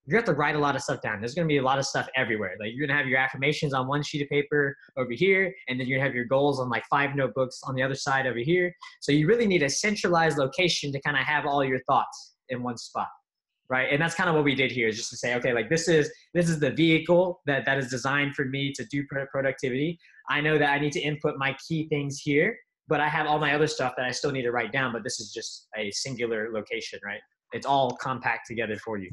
you 0.10 0.16
have 0.16 0.26
to 0.26 0.34
write 0.34 0.56
a 0.56 0.60
lot 0.60 0.76
of 0.76 0.82
stuff 0.82 1.02
down. 1.02 1.20
There's 1.20 1.36
going 1.36 1.48
to 1.48 1.52
be 1.52 1.58
a 1.58 1.64
lot 1.64 1.80
of 1.80 1.86
stuff 1.86 2.08
everywhere. 2.16 2.56
Like 2.60 2.72
you're 2.74 2.88
going 2.88 2.96
to 2.96 3.02
have 3.02 3.08
your 3.08 3.20
affirmations 3.20 3.74
on 3.74 3.88
one 3.88 4.04
sheet 4.04 4.22
of 4.22 4.30
paper 4.30 4.76
over 4.98 5.12
here, 5.12 5.54
and 5.68 5.80
then 5.80 5.88
to 5.88 6.00
have 6.00 6.16
your 6.16 6.26
goals 6.26 6.60
on 6.60 6.70
like 6.70 6.84
five 6.90 7.16
notebooks 7.16 7.62
on 7.64 7.76
the 7.76 7.84
other 7.84 7.96
side 7.96 8.26
over 8.28 8.40
here. 8.40 8.74
So 9.02 9.12
you 9.12 9.28
really 9.28 9.48
need 9.48 9.64
a 9.64 9.70
centralized 9.70 10.38
location 10.38 10.92
to 10.92 11.02
kind 11.02 11.18
of 11.18 11.24
have 11.24 11.46
all 11.46 11.64
your 11.64 11.80
thoughts 11.88 12.36
in 12.50 12.64
one 12.64 12.78
spot 12.78 13.08
right 13.70 13.90
and 13.92 14.02
that's 14.02 14.16
kind 14.16 14.30
of 14.30 14.36
what 14.36 14.44
we 14.44 14.56
did 14.56 14.72
here 14.72 14.88
is 14.88 14.98
just 14.98 15.10
to 15.10 15.18
say 15.18 15.36
okay 15.36 15.54
like 15.54 15.70
this 15.70 15.88
is 15.88 16.12
this 16.34 16.50
is 16.50 16.60
the 16.60 16.72
vehicle 16.72 17.40
that 17.46 17.66
that 17.66 17.78
is 17.78 17.90
designed 17.90 18.36
for 18.36 18.46
me 18.46 18.74
to 18.74 18.84
do 18.86 19.06
productivity 19.32 19.98
i 20.30 20.42
know 20.42 20.58
that 20.58 20.72
i 20.72 20.80
need 20.80 20.92
to 20.92 21.00
input 21.00 21.38
my 21.38 21.56
key 21.68 21.88
things 21.88 22.20
here 22.20 22.58
but 22.88 23.00
i 23.00 23.08
have 23.08 23.28
all 23.28 23.40
my 23.40 23.54
other 23.54 23.68
stuff 23.68 23.94
that 23.96 24.06
i 24.06 24.12
still 24.12 24.32
need 24.32 24.42
to 24.42 24.52
write 24.52 24.72
down 24.72 24.92
but 24.92 25.04
this 25.04 25.20
is 25.20 25.32
just 25.32 25.68
a 25.78 25.92
singular 25.92 26.50
location 26.52 27.00
right 27.06 27.22
it's 27.54 27.66
all 27.66 27.96
compact 28.02 28.48
together 28.48 28.78
for 28.78 28.98
you 28.98 29.10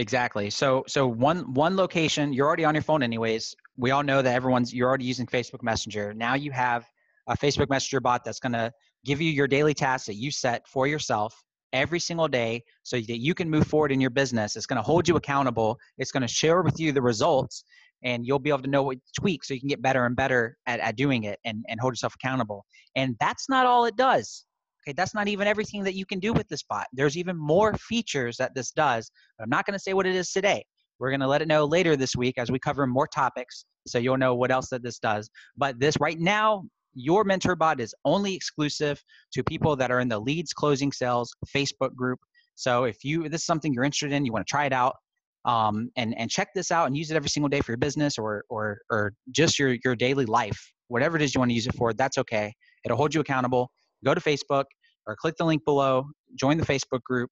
exactly 0.00 0.48
so 0.50 0.82
so 0.86 1.06
one 1.06 1.52
one 1.54 1.76
location 1.76 2.32
you're 2.32 2.46
already 2.46 2.64
on 2.64 2.74
your 2.74 2.82
phone 2.82 3.02
anyways 3.02 3.54
we 3.76 3.90
all 3.90 4.02
know 4.02 4.22
that 4.22 4.34
everyone's 4.34 4.72
you're 4.72 4.88
already 4.88 5.04
using 5.04 5.26
facebook 5.26 5.62
messenger 5.62 6.14
now 6.14 6.34
you 6.34 6.50
have 6.50 6.86
a 7.28 7.36
facebook 7.36 7.68
messenger 7.68 8.00
bot 8.00 8.24
that's 8.24 8.40
going 8.40 8.52
to 8.52 8.72
give 9.04 9.20
you 9.20 9.30
your 9.30 9.46
daily 9.46 9.74
tasks 9.74 10.06
that 10.06 10.14
you 10.14 10.30
set 10.30 10.66
for 10.66 10.86
yourself 10.86 11.34
every 11.72 12.00
single 12.00 12.28
day 12.28 12.62
so 12.82 12.96
that 12.96 13.18
you 13.18 13.34
can 13.34 13.48
move 13.48 13.66
forward 13.66 13.92
in 13.92 14.00
your 14.00 14.10
business. 14.10 14.56
It's 14.56 14.66
going 14.66 14.78
to 14.78 14.82
hold 14.82 15.08
you 15.08 15.16
accountable. 15.16 15.78
It's 15.98 16.10
going 16.10 16.22
to 16.22 16.28
share 16.28 16.62
with 16.62 16.80
you 16.80 16.92
the 16.92 17.02
results 17.02 17.64
and 18.02 18.26
you'll 18.26 18.38
be 18.38 18.50
able 18.50 18.62
to 18.62 18.70
know 18.70 18.82
what 18.82 18.98
tweak 19.18 19.44
so 19.44 19.54
you 19.54 19.60
can 19.60 19.68
get 19.68 19.82
better 19.82 20.06
and 20.06 20.16
better 20.16 20.56
at, 20.66 20.80
at 20.80 20.96
doing 20.96 21.24
it 21.24 21.38
and, 21.44 21.64
and 21.68 21.78
hold 21.80 21.92
yourself 21.92 22.14
accountable. 22.14 22.64
And 22.96 23.16
that's 23.20 23.48
not 23.48 23.66
all 23.66 23.84
it 23.84 23.96
does. 23.96 24.44
Okay, 24.82 24.94
that's 24.96 25.14
not 25.14 25.28
even 25.28 25.46
everything 25.46 25.84
that 25.84 25.94
you 25.94 26.06
can 26.06 26.18
do 26.18 26.32
with 26.32 26.48
this 26.48 26.62
bot. 26.62 26.86
There's 26.92 27.16
even 27.16 27.36
more 27.36 27.74
features 27.74 28.36
that 28.38 28.54
this 28.54 28.70
does. 28.70 29.10
But 29.38 29.44
I'm 29.44 29.50
not 29.50 29.66
going 29.66 29.74
to 29.74 29.78
say 29.82 29.92
what 29.92 30.06
it 30.06 30.14
is 30.14 30.32
today. 30.32 30.64
We're 30.98 31.10
going 31.10 31.20
to 31.20 31.26
let 31.26 31.42
it 31.42 31.48
know 31.48 31.64
later 31.64 31.96
this 31.96 32.14
week 32.16 32.36
as 32.38 32.50
we 32.50 32.58
cover 32.58 32.86
more 32.86 33.06
topics 33.06 33.64
so 33.86 33.98
you'll 33.98 34.18
know 34.18 34.34
what 34.34 34.50
else 34.50 34.68
that 34.68 34.82
this 34.82 34.98
does. 34.98 35.30
But 35.56 35.80
this 35.80 35.96
right 36.00 36.18
now, 36.18 36.64
your 36.94 37.24
mentor 37.24 37.56
bot 37.56 37.80
is 37.80 37.94
only 38.04 38.34
exclusive 38.34 39.02
to 39.32 39.42
people 39.44 39.76
that 39.76 39.90
are 39.90 40.00
in 40.00 40.08
the 40.08 40.18
leads 40.18 40.52
closing 40.52 40.92
sales 40.92 41.34
Facebook 41.54 41.94
group. 41.94 42.18
So 42.54 42.84
if 42.84 43.04
you 43.04 43.28
this 43.28 43.42
is 43.42 43.46
something 43.46 43.72
you're 43.72 43.84
interested 43.84 44.12
in, 44.12 44.24
you 44.24 44.32
want 44.32 44.46
to 44.46 44.50
try 44.50 44.66
it 44.66 44.72
out, 44.72 44.96
um, 45.44 45.90
and 45.96 46.14
and 46.18 46.30
check 46.30 46.48
this 46.54 46.70
out 46.70 46.86
and 46.86 46.96
use 46.96 47.10
it 47.10 47.16
every 47.16 47.30
single 47.30 47.48
day 47.48 47.60
for 47.60 47.72
your 47.72 47.78
business 47.78 48.18
or 48.18 48.44
or 48.50 48.80
or 48.90 49.14
just 49.30 49.58
your 49.58 49.76
your 49.84 49.96
daily 49.96 50.26
life, 50.26 50.60
whatever 50.88 51.16
it 51.16 51.22
is 51.22 51.34
you 51.34 51.38
want 51.38 51.50
to 51.50 51.54
use 51.54 51.66
it 51.66 51.74
for. 51.76 51.94
That's 51.94 52.18
okay. 52.18 52.52
It'll 52.84 52.96
hold 52.96 53.14
you 53.14 53.20
accountable. 53.20 53.70
Go 54.04 54.14
to 54.14 54.20
Facebook 54.20 54.64
or 55.06 55.16
click 55.16 55.34
the 55.38 55.44
link 55.44 55.64
below. 55.64 56.04
Join 56.38 56.56
the 56.58 56.66
Facebook 56.66 57.02
group, 57.02 57.30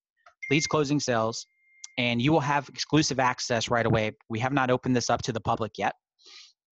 leads 0.51 0.67
closing 0.67 1.01
sales, 1.01 1.47
and 1.99 2.21
you 2.21 2.33
will 2.33 2.41
have 2.41 2.69
exclusive 2.69 3.19
access 3.19 3.71
right 3.71 3.87
away. 3.87 4.13
We 4.29 4.39
have 4.41 4.53
not 4.53 4.71
opened 4.71 4.97
this 4.97 5.11
up 5.11 5.23
to 5.23 5.33
the 5.33 5.41
public 5.41 5.73
yet. 5.79 5.95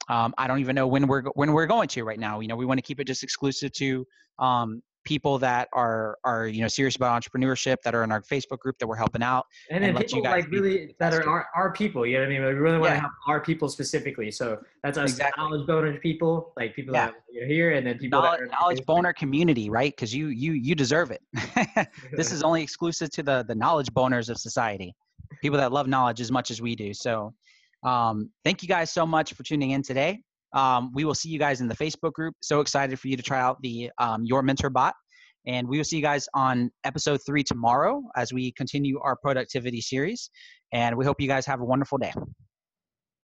Um, 0.09 0.35
I 0.39 0.47
don't 0.47 0.61
even 0.61 0.77
know 0.77 0.87
when 0.87 1.07
we're 1.07 1.23
when 1.35 1.53
we're 1.53 1.67
going 1.67 1.89
to 1.89 2.05
right 2.05 2.19
now. 2.19 2.41
You 2.41 2.49
know, 2.49 2.57
we 2.57 2.65
want 2.65 2.79
to 2.79 2.83
keep 2.83 3.01
it 3.01 3.07
just 3.07 3.23
exclusive 3.23 3.73
to 3.73 4.07
um, 4.39 4.83
people 5.07 5.38
that 5.38 5.69
are 5.73 6.19
are 6.25 6.47
you 6.47 6.61
know 6.61 6.69
serious 6.69 6.97
about 6.97 7.23
entrepreneurship 7.23 7.77
that 7.85 7.95
are 7.95 8.05
in 8.05 8.12
our 8.12 8.21
Facebook 8.21 8.59
group 8.59 8.77
that 8.79 8.87
we're 8.87 8.97
helping 8.97 9.23
out. 9.23 9.47
And 9.71 9.83
then 9.83 9.97
and 9.97 10.07
people 10.07 10.23
like 10.25 10.51
really 10.51 10.95
that 10.99 11.14
are 11.14 11.27
our, 11.27 11.47
our 11.55 11.73
people. 11.73 12.05
You 12.05 12.14
know 12.14 12.21
what 12.21 12.27
I 12.27 12.29
mean? 12.29 12.42
We 12.42 12.53
really 12.53 12.79
want 12.79 12.90
yeah. 12.90 12.95
to 12.97 13.01
help 13.01 13.12
our 13.29 13.40
people 13.40 13.69
specifically. 13.69 14.31
So 14.31 14.59
that's 14.83 14.99
us 14.99 15.12
exactly. 15.12 15.42
knowledge 15.42 15.66
boner 15.66 15.99
people, 15.99 16.53
like 16.57 16.75
people 16.75 16.95
yeah. 16.95 17.07
that 17.07 17.42
are 17.42 17.47
here, 17.47 17.73
and 17.73 17.87
then 17.87 17.99
people 17.99 18.21
knowledge, 18.21 18.40
that 18.40 18.45
are 18.45 18.61
knowledge 18.61 18.85
boner 18.85 19.12
community, 19.12 19.71
right? 19.71 19.92
Because 19.95 20.14
you 20.14 20.29
you 20.29 20.53
you 20.53 20.75
deserve 20.75 21.11
it. 21.11 21.23
this 22.12 22.33
is 22.33 22.42
only 22.42 22.62
exclusive 22.62 23.11
to 23.11 23.23
the 23.23 23.45
the 23.49 23.55
knowledge 23.55 23.88
boners 23.95 24.29
of 24.29 24.37
society, 24.37 24.95
people 25.40 25.59
that 25.59 25.73
love 25.73 25.87
knowledge 25.87 26.21
as 26.21 26.31
much 26.31 26.51
as 26.51 26.61
we 26.61 26.75
do. 26.75 26.92
So 26.92 27.33
um, 27.85 28.31
thank 28.45 28.62
you 28.62 28.69
guys 28.69 28.90
so 28.92 29.07
much 29.07 29.33
for 29.33 29.45
tuning 29.45 29.71
in 29.71 29.83
today. 29.83 30.21
Um, 30.53 30.91
we 30.95 31.05
will 31.05 31.15
see 31.15 31.29
you 31.29 31.39
guys 31.39 31.61
in 31.61 31.69
the 31.69 31.77
Facebook 31.77 32.13
group. 32.13 32.35
So 32.41 32.61
excited 32.61 32.99
for 32.99 33.09
you 33.09 33.17
to 33.17 33.23
try 33.23 33.41
out 33.41 33.59
the 33.63 33.91
um, 33.99 34.25
Your 34.25 34.43
Mentor 34.43 34.71
Bot. 34.71 34.95
And 35.47 35.69
we 35.69 35.77
will 35.77 35.85
see 35.85 35.97
you 35.97 36.03
guys 36.03 36.29
on 36.35 36.71
episode 36.85 37.21
three 37.25 37.45
tomorrow 37.45 38.03
as 38.17 38.33
we 38.33 38.53
continue 38.53 38.99
our 39.01 39.17
productivity 39.17 39.81
series. 39.81 40.31
And 40.73 40.97
we 40.97 41.05
hope 41.05 41.21
you 41.21 41.29
guys 41.29 41.47
have 41.47 41.61
a 41.61 41.65
wonderful 41.65 41.99
day. 41.99 42.13